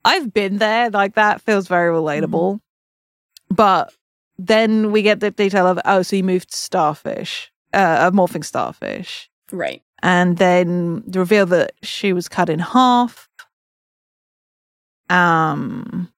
I've 0.05 0.33
been 0.33 0.57
there 0.57 0.89
like 0.89 1.17
that 1.17 1.43
feels 1.43 1.69
very 1.69 1.93
relatable 1.95 2.61
but 3.51 3.93
then 4.39 4.91
we 4.91 5.03
get 5.03 5.21
the 5.21 5.31
detail 5.31 5.67
of 5.67 5.79
oh 5.85 6.01
so 6.01 6.17
you 6.17 6.25
moved 6.25 6.51
starfish 6.55 7.52
uh 7.73 8.11
a 8.11 8.17
morphing 8.17 8.45
starfish 8.45 9.29
Right. 9.51 9.83
and 10.03 10.39
then 10.39 11.03
the 11.07 11.19
reveal 11.21 11.47
that 11.47 11.73
she 11.83 12.13
was 12.13 12.29
cut 12.29 12.49
in 12.49 12.59
half. 12.59 13.29
Um, 15.11 16.11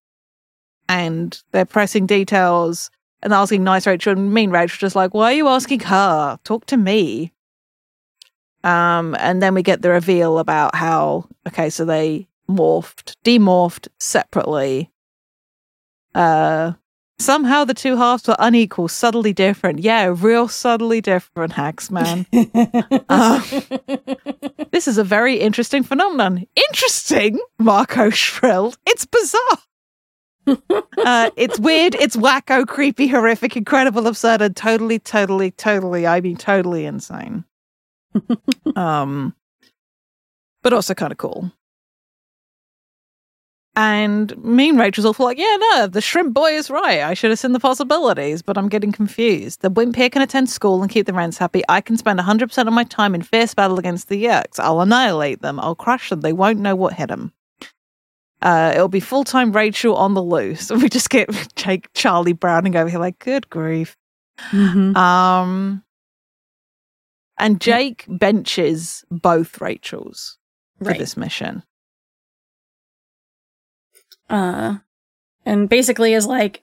and 0.89 1.43
they're 1.51 1.65
pressing 1.65 2.07
details 2.07 2.91
and 3.23 3.33
asking 3.33 3.65
nice 3.65 3.87
Rachel 3.87 4.13
and 4.13 4.33
mean 4.33 4.51
Rachel, 4.51 4.79
just 4.79 4.95
like, 4.95 5.15
why 5.15 5.33
are 5.33 5.37
you 5.37 5.49
asking 5.49 5.81
her? 5.81 6.39
Talk 6.45 6.67
to 6.67 6.77
me. 6.77 7.33
Um, 8.63 9.17
and 9.19 9.43
then 9.43 9.55
we 9.55 9.63
get 9.63 9.83
the 9.83 9.91
reveal 9.91 10.39
about 10.39 10.75
how 10.75 11.29
okay, 11.49 11.71
so 11.71 11.85
they 11.85 12.29
morphed, 12.49 13.17
demorphed 13.25 13.89
separately. 13.99 14.91
Uh, 16.15 16.73
somehow 17.19 17.65
the 17.65 17.75
two 17.75 17.97
halves 17.97 18.27
were 18.27 18.37
unequal, 18.39 18.89
subtly 18.89 19.33
different. 19.33 19.81
Yeah, 19.81 20.15
real 20.17 20.49
subtly 20.49 21.01
different, 21.01 21.53
Hacks 21.53 21.91
man. 21.91 22.27
Uh, 23.09 23.41
This 24.75 24.89
is 24.89 24.99
a 24.99 25.05
very 25.05 25.37
interesting 25.37 25.85
phenomenon. 25.85 26.49
Interesting, 26.57 27.39
Marco 27.61 28.11
shrilled. 28.11 28.77
It's 28.85 29.07
bizarre. 29.07 29.59
uh, 30.99 31.31
it's 31.37 31.61
weird, 31.61 31.95
it's 31.95 32.17
wacko, 32.17 32.67
creepy, 32.67 33.07
horrific, 33.07 33.57
incredible, 33.57 34.09
absurd, 34.09 34.43
and 34.43 34.57
totally, 34.57 34.99
totally, 34.99 35.53
totally, 35.53 36.09
I 36.09 36.21
mean, 36.21 36.37
totally 36.37 36.87
insane. 36.87 37.45
um, 38.75 39.37
but 40.65 40.73
also 40.73 40.93
kind 40.93 41.13
of 41.13 41.19
cool. 41.19 41.53
And 43.77 44.37
Mean 44.45 44.77
Rachel's 44.79 45.05
awful 45.05 45.25
like, 45.27 45.37
yeah, 45.39 45.57
no, 45.59 45.87
the 45.89 46.01
shrimp 46.01 46.33
boy 46.33 46.53
is 46.53 46.71
right. 46.71 47.01
I 47.01 47.15
should 47.15 47.31
have 47.31 47.41
seen 47.41 47.51
the 47.53 47.59
possibilities, 47.61 48.41
but 48.41 48.57
I'm 48.57 48.69
getting 48.69 48.93
confused. 48.93 49.63
The 49.63 49.71
wimp 49.71 49.97
here 49.97 50.09
can 50.11 50.23
attend 50.23 50.49
school 50.49 50.81
and 50.81 50.91
keep 50.91 51.07
the 51.07 51.13
rents 51.13 51.39
happy. 51.39 51.65
I 51.69 51.81
can 51.81 51.97
spend 51.97 52.21
100% 52.21 52.67
of 52.69 52.73
my 52.73 52.85
time 52.85 53.17
in 53.17 53.23
fierce 53.23 53.53
battle 53.53 53.79
against 53.81 54.09
the 54.09 54.23
Yeerks. 54.25 54.61
I'll 54.61 54.81
annihilate 54.81 55.43
them. 55.43 55.59
I'll 55.59 55.75
crush 55.75 56.11
them. 56.11 56.21
They 56.21 56.33
won't 56.33 56.61
know 56.61 56.77
what 56.77 56.93
hit 56.93 57.09
them. 57.09 57.33
Uh, 58.43 58.73
it'll 58.75 58.89
be 58.89 59.01
full 59.01 59.25
time 59.25 59.51
Rachel 59.53 59.97
on 59.97 60.15
the 60.15 60.23
loose. 60.23 60.71
We 60.71 60.89
just 60.89 61.11
get 61.11 61.29
Jake 61.57 61.89
Charlie 61.95 62.33
Browning 62.33 62.77
over 62.77 62.89
here, 62.89 63.01
like, 63.01 63.19
good 63.19 63.51
grief. 63.51 63.97
Mhm. 64.53 64.95
Um, 64.97 65.83
and 67.39 67.61
Jake 67.61 68.05
benches 68.07 69.05
both 69.11 69.61
Rachels 69.61 70.39
for 70.79 70.91
Right. 70.91 70.99
this 70.99 71.17
mission. 71.17 71.65
Uh, 74.29 74.79
and 75.45 75.69
basically 75.69 76.15
is 76.15 76.27
like, 76.27 76.63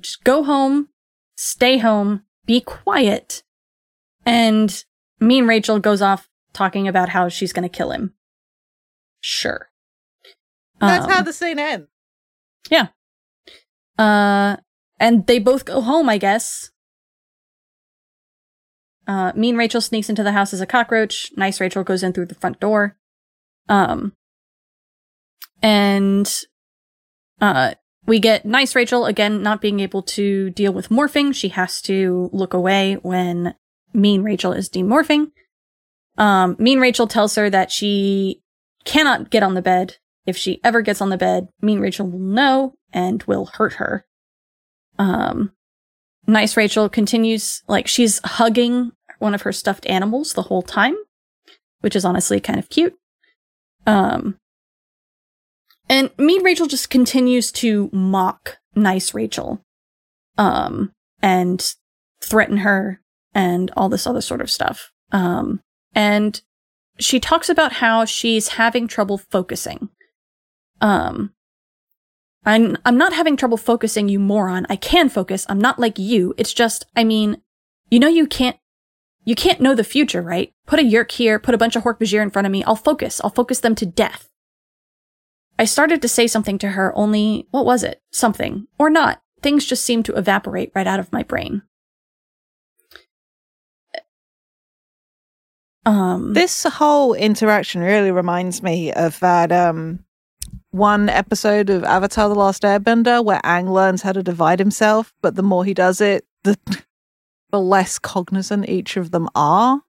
just 0.00 0.24
go 0.24 0.42
home, 0.42 0.88
stay 1.36 1.78
home, 1.78 2.22
be 2.46 2.60
quiet. 2.60 3.42
And 4.26 4.84
Mean 5.20 5.46
Rachel 5.46 5.78
goes 5.78 6.02
off 6.02 6.28
talking 6.52 6.88
about 6.88 7.10
how 7.10 7.28
she's 7.28 7.52
going 7.52 7.68
to 7.68 7.68
kill 7.76 7.90
him. 7.92 8.14
Sure. 9.20 9.68
That's 10.80 11.04
Um, 11.04 11.10
how 11.10 11.22
the 11.22 11.32
scene 11.32 11.58
ends. 11.58 11.88
Yeah. 12.68 12.88
Uh, 13.98 14.56
and 14.98 15.26
they 15.26 15.38
both 15.38 15.64
go 15.64 15.80
home, 15.80 16.08
I 16.08 16.18
guess. 16.18 16.70
Uh, 19.06 19.32
mean 19.34 19.56
Rachel 19.56 19.80
sneaks 19.80 20.08
into 20.08 20.22
the 20.22 20.32
house 20.32 20.52
as 20.52 20.60
a 20.60 20.66
cockroach. 20.66 21.30
Nice 21.36 21.60
Rachel 21.60 21.84
goes 21.84 22.02
in 22.02 22.12
through 22.12 22.26
the 22.26 22.34
front 22.36 22.60
door. 22.60 22.96
Um, 23.68 24.14
and, 25.60 26.32
uh, 27.42 27.74
we 28.06 28.20
get 28.20 28.46
nice 28.46 28.74
Rachel 28.74 29.04
again 29.04 29.42
not 29.42 29.60
being 29.60 29.80
able 29.80 30.02
to 30.02 30.50
deal 30.50 30.72
with 30.72 30.88
morphing. 30.88 31.34
She 31.34 31.48
has 31.50 31.82
to 31.82 32.30
look 32.32 32.54
away 32.54 32.94
when 33.02 33.54
mean 33.92 34.22
Rachel 34.22 34.52
is 34.52 34.70
demorphing. 34.70 35.32
Um, 36.16 36.56
mean 36.58 36.78
Rachel 36.78 37.06
tells 37.06 37.34
her 37.34 37.50
that 37.50 37.70
she 37.70 38.40
cannot 38.84 39.30
get 39.30 39.42
on 39.42 39.54
the 39.54 39.62
bed. 39.62 39.96
If 40.24 40.36
she 40.36 40.60
ever 40.62 40.82
gets 40.82 41.00
on 41.00 41.10
the 41.10 41.18
bed, 41.18 41.48
mean 41.60 41.80
Rachel 41.80 42.08
will 42.08 42.18
know 42.20 42.74
and 42.92 43.22
will 43.24 43.46
hurt 43.46 43.74
her. 43.74 44.06
Um, 44.98 45.52
nice 46.26 46.56
Rachel 46.56 46.88
continues, 46.88 47.62
like, 47.66 47.88
she's 47.88 48.20
hugging 48.24 48.92
one 49.18 49.34
of 49.34 49.42
her 49.42 49.52
stuffed 49.52 49.86
animals 49.86 50.32
the 50.32 50.42
whole 50.42 50.62
time, 50.62 50.94
which 51.80 51.96
is 51.96 52.04
honestly 52.04 52.38
kind 52.38 52.58
of 52.58 52.68
cute. 52.68 52.94
Um, 53.86 54.38
and 55.88 56.10
mean 56.18 56.42
Rachel 56.42 56.66
just 56.66 56.90
continues 56.90 57.52
to 57.52 57.90
mock 57.92 58.58
nice 58.74 59.14
Rachel, 59.14 59.64
um, 60.38 60.92
and 61.20 61.74
threaten 62.22 62.58
her 62.58 63.00
and 63.34 63.70
all 63.76 63.88
this 63.88 64.06
other 64.06 64.20
sort 64.20 64.40
of 64.40 64.50
stuff. 64.50 64.92
Um, 65.10 65.60
and 65.94 66.40
she 66.98 67.20
talks 67.20 67.48
about 67.48 67.74
how 67.74 68.04
she's 68.04 68.48
having 68.48 68.86
trouble 68.86 69.18
focusing. 69.18 69.88
Um, 70.80 71.32
I'm 72.44 72.76
I'm 72.84 72.98
not 72.98 73.12
having 73.12 73.36
trouble 73.36 73.56
focusing, 73.56 74.08
you 74.08 74.18
moron. 74.18 74.66
I 74.68 74.76
can 74.76 75.08
focus. 75.08 75.46
I'm 75.48 75.60
not 75.60 75.78
like 75.78 75.98
you. 75.98 76.34
It's 76.36 76.52
just, 76.52 76.86
I 76.96 77.04
mean, 77.04 77.40
you 77.90 78.00
know 78.00 78.08
you 78.08 78.26
can't 78.26 78.56
you 79.24 79.34
can't 79.34 79.60
know 79.60 79.74
the 79.74 79.84
future, 79.84 80.22
right? 80.22 80.52
Put 80.66 80.80
a 80.80 80.82
Yeerk 80.82 81.12
here, 81.12 81.38
put 81.38 81.54
a 81.54 81.58
bunch 81.58 81.76
of 81.76 81.84
Hork-Bajir 81.84 82.20
in 82.20 82.30
front 82.30 82.46
of 82.46 82.52
me. 82.52 82.64
I'll 82.64 82.74
focus. 82.74 83.20
I'll 83.22 83.30
focus 83.30 83.60
them 83.60 83.76
to 83.76 83.86
death. 83.86 84.28
I 85.58 85.64
started 85.64 86.02
to 86.02 86.08
say 86.08 86.26
something 86.26 86.58
to 86.58 86.70
her, 86.70 86.92
only, 86.96 87.46
what 87.50 87.66
was 87.66 87.82
it? 87.84 88.00
Something. 88.10 88.66
Or 88.78 88.90
not. 88.90 89.22
Things 89.42 89.64
just 89.64 89.84
seemed 89.84 90.04
to 90.06 90.14
evaporate 90.14 90.72
right 90.74 90.86
out 90.86 91.00
of 91.00 91.12
my 91.12 91.22
brain. 91.22 91.62
Um, 95.84 96.32
This 96.32 96.62
whole 96.64 97.14
interaction 97.14 97.80
really 97.80 98.12
reminds 98.12 98.62
me 98.62 98.92
of 98.92 99.18
that 99.20 99.50
um, 99.50 100.04
one 100.70 101.08
episode 101.08 101.70
of 101.70 101.82
Avatar: 101.82 102.28
The 102.28 102.36
Last 102.36 102.62
Airbender 102.62 103.24
where 103.24 103.40
Aang 103.40 103.68
learns 103.68 104.02
how 104.02 104.12
to 104.12 104.22
divide 104.22 104.60
himself, 104.60 105.12
but 105.22 105.34
the 105.34 105.42
more 105.42 105.64
he 105.64 105.74
does 105.74 106.00
it, 106.00 106.24
the 106.44 106.56
the 107.50 107.60
less 107.60 107.98
cognizant 107.98 108.68
each 108.68 108.96
of 108.96 109.10
them 109.10 109.28
are. 109.34 109.82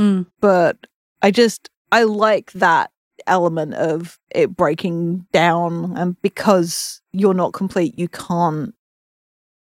Mm. 0.00 0.26
But 0.40 0.88
I 1.22 1.30
just 1.30 1.70
I 1.92 2.02
like 2.02 2.50
that 2.52 2.90
element 3.26 3.74
of 3.74 4.18
it 4.30 4.56
breaking 4.56 5.26
down, 5.32 5.96
and 5.96 6.20
because 6.22 7.00
you're 7.12 7.34
not 7.34 7.52
complete, 7.52 7.98
you 7.98 8.08
can't 8.08 8.74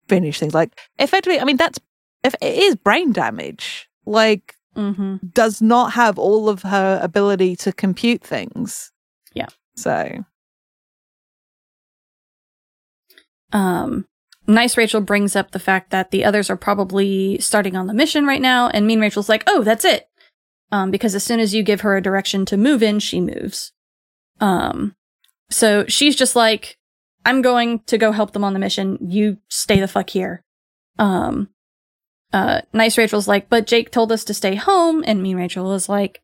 finish 0.09 0.39
things. 0.39 0.55
Like 0.55 0.79
effectively, 0.99 1.41
I 1.41 1.45
mean 1.45 1.57
that's 1.57 1.79
if 2.25 2.35
it 2.41 2.59
is 2.59 2.77
brain 2.77 3.13
damage. 3.13 3.89
Like 4.05 4.57
mhm. 4.77 5.33
does 5.33 5.63
not 5.63 5.93
have 5.93 6.19
all 6.19 6.49
of 6.49 6.63
her 6.63 6.99
ability 7.03 7.57
to 7.57 7.73
compute 7.73 8.23
things. 8.23 8.93
Yeah. 9.35 9.49
So 9.77 10.25
Um, 13.53 14.07
nice 14.47 14.77
Rachel 14.77 15.01
brings 15.01 15.37
up 15.37 15.51
the 15.51 15.59
fact 15.59 15.91
that 15.91 16.11
the 16.11 16.25
others 16.25 16.51
are 16.51 16.57
probably 16.57 17.39
starting 17.39 17.77
on 17.77 17.87
the 17.87 17.95
mission 17.95 18.27
right 18.27 18.41
now, 18.41 18.69
and 18.69 18.87
Mean 18.87 19.01
Rachel's 19.01 19.29
like, 19.29 19.45
"Oh, 19.47 19.63
that's 19.63 19.85
it," 19.85 20.09
um, 20.73 20.91
because 20.91 21.15
as 21.15 21.23
soon 21.23 21.39
as 21.39 21.55
you 21.55 21.63
give 21.63 21.83
her 21.83 21.97
a 21.97 22.03
direction 22.03 22.45
to 22.47 22.57
move 22.57 22.83
in, 22.83 22.99
she 22.99 23.21
moves. 23.21 23.73
Um, 24.41 24.97
so 25.51 25.85
she's 25.87 26.17
just 26.17 26.35
like, 26.35 26.79
"I'm 27.25 27.43
going 27.43 27.81
to 27.87 27.99
go 27.99 28.11
help 28.11 28.33
them 28.33 28.43
on 28.43 28.55
the 28.55 28.59
mission. 28.59 28.99
You 29.01 29.39
stay 29.49 29.79
the 29.79 29.87
fuck 29.87 30.11
here." 30.11 30.43
Um, 30.99 31.51
uh, 32.33 32.63
nice 32.73 32.99
Rachel's 32.99 33.29
like, 33.29 33.49
"But 33.49 33.67
Jake 33.67 33.91
told 33.91 34.11
us 34.11 34.25
to 34.25 34.35
stay 34.35 34.57
home," 34.57 35.05
and 35.07 35.23
Mean 35.23 35.37
Rachel 35.37 35.73
is 35.75 35.89
like, 35.89 36.23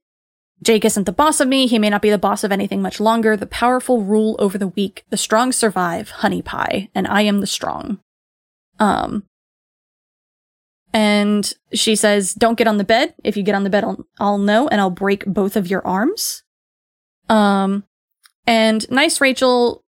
Jake 0.63 0.85
isn't 0.85 1.05
the 1.05 1.13
boss 1.13 1.41
of 1.41 1.49
me. 1.49 1.67
He 1.67 1.79
may 1.79 1.91
not 1.91 2.03
be 2.03 2.11
the 2.11 2.19
boss 2.19 2.43
of 2.43 2.51
anything 2.51 2.83
much 2.83 2.99
longer. 2.99 3.37
The 3.37 3.47
powerful 3.47 4.03
rule 4.03 4.35
over 4.39 4.59
the 4.59 4.69
weak. 4.69 5.05
The 5.11 5.17
strong 5.17 5.53
survive. 5.53 6.11
Honey 6.11 6.43
pie. 6.43 6.89
And 6.95 7.07
I 7.07 7.23
am 7.23 7.41
the 7.41 7.47
strong. 7.47 8.01
Um, 8.81 9.25
and 10.93 11.53
she 11.73 11.97
says, 11.97 12.35
don't 12.35 12.59
get 12.59 12.67
on 12.67 12.79
the 12.79 12.85
bed. 12.85 13.15
If 13.25 13.37
you 13.37 13.43
get 13.43 13.55
on 13.55 13.65
the 13.65 13.71
bed, 13.71 13.85
I'll, 13.85 14.07
I'll 14.19 14.39
know 14.39 14.69
and 14.69 14.81
I'll 14.81 14.91
break 14.91 15.25
both 15.27 15.57
of 15.57 15.69
your 15.69 15.87
arms. 15.87 16.43
Um, 17.29 17.85
and 18.47 18.91
nice 18.91 19.21
Rachel 19.21 19.85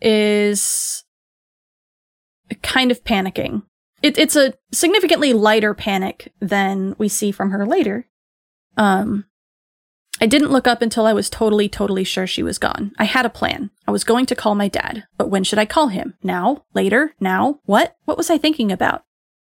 is 0.00 1.04
kind 2.62 2.90
of 2.90 3.02
panicking. 3.04 3.62
It, 4.00 4.16
it's 4.16 4.36
a 4.36 4.54
significantly 4.72 5.32
lighter 5.32 5.74
panic 5.74 6.32
than 6.40 6.94
we 6.98 7.08
see 7.08 7.32
from 7.32 7.50
her 7.50 7.66
later. 7.66 8.06
Um, 8.76 9.24
I 10.20 10.26
didn't 10.26 10.52
look 10.52 10.66
up 10.66 10.82
until 10.82 11.06
I 11.06 11.12
was 11.12 11.28
totally, 11.28 11.68
totally 11.68 12.04
sure 12.04 12.26
she 12.26 12.42
was 12.42 12.58
gone. 12.58 12.92
I 12.98 13.04
had 13.04 13.26
a 13.26 13.30
plan. 13.30 13.70
I 13.86 13.90
was 13.90 14.04
going 14.04 14.26
to 14.26 14.36
call 14.36 14.54
my 14.54 14.68
dad. 14.68 15.04
But 15.16 15.30
when 15.30 15.44
should 15.44 15.58
I 15.58 15.64
call 15.64 15.88
him? 15.88 16.14
Now? 16.22 16.64
Later? 16.74 17.14
Now? 17.20 17.60
What? 17.64 17.96
What 18.04 18.16
was 18.16 18.30
I 18.30 18.38
thinking 18.38 18.70
about? 18.70 19.04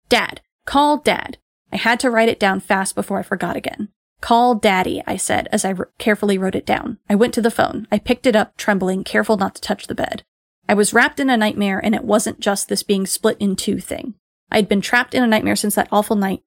Dad. 0.10 0.42
Call 0.66 0.98
dad. 0.98 1.38
I 1.72 1.78
had 1.78 2.00
to 2.02 2.10
write 2.10 2.30
it 2.30 2.40
down 2.40 2.60
fast 2.60 2.96
before 2.96 3.20
I 3.20 3.24
forgot 3.24 3.56
again. 3.56 3.90
Call 4.22 4.56
daddy, 4.56 5.04
I 5.06 5.18
said 5.18 5.50
as 5.52 5.66
I 5.66 5.76
carefully 5.98 6.38
wrote 6.38 6.56
it 6.56 6.66
down. 6.66 6.98
I 7.10 7.16
went 7.16 7.34
to 7.34 7.42
the 7.42 7.52
phone. 7.52 7.88
I 7.92 8.00
picked 8.00 8.26
it 8.26 8.36
up, 8.36 8.56
trembling, 8.56 9.04
careful 9.04 9.36
not 9.36 9.56
to 9.56 9.62
touch 9.62 9.88
the 9.88 9.96
bed. 9.96 10.24
I 10.70 10.76
was 10.76 10.94
wrapped 10.94 11.20
in 11.20 11.30
a 11.30 11.36
nightmare, 11.36 11.80
and 11.84 11.94
it 11.94 12.06
wasn't 12.06 12.40
just 12.40 12.70
this 12.70 12.84
being 12.84 13.06
split 13.06 13.36
in 13.40 13.56
two 13.58 13.80
thing. 13.80 14.14
I'd 14.50 14.70
been 14.70 14.80
trapped 14.80 15.14
in 15.14 15.24
a 15.24 15.28
nightmare 15.28 15.58
since 15.58 15.76
that 15.76 15.90
awful 15.92 16.16
night 16.16 16.42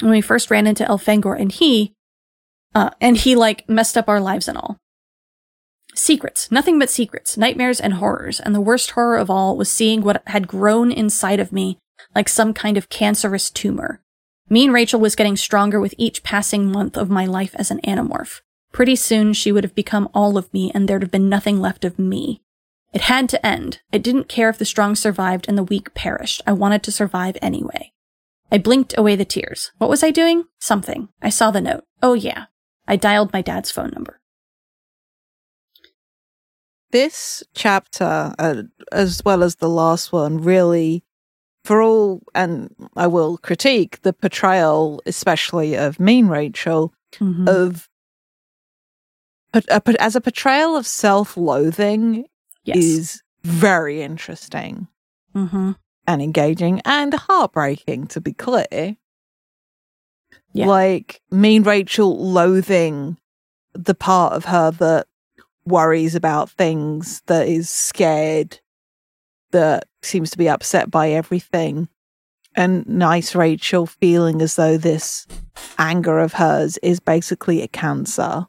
when 0.00 0.10
we 0.10 0.20
first 0.20 0.50
ran 0.50 0.66
into 0.66 0.84
Elfangor, 0.84 1.38
and 1.38 1.52
he, 1.52 1.94
uh, 2.74 2.90
and 3.00 3.16
he 3.16 3.36
like 3.36 3.68
messed 3.68 3.96
up 3.96 4.08
our 4.08 4.20
lives 4.20 4.48
and 4.48 4.58
all. 4.58 4.78
Secrets, 5.94 6.50
nothing 6.50 6.78
but 6.78 6.90
secrets, 6.90 7.36
nightmares 7.36 7.80
and 7.80 7.94
horrors, 7.94 8.40
and 8.40 8.54
the 8.54 8.60
worst 8.60 8.92
horror 8.92 9.16
of 9.16 9.30
all 9.30 9.56
was 9.56 9.70
seeing 9.70 10.00
what 10.00 10.22
had 10.26 10.48
grown 10.48 10.90
inside 10.90 11.38
of 11.38 11.52
me 11.52 11.78
like 12.14 12.28
some 12.28 12.52
kind 12.54 12.76
of 12.76 12.88
cancerous 12.88 13.50
tumor. 13.50 14.02
Mean 14.48 14.70
Rachel 14.70 15.00
was 15.00 15.16
getting 15.16 15.36
stronger 15.36 15.78
with 15.78 15.94
each 15.98 16.22
passing 16.22 16.70
month 16.70 16.96
of 16.96 17.10
my 17.10 17.26
life 17.26 17.54
as 17.56 17.70
an 17.70 17.80
animorph. 17.82 18.40
Pretty 18.72 18.96
soon 18.96 19.32
she 19.32 19.52
would 19.52 19.64
have 19.64 19.74
become 19.74 20.08
all 20.14 20.38
of 20.38 20.52
me 20.52 20.70
and 20.74 20.88
there'd 20.88 21.02
have 21.02 21.10
been 21.10 21.28
nothing 21.28 21.60
left 21.60 21.84
of 21.84 21.98
me. 21.98 22.42
It 22.92 23.02
had 23.02 23.28
to 23.30 23.46
end. 23.46 23.80
I 23.92 23.98
didn't 23.98 24.28
care 24.28 24.48
if 24.48 24.58
the 24.58 24.64
strong 24.64 24.94
survived 24.94 25.46
and 25.48 25.58
the 25.58 25.62
weak 25.62 25.92
perished. 25.94 26.40
I 26.46 26.52
wanted 26.52 26.82
to 26.84 26.92
survive 26.92 27.36
anyway. 27.42 27.92
I 28.50 28.56
blinked 28.58 28.96
away 28.96 29.14
the 29.14 29.26
tears. 29.26 29.72
What 29.76 29.90
was 29.90 30.02
I 30.02 30.10
doing? 30.10 30.44
Something. 30.58 31.08
I 31.20 31.28
saw 31.28 31.50
the 31.50 31.60
note. 31.60 31.84
Oh 32.02 32.14
yeah. 32.14 32.46
I 32.86 32.96
dialed 32.96 33.32
my 33.32 33.42
dad's 33.42 33.70
phone 33.70 33.90
number. 33.90 34.20
this 36.90 37.42
chapter, 37.54 38.34
uh, 38.38 38.62
as 38.92 39.22
well 39.24 39.42
as 39.42 39.56
the 39.56 39.68
last 39.68 40.12
one, 40.12 40.38
really, 40.38 41.04
for 41.64 41.82
all, 41.82 42.22
and 42.34 42.74
I 42.96 43.06
will 43.06 43.36
critique 43.38 44.00
the 44.02 44.12
portrayal, 44.12 45.02
especially 45.06 45.74
of 45.76 46.00
Mean 46.00 46.28
Rachel, 46.28 46.92
Mhm. 47.20 47.48
of 47.48 47.88
but 49.52 49.64
a, 49.70 49.80
but 49.80 49.96
as 49.96 50.14
a 50.14 50.20
portrayal 50.20 50.76
of 50.76 50.86
self-loathing 50.86 52.26
yes. 52.64 52.76
is 52.76 53.22
very 53.42 54.02
interesting 54.02 54.88
hmm 55.32 55.72
and 56.06 56.20
engaging 56.22 56.80
and 56.84 57.14
heartbreaking 57.14 58.06
to 58.08 58.20
be 58.20 58.32
clear 58.34 58.96
Yeah. 60.52 60.66
like 60.66 61.22
mean 61.30 61.62
rachel 61.62 62.18
loathing 62.18 63.16
the 63.72 63.94
part 63.94 64.34
of 64.34 64.44
her 64.46 64.70
that 64.72 65.06
worries 65.64 66.14
about 66.14 66.50
things 66.50 67.22
that 67.26 67.48
is 67.48 67.70
scared 67.70 68.60
that 69.52 69.84
seems 70.02 70.30
to 70.30 70.38
be 70.38 70.48
upset 70.48 70.90
by 70.90 71.10
everything. 71.10 71.88
And 72.54 72.86
nice 72.88 73.34
rachel 73.34 73.86
feeling 73.86 74.42
as 74.42 74.56
though 74.56 74.76
this 74.76 75.26
anger 75.78 76.18
of 76.18 76.32
hers 76.34 76.76
is 76.82 76.98
basically 77.00 77.62
a 77.62 77.68
cancer. 77.68 78.46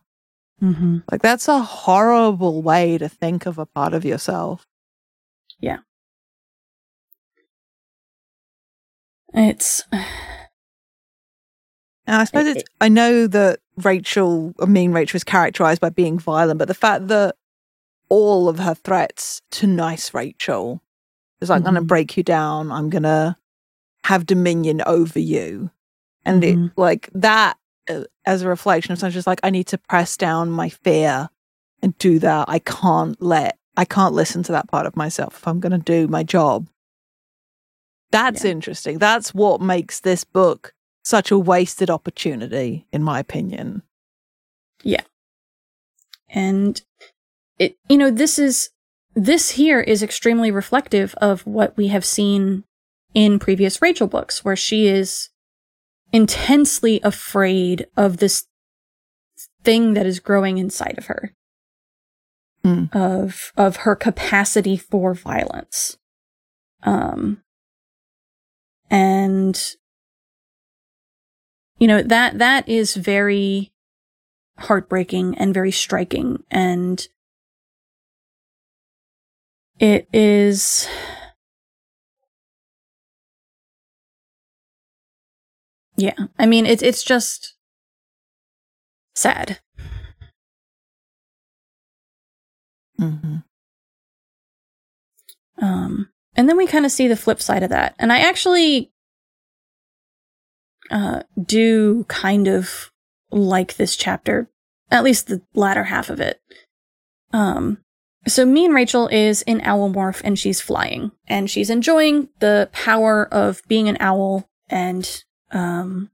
Hmm 0.59 0.97
like 1.11 1.21
that's 1.21 1.47
a 1.47 1.59
horrible 1.59 2.61
way 2.61 2.97
to 2.97 3.07
think 3.07 3.45
of 3.45 3.57
a 3.57 3.65
part 3.65 3.93
of 3.93 4.03
yourself. 4.03 4.65
Yeah. 5.59 5.77
It's 9.33 9.83
And 9.91 10.05
I 12.07 12.23
suppose 12.23 12.47
It- 12.47 12.57
it's, 12.57 12.69
I 12.81 12.89
know 12.89 13.27
that 13.27 13.59
Rachel, 13.77 14.53
I 14.59 14.65
mean, 14.65 14.91
Rachel 14.91 15.17
is 15.17 15.23
characterized 15.23 15.79
by 15.79 15.89
being 15.89 16.17
violent, 16.17 16.57
but 16.57 16.67
the 16.67 16.73
fact 16.73 17.07
that 17.09 17.35
all 18.09 18.49
of 18.49 18.57
her 18.57 18.73
threats 18.73 19.41
to 19.51 19.67
nice 19.67 20.11
Rachel 20.13 20.81
is 21.41 21.49
like, 21.49 21.57
I'm 21.57 21.63
going 21.63 21.75
to 21.75 21.81
break 21.81 22.17
you 22.17 22.23
down, 22.23 22.71
I'm 22.71 22.89
going 22.89 23.03
to 23.03 23.35
have 24.05 24.25
dominion 24.25 24.81
over 24.85 25.19
you. 25.19 25.71
And 26.25 26.43
Mhm. 26.43 26.67
it, 26.67 26.71
like 26.77 27.09
that 27.13 27.57
uh, 27.89 28.03
as 28.25 28.41
a 28.41 28.47
reflection 28.49 28.91
of 28.91 28.99
something 28.99 29.13
just 29.13 29.27
like, 29.27 29.39
I 29.43 29.49
need 29.49 29.67
to 29.67 29.77
press 29.77 30.15
down 30.17 30.51
my 30.51 30.69
fear 30.69 31.29
and 31.81 31.97
do 31.97 32.19
that. 32.19 32.49
I 32.49 32.59
can't 32.59 33.19
let, 33.21 33.57
I 33.77 33.85
can't 33.85 34.13
listen 34.13 34.43
to 34.43 34.51
that 34.51 34.67
part 34.67 34.85
of 34.85 34.95
myself 34.97 35.37
if 35.37 35.47
I'm 35.47 35.59
going 35.59 35.71
to 35.71 35.77
do 35.77 36.07
my 36.07 36.23
job. 36.23 36.67
That's 38.11 38.43
Yeah. 38.43 38.51
interesting. 38.51 38.97
That's 38.97 39.33
what 39.33 39.61
makes 39.61 39.99
this 40.01 40.23
book 40.23 40.73
such 41.03 41.31
a 41.31 41.37
wasted 41.39 41.89
opportunity, 41.89 42.85
in 42.91 43.01
my 43.03 43.19
opinion. 43.19 43.81
Yeah. 44.83 45.03
And 46.29 46.81
it 47.57 47.77
you 47.89 47.97
know 47.97 48.11
this 48.11 48.37
is 48.39 48.69
this 49.20 49.51
here 49.51 49.82
is 49.82 50.01
extremely 50.01 50.49
reflective 50.49 51.13
of 51.15 51.45
what 51.45 51.76
we 51.76 51.88
have 51.88 52.05
seen 52.05 52.63
in 53.13 53.39
previous 53.39 53.82
Rachel 53.82 54.07
books 54.07 54.45
where 54.45 54.55
she 54.55 54.88
is 54.88 55.30
intensely 56.13 57.01
afraid 57.03 57.88
of 57.97 58.17
this 58.17 58.45
thing 59.63 59.93
that 59.93 60.05
is 60.05 60.20
growing 60.20 60.57
inside 60.57 60.95
of 60.97 61.07
her 61.07 61.34
Hmm. 62.63 62.86
of 62.91 63.53
of 63.55 63.78
her 63.78 63.95
capacity 63.95 64.76
for 64.76 65.13
violence 65.13 65.97
um 66.84 67.41
and 68.89 69.76
you 71.78 71.88
know 71.88 72.01
that 72.03 72.38
that 72.38 72.67
is 72.67 72.95
very 72.95 73.72
heartbreaking 74.57 75.38
and 75.38 75.53
very 75.53 75.72
striking 75.72 76.43
and 76.51 77.07
it 79.80 80.07
is 80.13 80.88
Yeah, 85.99 86.27
I 86.38 86.45
mean 86.45 86.65
it's 86.65 86.82
it's 86.82 87.03
just 87.03 87.55
sad. 89.15 89.59
Mm-hmm. 92.97 93.38
Um, 95.61 96.09
and 96.36 96.47
then 96.47 96.55
we 96.55 96.67
kind 96.67 96.86
of 96.86 96.91
see 96.93 97.09
the 97.09 97.17
flip 97.17 97.41
side 97.41 97.63
of 97.63 97.69
that, 97.71 97.95
and 97.99 98.13
I 98.13 98.19
actually 98.19 98.93
uh, 100.89 101.23
do 101.41 102.05
kind 102.07 102.47
of 102.47 102.91
like 103.30 103.75
this 103.75 103.97
chapter, 103.97 104.49
at 104.89 105.03
least 105.03 105.27
the 105.27 105.41
latter 105.53 105.84
half 105.84 106.09
of 106.09 106.21
it. 106.21 106.39
Um, 107.34 107.80
so 108.28 108.45
Mean 108.45 108.72
Rachel 108.72 109.07
is 109.07 109.41
in 109.43 109.61
owl 109.61 109.89
morph 109.89 110.22
and 110.24 110.38
she's 110.38 110.61
flying 110.61 111.11
and 111.28 111.49
she's 111.49 111.70
enjoying 111.70 112.30
the 112.39 112.70
power 112.72 113.28
of 113.34 113.61
being 113.67 113.88
an 113.88 113.97
owl 113.99 114.49
and 114.70 115.24
um, 115.51 116.09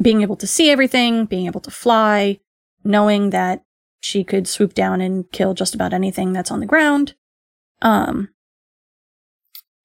being 0.00 0.22
able 0.22 0.36
to 0.36 0.46
see 0.46 0.70
everything, 0.70 1.26
being 1.26 1.46
able 1.46 1.60
to 1.60 1.70
fly, 1.70 2.40
knowing 2.84 3.30
that 3.30 3.64
she 4.00 4.24
could 4.24 4.48
swoop 4.48 4.74
down 4.74 5.00
and 5.00 5.30
kill 5.30 5.54
just 5.54 5.74
about 5.74 5.92
anything 5.92 6.32
that's 6.32 6.50
on 6.50 6.60
the 6.60 6.66
ground. 6.66 7.14
Um, 7.82 8.30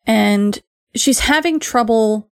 and 0.06 0.60
she's 0.96 1.20
having 1.20 1.60
trouble 1.60 2.32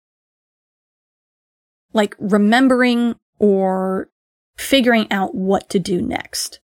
like 1.93 2.15
remembering 2.19 3.17
or 3.39 4.11
figuring 4.57 5.11
out 5.11 5.35
what 5.35 5.71
to 5.71 5.79
do 5.79 6.03
next. 6.03 6.61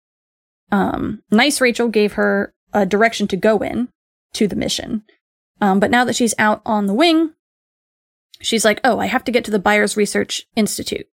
Um, 0.71 1.21
nice 1.31 1.61
Rachel 1.61 1.87
gave 1.87 2.13
her 2.13 2.54
a 2.75 2.85
direction 2.85 3.27
to 3.29 3.37
go 3.37 3.59
in 3.59 3.87
to 4.33 4.47
the 4.47 4.55
mission. 4.55 5.03
Um, 5.61 5.79
but 5.79 5.89
now 5.89 6.03
that 6.03 6.15
she's 6.15 6.35
out 6.37 6.61
on 6.65 6.85
the 6.85 6.93
wing, 6.93 7.33
she's 8.41 8.65
like, 8.65 8.81
oh, 8.83 8.99
I 8.99 9.05
have 9.07 9.23
to 9.23 9.31
get 9.31 9.45
to 9.45 9.51
the 9.51 9.59
Buyers 9.59 9.97
Research 9.97 10.45
Institute. 10.55 11.07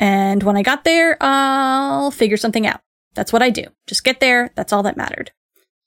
And 0.00 0.42
when 0.42 0.56
I 0.56 0.62
got 0.62 0.84
there, 0.84 1.16
I'll 1.20 2.10
figure 2.10 2.36
something 2.36 2.66
out. 2.66 2.80
That's 3.14 3.32
what 3.32 3.42
I 3.42 3.50
do. 3.50 3.64
Just 3.86 4.04
get 4.04 4.20
there. 4.20 4.50
That's 4.56 4.72
all 4.72 4.82
that 4.82 4.96
mattered. 4.96 5.30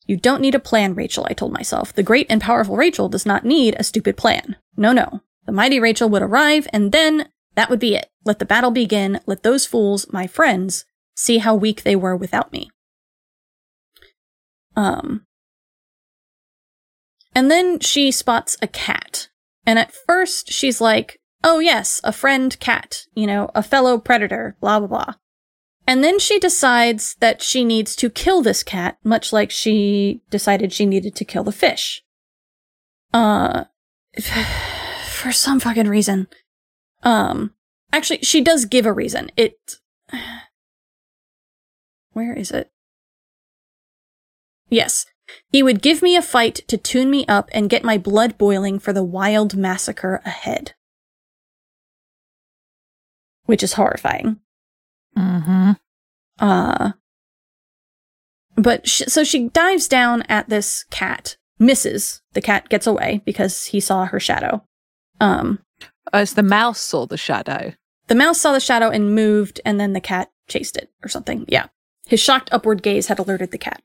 You 0.05 0.17
don't 0.17 0.41
need 0.41 0.55
a 0.55 0.59
plan, 0.59 0.95
Rachel, 0.95 1.27
I 1.29 1.33
told 1.33 1.51
myself. 1.51 1.93
The 1.93 2.03
great 2.03 2.27
and 2.29 2.41
powerful 2.41 2.75
Rachel 2.75 3.09
does 3.09 3.25
not 3.25 3.45
need 3.45 3.75
a 3.77 3.83
stupid 3.83 4.17
plan. 4.17 4.55
No, 4.77 4.91
no. 4.91 5.21
The 5.45 5.51
mighty 5.51 5.79
Rachel 5.79 6.09
would 6.09 6.21
arrive, 6.21 6.67
and 6.73 6.91
then 6.91 7.29
that 7.55 7.69
would 7.69 7.79
be 7.79 7.95
it. 7.95 8.09
Let 8.25 8.39
the 8.39 8.45
battle 8.45 8.71
begin. 8.71 9.19
Let 9.25 9.43
those 9.43 9.65
fools, 9.65 10.11
my 10.11 10.25
friends, 10.25 10.85
see 11.15 11.39
how 11.39 11.53
weak 11.53 11.83
they 11.83 11.95
were 11.95 12.15
without 12.15 12.51
me. 12.51 12.71
Um, 14.79 15.25
and 17.35 17.51
then 17.51 17.79
she 17.81 18.11
spots 18.11 18.55
a 18.61 18.67
cat. 18.67 19.27
And 19.65 19.77
at 19.77 19.93
first, 20.07 20.53
she's 20.53 20.79
like, 20.79 21.19
oh, 21.43 21.59
yes, 21.59 21.99
a 22.03 22.13
friend 22.13 22.57
cat, 22.61 23.05
you 23.13 23.27
know, 23.27 23.51
a 23.53 23.61
fellow 23.61 23.97
predator, 23.97 24.55
blah, 24.61 24.79
blah, 24.79 24.87
blah. 24.87 25.13
And 25.85 26.01
then 26.01 26.17
she 26.17 26.39
decides 26.39 27.15
that 27.19 27.41
she 27.41 27.65
needs 27.65 27.93
to 27.97 28.09
kill 28.09 28.41
this 28.41 28.63
cat, 28.63 28.97
much 29.03 29.33
like 29.33 29.51
she 29.51 30.21
decided 30.29 30.71
she 30.71 30.85
needed 30.85 31.13
to 31.15 31.25
kill 31.25 31.43
the 31.43 31.51
fish. 31.51 32.01
Uh, 33.13 33.65
for 35.09 35.33
some 35.33 35.59
fucking 35.59 35.89
reason. 35.89 36.27
Um, 37.03 37.53
actually, 37.91 38.19
she 38.21 38.39
does 38.39 38.63
give 38.63 38.85
a 38.85 38.93
reason. 38.93 39.29
It, 39.35 39.57
where 42.13 42.33
is 42.33 42.51
it? 42.51 42.71
Yes. 44.69 45.05
He 45.51 45.61
would 45.61 45.81
give 45.81 46.01
me 46.01 46.15
a 46.15 46.21
fight 46.21 46.55
to 46.67 46.77
tune 46.77 47.11
me 47.11 47.25
up 47.27 47.49
and 47.51 47.69
get 47.69 47.83
my 47.83 47.97
blood 47.97 48.37
boiling 48.37 48.79
for 48.79 48.93
the 48.93 49.03
wild 49.03 49.55
massacre 49.55 50.21
ahead. 50.25 50.73
Which 53.45 53.63
is 53.63 53.73
horrifying. 53.73 54.39
Mm-hmm. 55.17 55.71
Uh, 56.39 56.91
but 58.55 58.87
sh- 58.87 59.03
so 59.07 59.23
she 59.23 59.49
dives 59.49 59.87
down 59.87 60.23
at 60.23 60.49
this 60.49 60.85
cat, 60.89 61.37
misses. 61.57 62.21
The 62.33 62.41
cat 62.41 62.69
gets 62.69 62.87
away 62.87 63.21
because 63.25 63.65
he 63.65 63.79
saw 63.79 64.05
her 64.05 64.19
shadow. 64.19 64.63
Um, 65.19 65.59
As 66.13 66.33
the 66.33 66.43
mouse 66.43 66.79
saw 66.79 67.05
the 67.05 67.17
shadow. 67.17 67.73
the 68.07 68.15
mouse 68.15 68.39
saw 68.39 68.53
the 68.53 68.59
shadow 68.59 68.89
and 68.89 69.13
moved, 69.13 69.61
and 69.65 69.79
then 69.79 69.93
the 69.93 70.01
cat 70.01 70.31
chased 70.47 70.77
it 70.77 70.89
or 71.03 71.07
something. 71.09 71.45
Yeah. 71.47 71.67
His 72.07 72.19
shocked 72.19 72.49
upward 72.51 72.81
gaze 72.81 73.07
had 73.07 73.19
alerted 73.19 73.51
the 73.51 73.57
cat. 73.57 73.83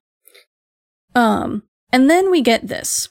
Um, 1.15 1.63
and 1.93 2.11
then 2.11 2.31
we 2.31 2.43
get 2.43 2.69
this. 2.69 3.09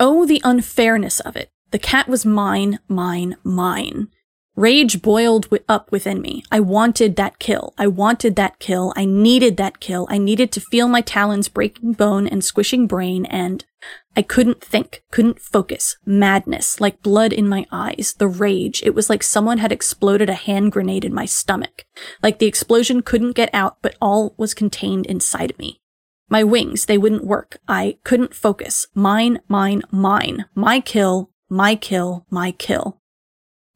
Oh, 0.00 0.26
the 0.26 0.40
unfairness 0.44 1.20
of 1.20 1.36
it. 1.36 1.50
The 1.70 1.78
cat 1.78 2.08
was 2.08 2.26
mine, 2.26 2.78
mine, 2.88 3.36
mine. 3.42 4.08
Rage 4.56 5.02
boiled 5.02 5.46
wi- 5.46 5.64
up 5.68 5.90
within 5.90 6.20
me. 6.20 6.44
I 6.50 6.60
wanted 6.60 7.16
that 7.16 7.40
kill. 7.40 7.74
I 7.76 7.88
wanted 7.88 8.36
that 8.36 8.60
kill. 8.60 8.92
I 8.96 9.04
needed 9.04 9.56
that 9.56 9.80
kill. 9.80 10.06
I 10.08 10.18
needed 10.18 10.52
to 10.52 10.60
feel 10.60 10.86
my 10.86 11.00
talons 11.00 11.48
breaking 11.48 11.94
bone 11.94 12.28
and 12.28 12.44
squishing 12.44 12.86
brain 12.86 13.26
and 13.26 13.64
I 14.16 14.22
couldn't 14.22 14.62
think, 14.62 15.02
couldn't 15.10 15.40
focus. 15.40 15.96
Madness, 16.06 16.80
like 16.80 17.02
blood 17.02 17.32
in 17.32 17.48
my 17.48 17.66
eyes, 17.72 18.14
the 18.16 18.28
rage. 18.28 18.80
It 18.84 18.94
was 18.94 19.10
like 19.10 19.24
someone 19.24 19.58
had 19.58 19.72
exploded 19.72 20.30
a 20.30 20.34
hand 20.34 20.70
grenade 20.70 21.04
in 21.04 21.12
my 21.12 21.24
stomach. 21.24 21.84
Like 22.22 22.38
the 22.38 22.46
explosion 22.46 23.02
couldn't 23.02 23.32
get 23.32 23.50
out, 23.52 23.78
but 23.82 23.96
all 24.00 24.34
was 24.38 24.54
contained 24.54 25.06
inside 25.06 25.50
of 25.50 25.58
me. 25.58 25.80
My 26.28 26.42
wings, 26.42 26.86
they 26.86 26.98
wouldn't 26.98 27.24
work. 27.24 27.58
I 27.68 27.98
couldn't 28.04 28.34
focus. 28.34 28.86
Mine, 28.94 29.40
mine, 29.48 29.82
mine. 29.90 30.46
My 30.54 30.80
kill, 30.80 31.30
my 31.48 31.74
kill, 31.74 32.26
my 32.30 32.52
kill. 32.52 33.00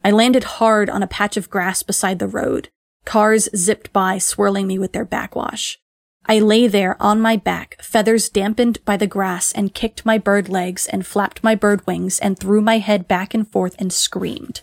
I 0.03 0.11
landed 0.11 0.45
hard 0.45 0.89
on 0.89 1.03
a 1.03 1.09
patch 1.09 1.37
of 1.37 1.51
grass 1.51 1.83
beside 1.83 2.19
the 2.19 2.29
road. 2.29 2.71
Cars 3.05 3.49
zipped 3.55 3.93
by, 3.93 4.19
swirling 4.19 4.67
me 4.67 4.79
with 4.79 4.93
their 4.93 5.05
backwash. 5.05 5.79
I 6.27 6.41
lay 6.41 6.67
there 6.67 7.01
on 7.01 7.21
my 7.21 7.37
back, 7.37 7.81
feathers 7.83 8.29
dampened 8.29 8.85
by 8.85 8.97
the 8.99 9.07
grass, 9.07 9.51
and 9.53 9.75
kicked 9.75 10.05
my 10.05 10.19
bird 10.19 10.49
legs 10.49 10.87
and 10.87 11.07
flapped 11.07 11.43
my 11.43 11.55
bird 11.55 11.87
wings 11.87 12.19
and 12.19 12.39
threw 12.39 12.61
my 12.61 12.79
head 12.79 13.09
back 13.09 13.33
and 13.33 13.51
forth 13.51 13.75
and 13.79 13.93
screamed. 13.93 14.63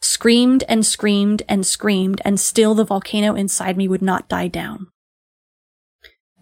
Screamed 0.00 0.64
and 0.68 0.84
screamed 0.84 1.42
and 1.48 1.64
screamed, 1.64 2.20
and 2.24 2.40
still 2.40 2.74
the 2.74 2.84
volcano 2.84 3.34
inside 3.34 3.76
me 3.76 3.86
would 3.86 4.02
not 4.02 4.28
die 4.28 4.48
down. 4.48 4.88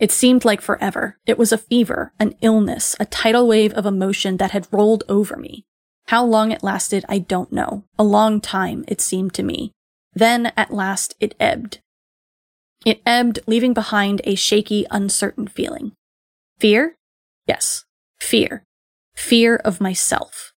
It 0.00 0.10
seemed 0.10 0.44
like 0.44 0.60
forever. 0.60 1.18
It 1.26 1.38
was 1.38 1.52
a 1.52 1.58
fever, 1.58 2.12
an 2.18 2.34
illness, 2.40 2.96
a 2.98 3.06
tidal 3.06 3.46
wave 3.46 3.72
of 3.74 3.86
emotion 3.86 4.38
that 4.38 4.50
had 4.50 4.68
rolled 4.72 5.04
over 5.08 5.36
me. 5.36 5.64
How 6.08 6.24
long 6.24 6.50
it 6.50 6.62
lasted, 6.62 7.04
I 7.08 7.18
don't 7.18 7.52
know. 7.52 7.84
A 7.98 8.04
long 8.04 8.40
time, 8.40 8.84
it 8.88 9.00
seemed 9.00 9.34
to 9.34 9.42
me. 9.42 9.72
Then, 10.12 10.52
at 10.56 10.72
last, 10.72 11.14
it 11.20 11.34
ebbed. 11.40 11.80
It 12.84 13.00
ebbed, 13.06 13.38
leaving 13.46 13.72
behind 13.72 14.20
a 14.24 14.34
shaky, 14.34 14.84
uncertain 14.90 15.48
feeling. 15.48 15.92
Fear? 16.58 16.96
Yes. 17.46 17.84
Fear. 18.20 18.64
Fear 19.14 19.56
of 19.56 19.80
myself. 19.80 20.52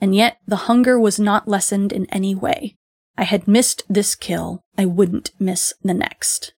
And 0.00 0.14
yet, 0.14 0.38
the 0.46 0.66
hunger 0.68 0.98
was 0.98 1.18
not 1.18 1.48
lessened 1.48 1.92
in 1.92 2.06
any 2.06 2.34
way. 2.34 2.76
I 3.16 3.24
had 3.24 3.48
missed 3.48 3.82
this 3.88 4.14
kill. 4.14 4.62
I 4.76 4.84
wouldn't 4.84 5.30
miss 5.38 5.74
the 5.82 5.94
next. 5.94 6.54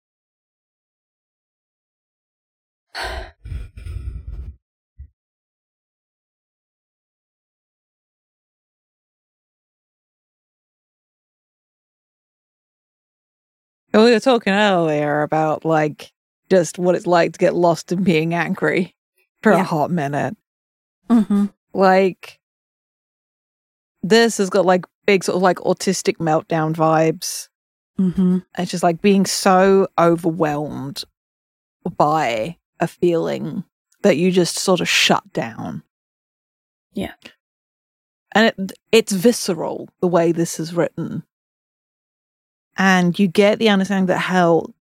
We 13.93 13.99
were 13.99 14.19
talking 14.21 14.53
earlier 14.53 15.21
about 15.21 15.65
like 15.65 16.11
just 16.49 16.79
what 16.79 16.95
it's 16.95 17.07
like 17.07 17.33
to 17.33 17.39
get 17.39 17.55
lost 17.55 17.91
in 17.91 18.03
being 18.03 18.33
angry 18.33 18.95
for 19.43 19.51
Yeah. 19.51 19.61
a 19.61 19.63
hot 19.63 19.91
minute. 19.91 20.37
Mm-hmm. 21.09 21.47
Like 21.73 22.39
this 24.01 24.37
has 24.37 24.49
got 24.49 24.65
like 24.65 24.85
big 25.05 25.23
sort 25.23 25.35
of 25.35 25.41
like 25.41 25.57
autistic 25.57 26.17
meltdown 26.17 26.73
vibes. 26.73 27.49
Mm-hmm. 27.99 28.39
It's 28.57 28.71
just 28.71 28.83
like 28.83 29.01
being 29.01 29.25
so 29.25 29.87
overwhelmed 29.99 31.03
by 31.97 32.57
a 32.81 32.87
feeling 32.87 33.63
that 34.01 34.17
you 34.17 34.31
just 34.31 34.57
sort 34.57 34.81
of 34.81 34.89
shut 34.89 35.31
down. 35.31 35.83
Yeah. 36.93 37.13
And 38.33 38.47
it, 38.47 38.71
it's 38.91 39.11
visceral 39.11 39.89
the 40.01 40.07
way 40.07 40.31
this 40.31 40.59
is 40.59 40.73
written. 40.73 41.23
And 42.77 43.17
you 43.17 43.27
get 43.27 43.59
the 43.59 43.69
understanding 43.69 44.07
that 44.07 44.17
how 44.17 44.73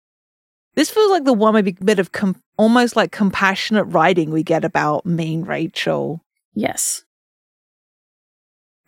this 0.74 0.90
feels 0.90 1.10
like 1.10 1.24
the 1.24 1.32
one 1.32 1.54
maybe 1.54 1.72
bit 1.72 1.98
of 1.98 2.12
com- 2.12 2.40
almost 2.56 2.94
like 2.94 3.10
compassionate 3.10 3.86
writing 3.86 4.30
we 4.30 4.42
get 4.42 4.64
about 4.64 5.04
mean 5.04 5.42
Rachel. 5.42 6.24
Yes. 6.54 7.04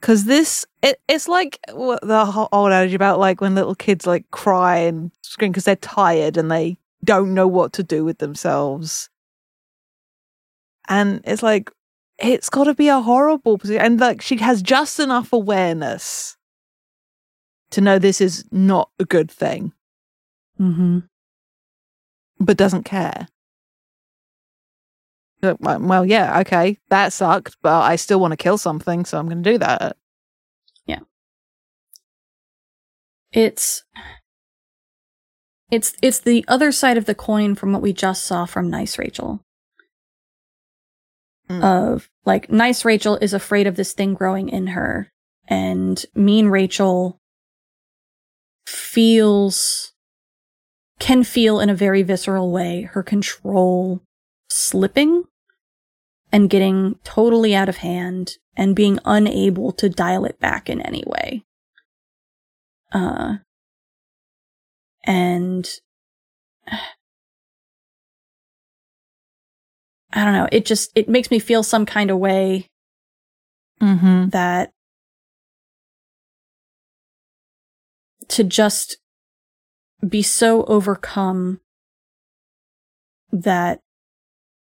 Because 0.00 0.24
this, 0.24 0.64
it, 0.82 1.00
it's 1.08 1.28
like 1.28 1.58
the 1.66 2.24
whole 2.30 2.48
old 2.52 2.72
adage 2.72 2.94
about 2.94 3.18
like 3.18 3.40
when 3.40 3.54
little 3.54 3.74
kids 3.74 4.06
like 4.06 4.30
cry 4.30 4.76
and 4.76 5.10
scream 5.22 5.50
because 5.50 5.64
they're 5.64 5.76
tired 5.76 6.36
and 6.36 6.50
they 6.50 6.78
don't 7.04 7.34
know 7.34 7.46
what 7.48 7.72
to 7.74 7.82
do 7.82 8.04
with 8.04 8.18
themselves. 8.18 9.08
and 10.88 11.20
it's 11.24 11.42
like 11.42 11.70
it's 12.18 12.50
got 12.50 12.64
to 12.64 12.74
be 12.74 12.88
a 12.88 13.00
horrible 13.00 13.56
position 13.58 13.80
and 13.82 14.00
like 14.00 14.20
she 14.20 14.36
has 14.36 14.60
just 14.62 15.00
enough 15.00 15.32
awareness 15.32 16.36
to 17.70 17.80
know 17.80 17.98
this 17.98 18.20
is 18.20 18.44
not 18.50 18.90
a 18.98 19.04
good 19.04 19.30
thing 19.30 19.72
Mm-hmm. 20.60 20.98
but 22.38 22.56
doesn't 22.58 22.84
care 22.84 23.28
well 25.42 25.78
well, 25.80 26.04
yeah 26.04 26.40
okay 26.40 26.76
that 26.90 27.12
sucked 27.14 27.56
but 27.62 27.80
i 27.82 27.96
still 27.96 28.20
want 28.20 28.32
to 28.32 28.36
kill 28.36 28.58
something 28.58 29.06
so 29.06 29.18
i'm 29.18 29.26
going 29.26 29.42
to 29.42 29.50
do 29.52 29.56
that 29.58 29.96
Yeah. 30.86 31.00
It's 33.32 33.84
it's 35.70 35.94
it's 36.02 36.20
the 36.20 36.44
other 36.48 36.72
side 36.72 36.96
of 36.96 37.04
the 37.04 37.14
coin 37.14 37.54
from 37.54 37.72
what 37.72 37.82
we 37.82 37.92
just 37.92 38.24
saw 38.24 38.44
from 38.44 38.70
Nice 38.70 38.98
Rachel. 38.98 39.40
Mm. 41.48 41.62
Of 41.62 42.08
like 42.24 42.50
Nice 42.50 42.84
Rachel 42.84 43.16
is 43.16 43.32
afraid 43.34 43.66
of 43.66 43.76
this 43.76 43.92
thing 43.92 44.14
growing 44.14 44.48
in 44.48 44.68
her, 44.68 45.10
and 45.48 46.04
Mean 46.14 46.48
Rachel 46.48 47.18
feels 48.66 49.92
can 50.98 51.24
feel 51.24 51.60
in 51.60 51.70
a 51.70 51.74
very 51.74 52.02
visceral 52.02 52.52
way 52.52 52.82
her 52.82 53.02
control 53.02 54.02
slipping 54.48 55.24
and 56.30 56.50
getting 56.50 56.96
totally 57.02 57.54
out 57.54 57.68
of 57.68 57.78
hand 57.78 58.36
and 58.56 58.76
being 58.76 58.98
unable 59.04 59.72
to 59.72 59.88
dial 59.88 60.24
it 60.24 60.38
back 60.38 60.68
in 60.68 60.80
any 60.82 61.02
way. 61.06 61.42
Uh, 62.92 63.36
and 65.04 65.68
I 70.12 70.24
don't 70.24 70.34
know. 70.34 70.48
It 70.50 70.64
just, 70.64 70.90
it 70.96 71.08
makes 71.08 71.30
me 71.30 71.38
feel 71.38 71.62
some 71.62 71.86
kind 71.86 72.10
of 72.10 72.18
way 72.18 72.66
mm-hmm. 73.80 74.30
that 74.30 74.72
to 78.28 78.44
just 78.44 78.96
be 80.06 80.22
so 80.22 80.64
overcome 80.64 81.60
that 83.32 83.80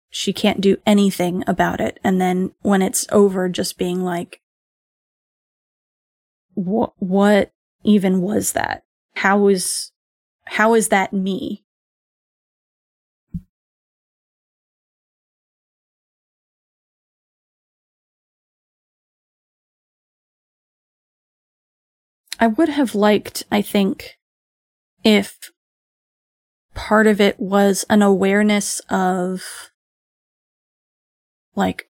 she 0.10 0.34
can't 0.34 0.62
do 0.62 0.78
anything 0.86 1.44
about 1.48 1.82
it. 1.82 2.00
And 2.04 2.22
then 2.22 2.54
when 2.62 2.82
it's 2.82 3.08
over, 3.12 3.50
just 3.50 3.78
being 3.78 4.04
like, 4.04 4.42
what, 6.54 6.94
what 6.98 7.52
even 7.84 8.22
was 8.22 8.54
that? 8.54 8.84
How 9.16 9.48
How 9.48 9.48
is, 9.48 9.92
how 10.46 10.74
is 10.74 10.90
that 10.90 11.14
me? 11.14 11.64
I 22.40 22.48
would 22.48 22.70
have 22.70 22.94
liked, 22.94 23.44
I 23.52 23.62
think, 23.62 24.18
if 25.04 25.38
part 26.74 27.08
of 27.08 27.22
it 27.22 27.40
was 27.40 27.86
an 27.90 28.02
awareness 28.02 28.82
of, 28.90 29.72
like, 31.56 31.90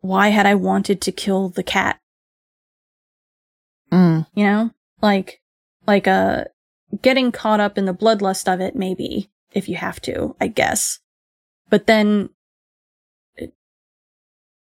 why 0.00 0.28
had 0.28 0.46
I 0.46 0.54
wanted 0.54 1.00
to 1.00 1.12
kill 1.12 1.48
the 1.48 1.62
cat? 1.62 1.98
Mm. 3.90 4.26
You 4.34 4.44
know? 4.44 4.70
Like, 5.00 5.40
like, 5.86 6.06
uh, 6.06 6.44
getting 7.00 7.32
caught 7.32 7.60
up 7.60 7.78
in 7.78 7.86
the 7.86 7.94
bloodlust 7.94 8.52
of 8.52 8.60
it, 8.60 8.76
maybe, 8.76 9.30
if 9.52 9.68
you 9.68 9.76
have 9.76 10.00
to, 10.02 10.36
I 10.40 10.48
guess. 10.48 11.00
But 11.70 11.86
then, 11.86 12.30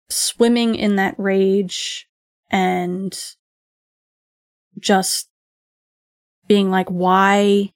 swimming 0.10 0.76
in 0.76 0.96
that 0.96 1.16
rage 1.18 2.08
and 2.50 3.18
just 4.80 5.30
being 6.48 6.72
like, 6.72 6.90
why, 6.90 7.74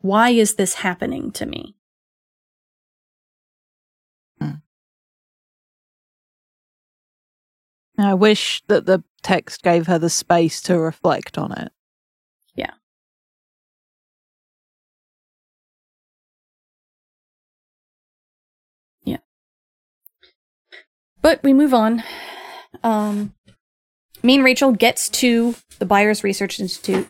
why 0.00 0.30
is 0.30 0.54
this 0.54 0.74
happening 0.74 1.32
to 1.32 1.46
me? 1.46 1.74
I 7.98 8.12
wish 8.14 8.62
that 8.68 8.84
the 8.84 9.02
text 9.22 9.62
gave 9.62 9.86
her 9.86 9.98
the 9.98 10.10
space 10.10 10.60
to 10.62 10.78
reflect 10.78 11.38
on 11.38 11.52
it. 11.52 11.72
But 21.26 21.42
we 21.42 21.52
move 21.52 21.74
on. 21.74 22.04
Um, 22.84 23.34
Mean 24.22 24.44
Rachel 24.44 24.70
gets 24.70 25.08
to 25.08 25.56
the 25.80 25.84
Buyers 25.84 26.22
Research 26.22 26.60
Institute. 26.60 27.08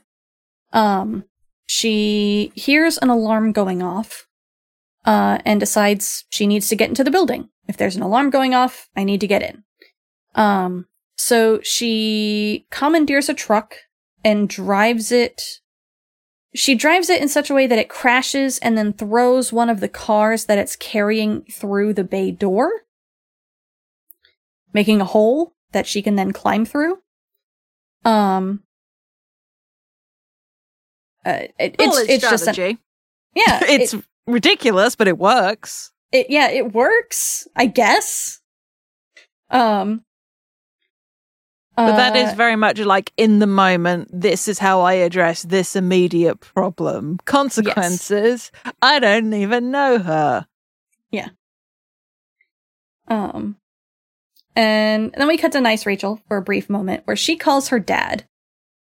Um, 0.72 1.24
she 1.66 2.50
hears 2.54 2.96
an 2.96 3.10
alarm 3.10 3.52
going 3.52 3.82
off, 3.82 4.26
uh, 5.04 5.36
and 5.44 5.60
decides 5.60 6.24
she 6.30 6.46
needs 6.46 6.70
to 6.70 6.76
get 6.76 6.88
into 6.88 7.04
the 7.04 7.10
building. 7.10 7.50
If 7.68 7.76
there's 7.76 7.94
an 7.94 8.00
alarm 8.00 8.30
going 8.30 8.54
off, 8.54 8.88
I 8.96 9.04
need 9.04 9.20
to 9.20 9.26
get 9.26 9.42
in. 9.42 9.64
Um, 10.34 10.86
so 11.18 11.60
she 11.60 12.66
commandeers 12.70 13.28
a 13.28 13.34
truck 13.34 13.76
and 14.24 14.48
drives 14.48 15.12
it. 15.12 15.60
She 16.54 16.74
drives 16.74 17.10
it 17.10 17.20
in 17.20 17.28
such 17.28 17.50
a 17.50 17.54
way 17.54 17.66
that 17.66 17.78
it 17.78 17.90
crashes 17.90 18.56
and 18.60 18.78
then 18.78 18.94
throws 18.94 19.52
one 19.52 19.68
of 19.68 19.80
the 19.80 19.90
cars 19.90 20.46
that 20.46 20.56
it's 20.56 20.74
carrying 20.74 21.42
through 21.52 21.92
the 21.92 22.02
bay 22.02 22.30
door, 22.30 22.70
making 24.76 25.00
a 25.00 25.04
hole 25.04 25.54
that 25.72 25.86
she 25.86 26.02
can 26.02 26.14
then 26.14 26.32
climb 26.32 26.64
through. 26.64 26.98
Um, 28.04 28.62
uh, 31.24 31.48
it, 31.58 31.74
it's 31.80 31.98
it's 32.08 32.22
just 32.30 32.46
an, 32.46 32.78
yeah, 33.34 33.60
it's 33.68 33.94
it- 33.94 34.04
ridiculous, 34.28 34.94
but 34.94 35.08
it 35.08 35.18
works. 35.18 35.90
it 36.12 36.26
yeah 36.30 36.48
it 36.50 36.72
works 36.72 37.48
i 37.56 37.66
guess 37.66 38.40
um 39.50 40.04
But 41.76 41.96
that 41.96 42.16
is 42.16 42.30
uh, 42.32 42.34
very 42.36 42.56
much 42.56 42.78
like 42.78 43.12
in 43.16 43.38
the 43.38 43.46
moment, 43.46 44.08
this 44.12 44.48
is 44.48 44.58
how 44.58 44.80
I 44.80 44.94
address 45.04 45.42
this 45.42 45.76
immediate 45.76 46.40
problem. 46.40 47.18
Consequences, 47.26 48.50
I 48.80 48.98
don't 48.98 49.32
even 49.34 49.70
know 49.70 49.98
her. 49.98 50.46
Yeah. 51.10 51.28
Um 53.08 53.56
and 54.56 55.14
then 55.16 55.28
we 55.28 55.36
cut 55.36 55.52
to 55.52 55.60
nice 55.60 55.84
rachel 55.84 56.20
for 56.26 56.38
a 56.38 56.42
brief 56.42 56.68
moment 56.70 57.02
where 57.04 57.16
she 57.16 57.36
calls 57.36 57.68
her 57.68 57.78
dad. 57.78 58.24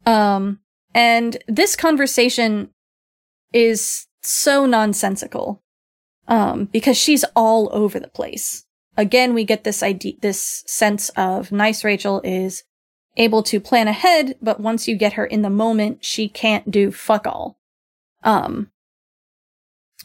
Um 0.04 0.58
and 0.94 1.38
this 1.48 1.76
conversation 1.76 2.70
is 3.52 4.06
so 4.22 4.66
nonsensical 4.66 5.62
um 6.28 6.66
because 6.66 6.96
she's 6.96 7.24
all 7.36 7.70
over 7.72 8.00
the 8.00 8.08
place. 8.08 8.66
Again 8.96 9.32
we 9.32 9.44
get 9.44 9.64
this 9.64 9.82
idea 9.82 10.14
this 10.20 10.64
sense 10.66 11.08
of 11.10 11.52
nice 11.52 11.84
rachel 11.84 12.20
is 12.24 12.64
able 13.16 13.42
to 13.44 13.60
plan 13.60 13.88
ahead 13.88 14.36
but 14.42 14.58
once 14.58 14.88
you 14.88 14.96
get 14.96 15.12
her 15.14 15.24
in 15.24 15.42
the 15.42 15.50
moment 15.50 16.04
she 16.04 16.28
can't 16.28 16.70
do 16.70 16.90
fuck 16.90 17.26
all. 17.26 17.58
Um 18.24 18.72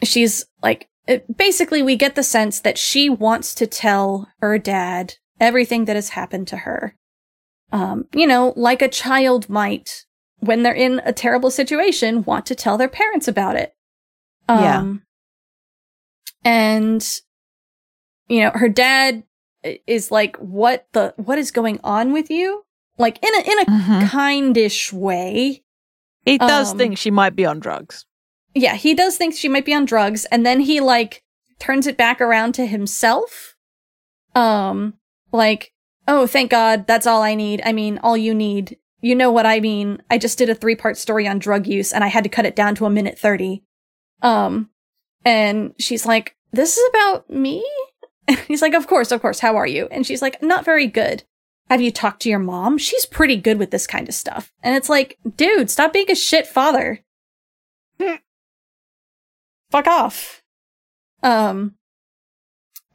she's 0.03 0.45
like 0.62 0.88
it, 1.08 1.36
basically 1.36 1.82
we 1.82 1.95
get 1.95 2.14
the 2.16 2.24
sense 2.24 2.60
that 2.60 2.78
she 2.78 3.10
wants 3.10 3.55
to 3.55 3.66
tell 3.66 4.28
her 4.39 4.60
dad 4.60 5.16
everything 5.39 5.85
that 5.85 5.95
has 5.95 6.09
happened 6.09 6.47
to 6.47 6.57
her 6.57 6.95
um 7.71 8.05
you 8.13 8.25
know 8.27 8.53
like 8.55 8.81
a 8.81 8.88
child 8.88 9.49
might 9.49 10.05
when 10.39 10.63
they're 10.63 10.73
in 10.73 11.01
a 11.05 11.11
terrible 11.13 11.51
situation 11.51 12.23
want 12.23 12.45
to 12.45 12.55
tell 12.55 12.77
their 12.77 12.88
parents 12.88 13.27
about 13.27 13.55
it 13.55 13.73
um 14.47 14.61
Yeah. 14.63 14.93
and 16.43 17.19
you 18.27 18.41
know 18.41 18.51
her 18.53 18.69
dad 18.69 19.23
is 19.85 20.11
like 20.11 20.35
what 20.38 20.88
the 20.93 21.13
what 21.17 21.38
is 21.38 21.51
going 21.51 21.79
on 21.83 22.13
with 22.13 22.29
you 22.29 22.63
like 22.97 23.19
in 23.23 23.33
a 23.35 23.51
in 23.51 23.59
a 23.59 23.65
Mhm. 23.65 24.09
kindish 24.09 24.93
way 24.93 25.63
He 26.25 26.38
does 26.38 26.71
Um, 26.71 26.77
think 26.77 26.97
she 26.97 27.09
might 27.11 27.35
be 27.38 27.45
on 27.45 27.59
drugs. 27.61 28.05
yeah, 28.53 28.75
he 28.75 28.93
does 28.93 29.15
think 29.17 29.33
she 29.35 29.47
might 29.47 29.63
be 29.63 29.73
on 29.73 29.85
drugs, 29.85 30.25
and 30.25 30.45
then 30.45 30.59
he 30.61 30.81
like 30.81 31.23
turns 31.57 31.88
it 31.88 31.95
back 31.95 32.19
around 32.19 32.51
to 32.55 32.65
himself. 32.65 33.55
Um, 34.35 34.95
like, 35.32 35.71
oh, 36.07 36.28
thank 36.28 36.51
God, 36.51 36.88
that's 36.88 37.07
all 37.07 37.21
I 37.21 37.36
need. 37.36 37.61
I 37.65 37.73
mean, 37.73 37.99
all 37.99 38.17
you 38.17 38.34
need. 38.34 38.78
You 39.01 39.15
know 39.15 39.32
what 39.32 39.45
I 39.45 39.59
mean. 39.59 40.01
I 40.09 40.17
just 40.17 40.38
did 40.38 40.49
a 40.49 40.55
three 40.55 40.75
part 40.75 40.97
story 40.97 41.28
on 41.28 41.39
drug 41.39 41.67
use 41.67 41.93
and 41.93 42.03
I 42.03 42.07
had 42.07 42.23
to 42.23 42.30
cut 42.30 42.45
it 42.45 42.55
down 42.55 42.75
to 42.75 42.86
a 42.86 42.89
minute 42.89 43.19
30. 43.19 43.63
Um, 44.21 44.69
and 45.23 45.73
she's 45.78 46.05
like, 46.05 46.36
this 46.51 46.78
is 46.78 46.89
about 46.89 47.30
me? 47.30 47.65
And 48.30 48.38
he's 48.39 48.61
like, 48.61 48.73
of 48.73 48.88
course, 48.88 49.13
of 49.13 49.21
course. 49.21 49.39
How 49.39 49.55
are 49.55 49.65
you? 49.65 49.88
And 49.89 50.05
she's 50.05 50.21
like, 50.21 50.43
not 50.43 50.65
very 50.65 50.86
good. 50.86 51.23
Have 51.69 51.80
you 51.80 51.93
talked 51.93 52.21
to 52.23 52.30
your 52.30 52.39
mom? 52.39 52.78
She's 52.78 53.05
pretty 53.05 53.38
good 53.38 53.57
with 53.57 53.71
this 53.71 53.88
kind 53.88 54.09
of 54.09 54.13
stuff. 54.13 54.51
And 54.61 54.75
it's 54.75 54.89
like, 54.89 55.17
dude, 55.38 55.69
stop 55.69 55.93
being 55.93 56.11
a 56.11 56.15
shit 56.15 56.45
father. 56.45 56.99
Fuck 59.71 59.88
off. 59.88 60.43
Um, 61.23 61.75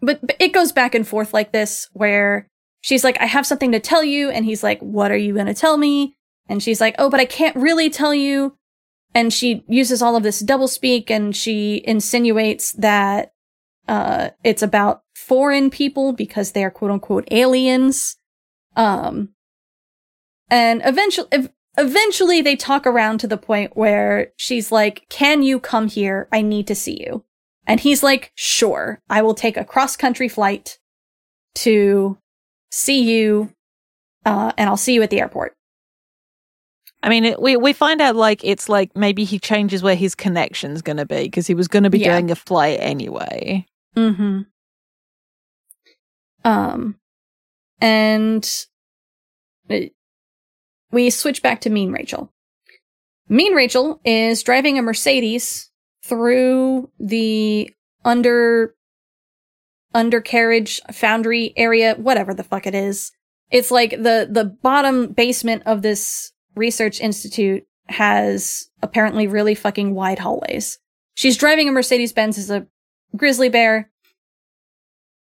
but, 0.03 0.21
but 0.21 0.37
it 0.39 0.53
goes 0.53 0.73
back 0.73 0.95
and 0.95 1.07
forth 1.07 1.33
like 1.33 1.53
this 1.53 1.89
where 1.93 2.49
she's 2.83 3.05
like, 3.05 3.19
I 3.21 3.27
have 3.27 3.47
something 3.47 3.73
to 3.73 3.81
tell 3.81 4.05
you. 4.05 4.29
And 4.29 4.45
he's 4.45 4.63
like, 4.63 4.81
what 4.81 5.11
are 5.11 5.17
you 5.17 5.33
going 5.33 5.47
to 5.47 5.55
tell 5.55 5.77
me? 5.77 6.17
And 6.49 6.63
she's 6.63 6.81
like, 6.81 6.97
oh, 6.99 7.09
but 7.09 7.21
I 7.21 7.25
can't 7.25 7.57
really 7.57 7.89
tell 7.89 8.13
you. 8.13 8.57
And 9.15 9.33
she 9.33 9.65
uses 9.69 10.03
all 10.03 10.17
of 10.17 10.23
this 10.23 10.43
doublespeak 10.43 11.11
and 11.11 11.35
she 11.35 11.83
insinuates 11.87 12.73
that, 12.73 13.33
uh, 13.89 14.31
it's 14.43 14.63
about 14.63 15.03
foreign 15.15 15.71
people 15.71 16.13
because 16.13 16.53
they 16.53 16.65
are 16.65 16.71
quote 16.71 16.91
unquote 16.91 17.29
aliens. 17.31 18.17
Um, 18.77 19.31
and 20.51 20.83
eventually, 20.85 21.29
eventually 21.79 22.43
they 22.43 22.57
talk 22.57 22.87
around 22.87 23.19
to 23.19 23.27
the 23.27 23.37
point 23.37 23.77
where 23.77 24.33
she's 24.37 24.73
like, 24.73 25.07
can 25.09 25.43
you 25.43 25.61
come 25.61 25.89
here? 25.89 26.29
I 26.33 26.43
need 26.43 26.67
to 26.69 26.75
see 26.75 27.01
you. 27.01 27.25
And 27.67 27.79
he's 27.81 28.03
like, 28.03 28.33
sure, 28.35 29.01
I 29.09 29.23
will 29.23 29.35
take 29.35 29.57
a 29.57 29.65
cross 29.65 29.97
country 29.97 30.29
flight 30.29 30.79
to 31.57 32.19
see 32.71 33.03
you, 33.03 33.53
uh, 34.27 34.53
and 34.59 34.69
I'll 34.69 34.77
see 34.77 34.95
you 34.95 35.03
at 35.03 35.11
the 35.11 35.21
airport. 35.21 35.55
I 37.05 37.09
mean, 37.09 37.25
it, 37.25 37.41
we 37.43 37.57
we 37.57 37.73
find 37.73 38.01
out 38.01 38.15
like 38.17 38.45
it's 38.45 38.69
like 38.69 38.97
maybe 38.97 39.25
he 39.25 39.39
changes 39.39 39.83
where 39.83 39.97
his 39.97 40.15
connection's 40.15 40.83
going 40.83 40.97
to 40.99 41.07
be 41.07 41.25
because 41.25 41.47
he 41.49 41.55
was 41.55 41.67
going 41.69 41.83
to 41.83 41.91
be 41.91 41.99
Yeah. 41.99 42.13
doing 42.13 42.31
a 42.31 42.37
flight 42.37 42.79
anyway. 42.81 43.67
Mm-hmm. 43.97 44.41
Um, 46.45 46.97
and 47.81 48.49
it- 49.69 49.93
we 50.91 51.11
switch 51.11 51.43
back 51.43 51.61
to 51.63 51.71
Mean 51.71 51.91
Rachel. 51.93 52.33
Mean 53.29 53.55
Rachel 53.55 54.01
is 54.05 54.43
driving 54.43 54.79
a 54.79 54.83
Mercedes 54.83 55.71
through 56.05 56.91
the 56.99 57.73
under 58.05 58.75
undercarriage 59.95 60.81
foundry 60.93 61.53
area, 61.57 61.95
whatever 61.95 62.35
the 62.35 62.45
fuck 62.45 62.67
it 62.67 62.75
is. 62.75 63.13
It's 63.51 63.71
like 63.71 63.91
the 63.91 64.29
the 64.31 64.45
bottom 64.63 65.09
basement 65.09 65.63
of 65.67 65.83
this 65.83 66.33
research 66.57 67.01
institute 67.01 67.65
has 67.89 68.71
apparently 68.83 69.27
really 69.27 69.55
fucking 69.55 69.95
wide 69.95 70.19
hallways. 70.19 70.79
She's 71.15 71.37
driving 71.37 71.69
a 71.69 71.73
Mercedes 71.73 72.13
Benz 72.13 72.39
as 72.39 72.51
a 72.51 72.67
grizzly 73.17 73.49
bear. 73.49 73.91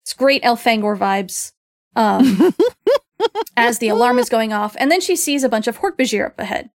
It's 0.04 0.14
great 0.14 0.44
Elfangor 0.44 0.98
vibes. 0.98 1.52
Um, 1.96 2.56
as 3.58 3.80
the 3.80 3.90
alarm 3.90 4.18
is 4.18 4.30
going 4.30 4.54
off, 4.54 4.78
and 4.80 4.90
then 4.90 5.02
she 5.02 5.18
sees 5.18 5.44
a 5.44 5.50
bunch 5.50 5.68
of 5.68 5.80
Hork-Bajir 5.80 6.26
up 6.26 6.40
ahead, 6.40 6.70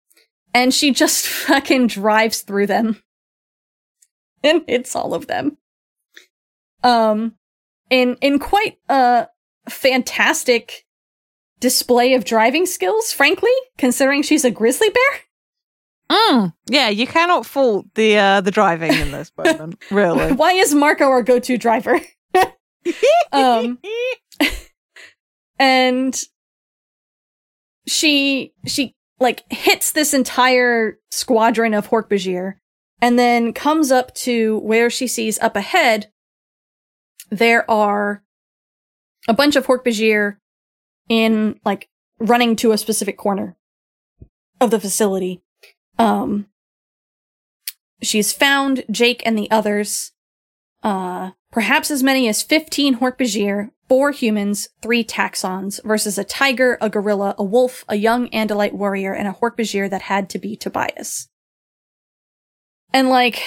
and 0.55 0.73
she 0.73 0.91
just 0.91 1.27
fucking 1.29 1.89
drives 1.89 2.41
through 2.41 2.67
them 2.67 3.03
and 4.45 4.63
hits 4.67 4.95
all 4.97 5.15
of 5.15 5.27
them. 5.27 5.59
Um, 6.83 7.35
in 7.91 8.17
in 8.21 8.39
quite 8.39 8.79
a 8.89 9.29
fantastic 9.69 10.87
display 11.61 12.15
of 12.15 12.25
driving 12.25 12.67
skills, 12.67 13.13
frankly, 13.13 13.53
considering 13.79 14.23
she's 14.23 14.45
a 14.45 14.51
grizzly 14.51 14.91
bear. 14.91 15.21
Mm, 16.11 16.53
yeah, 16.67 16.89
you 16.89 17.07
cannot 17.07 17.47
fault 17.47 17.87
the 17.95 18.19
uh, 18.19 18.41
the 18.41 18.51
driving 18.51 18.93
in 18.93 19.13
this 19.13 19.33
moment, 19.37 19.83
really. 19.91 20.33
Why 20.33 20.53
is 20.53 20.75
Marco 20.75 21.05
our 21.05 21.23
go-to 21.23 21.57
driver? 21.57 22.01
um, 23.33 23.79
and 25.59 26.21
she 27.87 28.53
she 28.67 28.95
like 29.21 29.45
hits 29.51 29.93
this 29.93 30.13
entire 30.13 30.99
squadron 31.11 31.73
of 31.73 31.89
Hork-Bajir 31.89 32.55
and 33.03 33.19
then 33.19 33.53
comes 33.53 33.91
up 33.91 34.15
to 34.15 34.61
where 34.61 34.89
she 34.89 35.07
sees 35.07 35.39
up 35.41 35.57
ahead 35.57 36.11
there 37.33 37.69
are 37.71 38.23
a 39.27 39.33
bunch 39.33 39.57
of 39.57 39.67
Hork-Bajir 39.67 40.37
in 41.09 41.59
like 41.65 41.89
running 42.19 42.57
to 42.57 42.73
a 42.73 42.79
specific 42.79 43.17
corner 43.17 43.57
of 44.61 44.71
the 44.71 44.79
facility. 44.79 45.41
Um 45.99 46.47
she's 48.03 48.33
found 48.33 48.85
Jake 48.91 49.23
and 49.25 49.37
the 49.37 49.51
others 49.51 50.13
uh 50.83 51.31
perhaps 51.51 51.91
as 51.91 52.03
many 52.03 52.29
as 52.29 52.43
15 52.43 52.99
Hork-Bajir, 52.99 53.71
four 53.89 54.11
humans, 54.11 54.69
three 54.83 55.03
Taxxons, 55.03 55.83
versus 55.85 56.19
a 56.19 56.25
tiger, 56.25 56.77
a 56.83 56.91
gorilla, 56.91 57.35
a 57.39 57.45
wolf, 57.45 57.85
a 57.89 57.97
young 57.97 58.29
Andalite 58.29 58.73
warrior, 58.73 59.15
and 59.15 59.29
a 59.29 59.33
Hork-Bajir 59.33 59.89
that 59.91 60.03
had 60.03 60.29
to 60.31 60.39
be 60.39 60.57
Tobias. 60.57 61.29
And 62.95 63.09
like, 63.09 63.43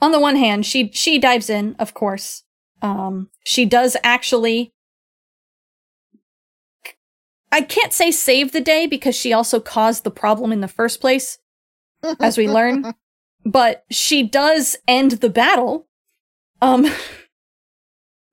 on 0.00 0.12
the 0.12 0.20
one 0.20 0.36
hand, 0.36 0.66
she, 0.66 0.90
she 0.92 1.18
dives 1.18 1.48
in, 1.50 1.74
of 1.78 1.94
course. 1.94 2.44
Um, 2.82 3.30
she 3.44 3.64
does 3.64 3.96
actually, 4.04 4.72
I 7.50 7.62
can't 7.62 7.92
say 7.92 8.10
save 8.10 8.52
the 8.52 8.60
day 8.60 8.86
because 8.86 9.14
she 9.16 9.32
also 9.32 9.58
caused 9.60 10.04
the 10.04 10.10
problem 10.10 10.52
in 10.52 10.60
the 10.60 10.68
first 10.68 11.00
place, 11.00 11.38
as 12.20 12.36
we 12.38 12.48
learn, 12.48 12.94
but 13.44 13.84
she 13.90 14.22
does 14.22 14.76
end 14.86 15.12
the 15.12 15.30
battle. 15.30 15.86
Um, 16.60 16.86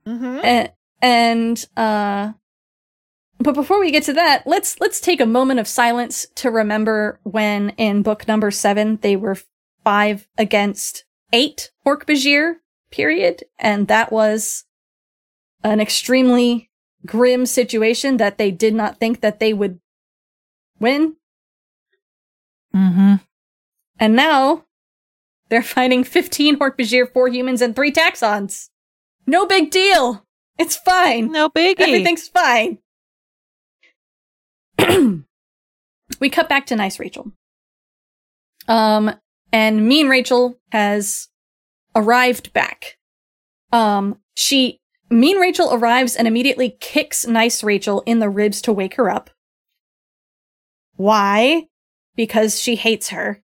Mhm. 0.07 0.43
and, 0.43 0.71
and 1.01 1.65
uh 1.75 2.33
but 3.45 3.53
before 3.53 3.79
we 3.79 3.91
get 3.91 4.03
to 4.03 4.13
that 4.13 4.45
let's 4.45 4.79
let's 4.79 4.99
take 4.99 5.21
a 5.21 5.25
moment 5.25 5.59
of 5.59 5.67
silence 5.67 6.25
to 6.35 6.49
remember 6.49 7.19
when 7.23 7.69
in 7.77 8.01
book 8.01 8.27
number 8.27 8.51
7 8.51 8.97
they 9.01 9.15
were 9.15 9.37
5 9.83 10.27
against 10.37 11.05
8 11.31 11.69
Hork-Bajir 11.85 12.55
period 12.91 13.43
and 13.59 13.87
that 13.87 14.11
was 14.11 14.65
an 15.63 15.79
extremely 15.79 16.69
grim 17.05 17.45
situation 17.45 18.17
that 18.17 18.37
they 18.37 18.49
did 18.51 18.73
not 18.73 18.99
think 18.99 19.21
that 19.21 19.39
they 19.39 19.53
would 19.53 19.79
win 20.79 21.15
Mhm. 22.73 23.21
and 23.99 24.15
now 24.15 24.65
they're 25.49 25.61
fighting 25.63 26.03
15 26.03 26.57
Hork-Bajir 26.57 27.13
4 27.13 27.27
humans 27.29 27.61
and 27.61 27.75
3 27.75 27.91
Taxxons 27.91 28.69
no 29.27 29.45
big 29.45 29.69
deal 29.71 30.25
it's 30.57 30.75
fine 30.77 31.31
No 31.31 31.49
biggie. 31.49 31.79
Everything's 31.81 32.27
fine. 32.29 32.79
we 36.19 36.29
cut 36.29 36.49
back 36.49 36.65
to 36.67 36.75
nice 36.75 36.99
Rachel. 36.99 37.31
Um, 38.67 39.11
and 39.51 39.87
mean 39.87 40.07
Rachel 40.07 40.59
has 40.71 41.29
arrived 41.95 42.53
back. 42.53 42.97
Um, 43.71 44.19
she, 44.35 44.79
mean 45.09 45.37
Rachel 45.37 45.73
arrives 45.73 46.15
and 46.15 46.27
immediately 46.27 46.77
kicks 46.79 47.25
nice 47.25 47.63
Rachel 47.63 48.03
in 48.05 48.19
the 48.19 48.29
ribs 48.29 48.61
to 48.63 48.73
wake 48.73 48.95
her 48.95 49.09
up. 49.09 49.29
Why? 50.95 51.67
Because 52.15 52.59
she 52.61 52.75
hates 52.75 53.09
her. 53.09 53.41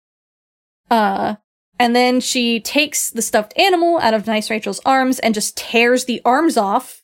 Uh, 0.90 1.36
and 1.78 1.94
then 1.94 2.20
she 2.20 2.60
takes 2.60 3.10
the 3.10 3.22
stuffed 3.22 3.56
animal 3.58 3.98
out 3.98 4.14
of 4.14 4.26
nice 4.26 4.50
Rachel's 4.50 4.80
arms 4.84 5.18
and 5.18 5.34
just 5.34 5.56
tears 5.56 6.04
the 6.04 6.20
arms 6.24 6.56
off. 6.56 7.02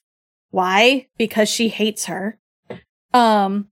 Why? 0.51 1.07
Because 1.17 1.49
she 1.49 1.69
hates 1.69 2.07
her. 2.07 2.39
Um, 3.13 3.69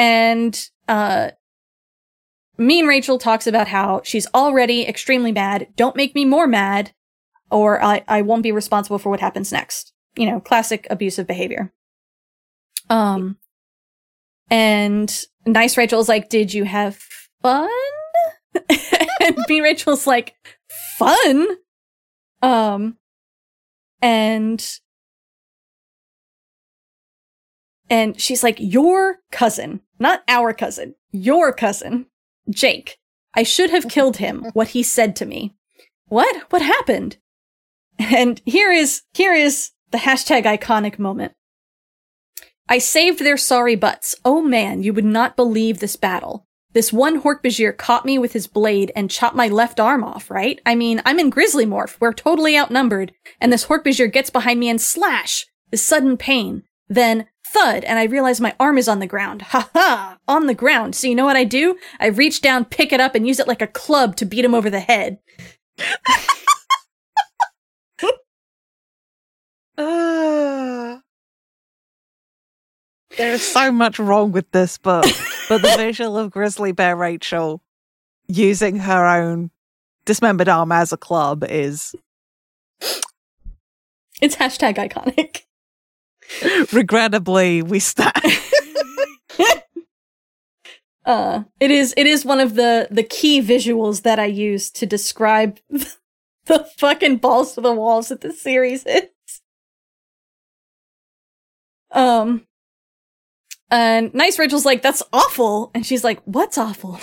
and, 0.00 0.70
uh, 0.88 1.30
mean 2.56 2.86
Rachel 2.86 3.18
talks 3.18 3.46
about 3.46 3.68
how 3.68 4.00
she's 4.04 4.26
already 4.34 4.86
extremely 4.86 5.32
mad. 5.32 5.68
Don't 5.76 5.96
make 5.96 6.14
me 6.14 6.24
more 6.24 6.46
mad 6.46 6.92
or 7.50 7.82
I, 7.82 8.02
I 8.08 8.22
won't 8.22 8.42
be 8.42 8.52
responsible 8.52 8.98
for 8.98 9.10
what 9.10 9.20
happens 9.20 9.52
next. 9.52 9.92
You 10.16 10.26
know, 10.26 10.40
classic 10.40 10.86
abusive 10.90 11.26
behavior. 11.26 11.72
Um, 12.88 13.36
and 14.50 15.24
nice 15.46 15.76
Rachel's 15.76 16.08
like, 16.08 16.28
did 16.28 16.52
you 16.52 16.64
have 16.64 16.96
fun? 17.42 17.68
and 19.20 19.36
mean 19.48 19.60
Rachel's 19.60 20.06
like, 20.06 20.34
fun? 20.96 21.46
Um, 22.42 22.96
and 24.02 24.78
and 27.90 28.18
she's 28.18 28.42
like, 28.42 28.56
Your 28.58 29.16
cousin, 29.32 29.80
not 29.98 30.22
our 30.28 30.54
cousin, 30.54 30.94
your 31.10 31.52
cousin, 31.52 32.06
Jake. 32.48 32.98
I 33.34 33.42
should 33.42 33.70
have 33.70 33.88
killed 33.88 34.16
him, 34.16 34.44
what 34.54 34.68
he 34.68 34.82
said 34.82 35.16
to 35.16 35.26
me. 35.26 35.54
What? 36.06 36.50
What 36.50 36.62
happened? 36.62 37.18
And 37.98 38.40
here 38.46 38.72
is, 38.72 39.02
here 39.12 39.34
is 39.34 39.72
the 39.90 39.98
hashtag 39.98 40.44
iconic 40.44 40.98
moment. 40.98 41.34
I 42.68 42.78
saved 42.78 43.18
their 43.18 43.36
sorry 43.36 43.74
butts. 43.74 44.14
Oh 44.24 44.40
man, 44.40 44.82
you 44.82 44.92
would 44.92 45.04
not 45.04 45.36
believe 45.36 45.80
this 45.80 45.96
battle. 45.96 46.46
This 46.72 46.92
one 46.92 47.22
Hork-Bajir 47.22 47.76
caught 47.76 48.06
me 48.06 48.16
with 48.16 48.32
his 48.32 48.46
blade 48.46 48.92
and 48.94 49.10
chopped 49.10 49.34
my 49.34 49.48
left 49.48 49.80
arm 49.80 50.04
off, 50.04 50.30
right? 50.30 50.60
I 50.64 50.76
mean, 50.76 51.02
I'm 51.04 51.18
in 51.18 51.28
Grizzly 51.28 51.66
Morph. 51.66 51.96
We're 51.98 52.12
totally 52.12 52.56
outnumbered. 52.56 53.12
And 53.40 53.52
this 53.52 53.66
Hork-Bajir 53.66 54.12
gets 54.12 54.30
behind 54.30 54.60
me 54.60 54.68
and 54.68 54.80
slash! 54.80 55.46
This 55.72 55.82
sudden 55.82 56.16
pain. 56.16 56.62
Then 56.88 57.26
thud, 57.52 57.84
and 57.84 57.98
I 57.98 58.04
realize 58.04 58.40
my 58.40 58.54
arm 58.58 58.78
is 58.78 58.88
on 58.88 59.00
the 59.00 59.06
ground. 59.06 59.42
Ha 59.42 59.70
ha! 59.74 60.18
On 60.28 60.46
the 60.46 60.54
ground. 60.54 60.94
So 60.94 61.06
you 61.06 61.14
know 61.14 61.24
what 61.24 61.36
I 61.36 61.44
do? 61.44 61.76
I 61.98 62.06
reach 62.06 62.40
down, 62.40 62.64
pick 62.64 62.92
it 62.92 63.00
up, 63.00 63.14
and 63.14 63.26
use 63.26 63.38
it 63.40 63.48
like 63.48 63.62
a 63.62 63.66
club 63.66 64.16
to 64.16 64.24
beat 64.24 64.44
him 64.44 64.54
over 64.54 64.70
the 64.70 64.80
head. 64.80 65.18
there 69.76 71.00
is 73.18 73.46
so 73.46 73.72
much 73.72 73.98
wrong 73.98 74.30
with 74.30 74.50
this 74.50 74.76
book, 74.76 75.06
but 75.48 75.62
the 75.62 75.74
visual 75.76 76.18
of 76.18 76.30
Grizzly 76.30 76.72
Bear 76.72 76.94
Rachel 76.96 77.62
using 78.28 78.80
her 78.80 79.06
own 79.06 79.50
dismembered 80.04 80.48
arm 80.50 80.70
as 80.70 80.92
a 80.92 80.98
club 80.98 81.44
is. 81.48 81.94
It's 84.20 84.36
hashtag 84.36 84.76
iconic. 84.76 85.44
regrettably 86.72 87.62
we 87.62 87.78
stand. 87.78 88.12
Uh, 91.06 91.44
it 91.58 91.70
is 91.70 91.94
it 91.96 92.06
is 92.06 92.26
one 92.26 92.38
of 92.40 92.54
the 92.54 92.86
the 92.90 93.02
key 93.02 93.40
visuals 93.40 94.02
that 94.02 94.18
I 94.18 94.26
use 94.26 94.70
to 94.72 94.84
describe 94.86 95.58
the 95.70 96.68
fucking 96.76 97.16
balls 97.16 97.54
to 97.54 97.62
the 97.62 97.72
walls 97.72 98.08
that 98.08 98.20
this 98.20 98.40
series 98.40 98.84
is. 98.84 99.08
Um, 101.90 102.46
and 103.70 104.12
nice 104.14 104.38
Rachel's 104.38 104.66
like, 104.66 104.82
"That's 104.82 105.02
awful," 105.12 105.70
and 105.74 105.86
she's 105.86 106.04
like, 106.04 106.20
"What's 106.26 106.58
awful?" 106.58 107.00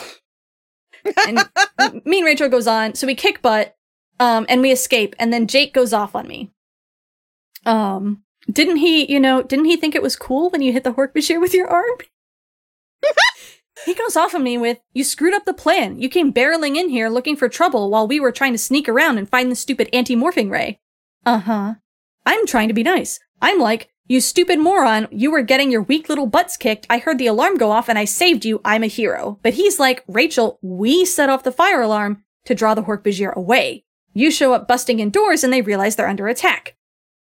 and 1.28 1.40
m- 1.80 2.02
me 2.06 2.20
and 2.20 2.26
Rachel 2.26 2.50
goes 2.50 2.68
on, 2.68 2.94
so 2.96 3.08
we 3.08 3.16
kick 3.16 3.42
butt, 3.42 3.76
um, 4.20 4.46
and 4.48 4.62
we 4.62 4.72
escape, 4.72 5.16
and 5.20 5.34
then 5.34 5.48
Jake 5.48 5.74
goes 5.74 5.92
off 5.92 6.16
on 6.16 6.28
me. 6.28 6.52
Um, 7.66 8.24
didn't 8.52 8.78
he? 8.78 9.12
You 9.12 9.20
know, 9.20 9.42
didn't 9.42 9.66
he 9.66 9.78
think 9.78 9.96
it 9.96 10.02
was 10.02 10.16
cool 10.16 10.50
when 10.50 10.62
you 10.62 10.74
hit 10.74 10.84
the 10.84 10.94
Hork-Bajir 10.94 11.40
with 11.40 11.54
your 11.54 11.68
arm? 11.68 11.98
He 13.86 13.94
goes 13.94 14.16
off 14.16 14.34
on 14.34 14.44
me 14.44 14.58
with, 14.58 14.80
You 14.94 15.04
screwed 15.04 15.34
up 15.34 15.46
the 15.46 15.54
plan. 15.54 16.00
You 16.00 16.10
came 16.10 16.34
barreling 16.34 16.76
in 16.76 16.90
here 16.90 17.10
looking 17.10 17.36
for 17.36 17.48
trouble 17.48 17.90
while 17.90 18.08
we 18.08 18.20
were 18.20 18.32
trying 18.32 18.54
to 18.54 18.58
sneak 18.58 18.90
around 18.90 19.18
and 19.18 19.30
find 19.30 19.52
the 19.52 19.56
stupid 19.56 19.90
anti 19.94 20.16
morphing 20.16 20.50
ray. 20.50 20.80
Uh 21.26 21.40
huh. 21.40 21.74
I'm 22.26 22.46
trying 22.48 22.68
to 22.70 22.74
be 22.74 22.84
nice. 22.84 23.20
I'm 23.42 23.60
like, 23.60 23.90
You 24.08 24.20
stupid 24.20 24.60
moron. 24.60 25.08
You 25.12 25.32
were 25.32 25.42
getting 25.42 25.72
your 25.72 25.84
weak 25.84 26.10
little 26.10 26.26
butts 26.26 26.58
kicked. 26.58 26.88
I 26.90 26.98
heard 26.98 27.18
the 27.18 27.28
alarm 27.28 27.58
go 27.58 27.72
off 27.72 27.88
and 27.88 28.00
I 28.00 28.06
saved 28.06 28.46
you. 28.46 28.62
I'm 28.66 28.84
a 28.84 28.88
hero. 28.88 29.40
But 29.44 29.54
he's 29.54 29.80
like, 29.80 30.04
Rachel, 30.08 30.60
we 30.62 31.06
set 31.06 31.30
off 31.30 31.44
the 31.44 31.52
fire 31.52 31.82
alarm 31.82 32.24
to 32.46 32.56
draw 32.56 32.74
the 32.74 32.84
Hork-Bajir 32.84 33.34
away. 33.36 33.86
You 34.14 34.32
show 34.32 34.54
up 34.54 34.68
busting 34.68 35.00
in 35.00 35.12
doors 35.12 35.44
and 35.44 35.54
they 35.54 35.62
realize 35.62 35.96
they're 35.96 36.08
under 36.08 36.28
attack. 36.28 36.77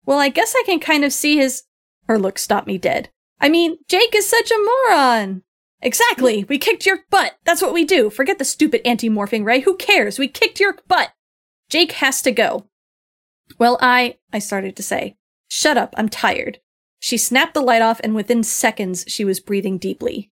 Well, 0.06 0.18
I 0.18 0.30
guess 0.30 0.54
I 0.56 0.62
can 0.64 0.80
kind 0.80 1.04
of 1.04 1.12
see 1.12 1.36
his. 1.36 1.64
Her 2.08 2.18
look 2.18 2.38
stopped 2.38 2.66
me 2.66 2.78
dead. 2.78 3.10
I 3.40 3.48
mean, 3.48 3.78
Jake 3.88 4.14
is 4.14 4.28
such 4.28 4.50
a 4.50 4.64
moron. 4.88 5.42
Exactly. 5.82 6.44
Mm. 6.44 6.48
We 6.48 6.58
kicked 6.58 6.86
your 6.86 7.00
butt. 7.10 7.34
That's 7.44 7.60
what 7.60 7.74
we 7.74 7.84
do. 7.84 8.08
Forget 8.08 8.38
the 8.38 8.44
stupid 8.44 8.80
anti-morphing 8.86 9.44
ray. 9.44 9.60
Who 9.60 9.76
cares? 9.76 10.18
We 10.18 10.28
kicked 10.28 10.60
your 10.60 10.78
butt. 10.88 11.10
Jake 11.68 11.92
has 11.92 12.22
to 12.22 12.30
go. 12.30 12.68
Well, 13.58 13.78
I, 13.82 14.16
I 14.32 14.38
started 14.38 14.76
to 14.76 14.82
say, 14.82 15.16
shut 15.48 15.76
up. 15.76 15.94
I'm 15.98 16.08
tired. 16.08 16.60
She 16.98 17.18
snapped 17.18 17.54
the 17.54 17.60
light 17.60 17.82
off 17.82 18.00
and 18.02 18.14
within 18.14 18.42
seconds 18.42 19.04
she 19.06 19.24
was 19.24 19.40
breathing 19.40 19.76
deeply. 19.76 20.30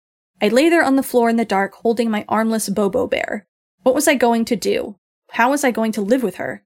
I 0.42 0.48
lay 0.48 0.70
there 0.70 0.84
on 0.84 0.96
the 0.96 1.04
floor 1.04 1.30
in 1.30 1.36
the 1.36 1.46
dark 1.46 1.74
holding 1.76 2.10
my 2.10 2.26
armless 2.28 2.70
Bobo 2.70 3.08
bear. 3.08 3.48
What 3.84 3.96
was 3.96 4.08
I 4.08 4.16
going 4.16 4.46
to 4.46 4.56
do? 4.56 4.98
How 5.32 5.52
was 5.52 5.64
I 5.64 5.72
going 5.72 5.92
to 5.94 6.02
live 6.02 6.24
with 6.24 6.36
her? 6.36 6.64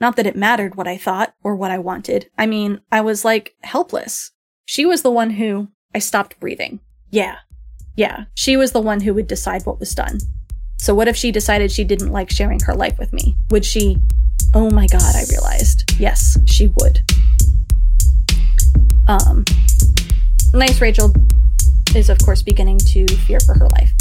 Not 0.00 0.16
that 0.16 0.26
it 0.26 0.36
mattered 0.36 0.74
what 0.74 0.88
I 0.88 0.96
thought 0.96 1.34
or 1.42 1.54
what 1.54 1.70
I 1.70 1.78
wanted. 1.78 2.30
I 2.36 2.46
mean, 2.46 2.80
I 2.90 3.00
was 3.00 3.24
like 3.24 3.54
helpless. 3.62 4.32
She 4.64 4.84
was 4.84 5.02
the 5.02 5.10
one 5.10 5.30
who 5.30 5.68
I 5.94 5.98
stopped 5.98 6.40
breathing. 6.40 6.80
Yeah, 7.10 7.36
yeah, 7.96 8.24
she 8.34 8.56
was 8.56 8.72
the 8.72 8.80
one 8.80 9.00
who 9.00 9.14
would 9.14 9.28
decide 9.28 9.64
what 9.66 9.78
was 9.78 9.94
done. 9.94 10.18
So 10.78 10.94
what 10.94 11.08
if 11.08 11.16
she 11.16 11.30
decided 11.30 11.70
she 11.70 11.84
didn't 11.84 12.10
like 12.10 12.30
sharing 12.30 12.60
her 12.60 12.74
life 12.74 12.98
with 12.98 13.12
me? 13.12 13.36
Would 13.50 13.64
she? 13.64 13.98
Oh 14.52 14.70
my 14.70 14.86
god, 14.86 15.14
I 15.14 15.24
realized. 15.30 15.92
Yes, 15.98 16.36
she 16.46 16.68
would. 16.80 17.00
Um, 19.06 19.44
nice 20.52 20.80
Rachel 20.80 21.14
is 21.94 22.10
of 22.10 22.18
course 22.18 22.42
beginning 22.42 22.78
to 22.78 23.06
fear 23.06 23.38
for 23.40 23.54
her 23.54 23.68
life. 23.68 23.92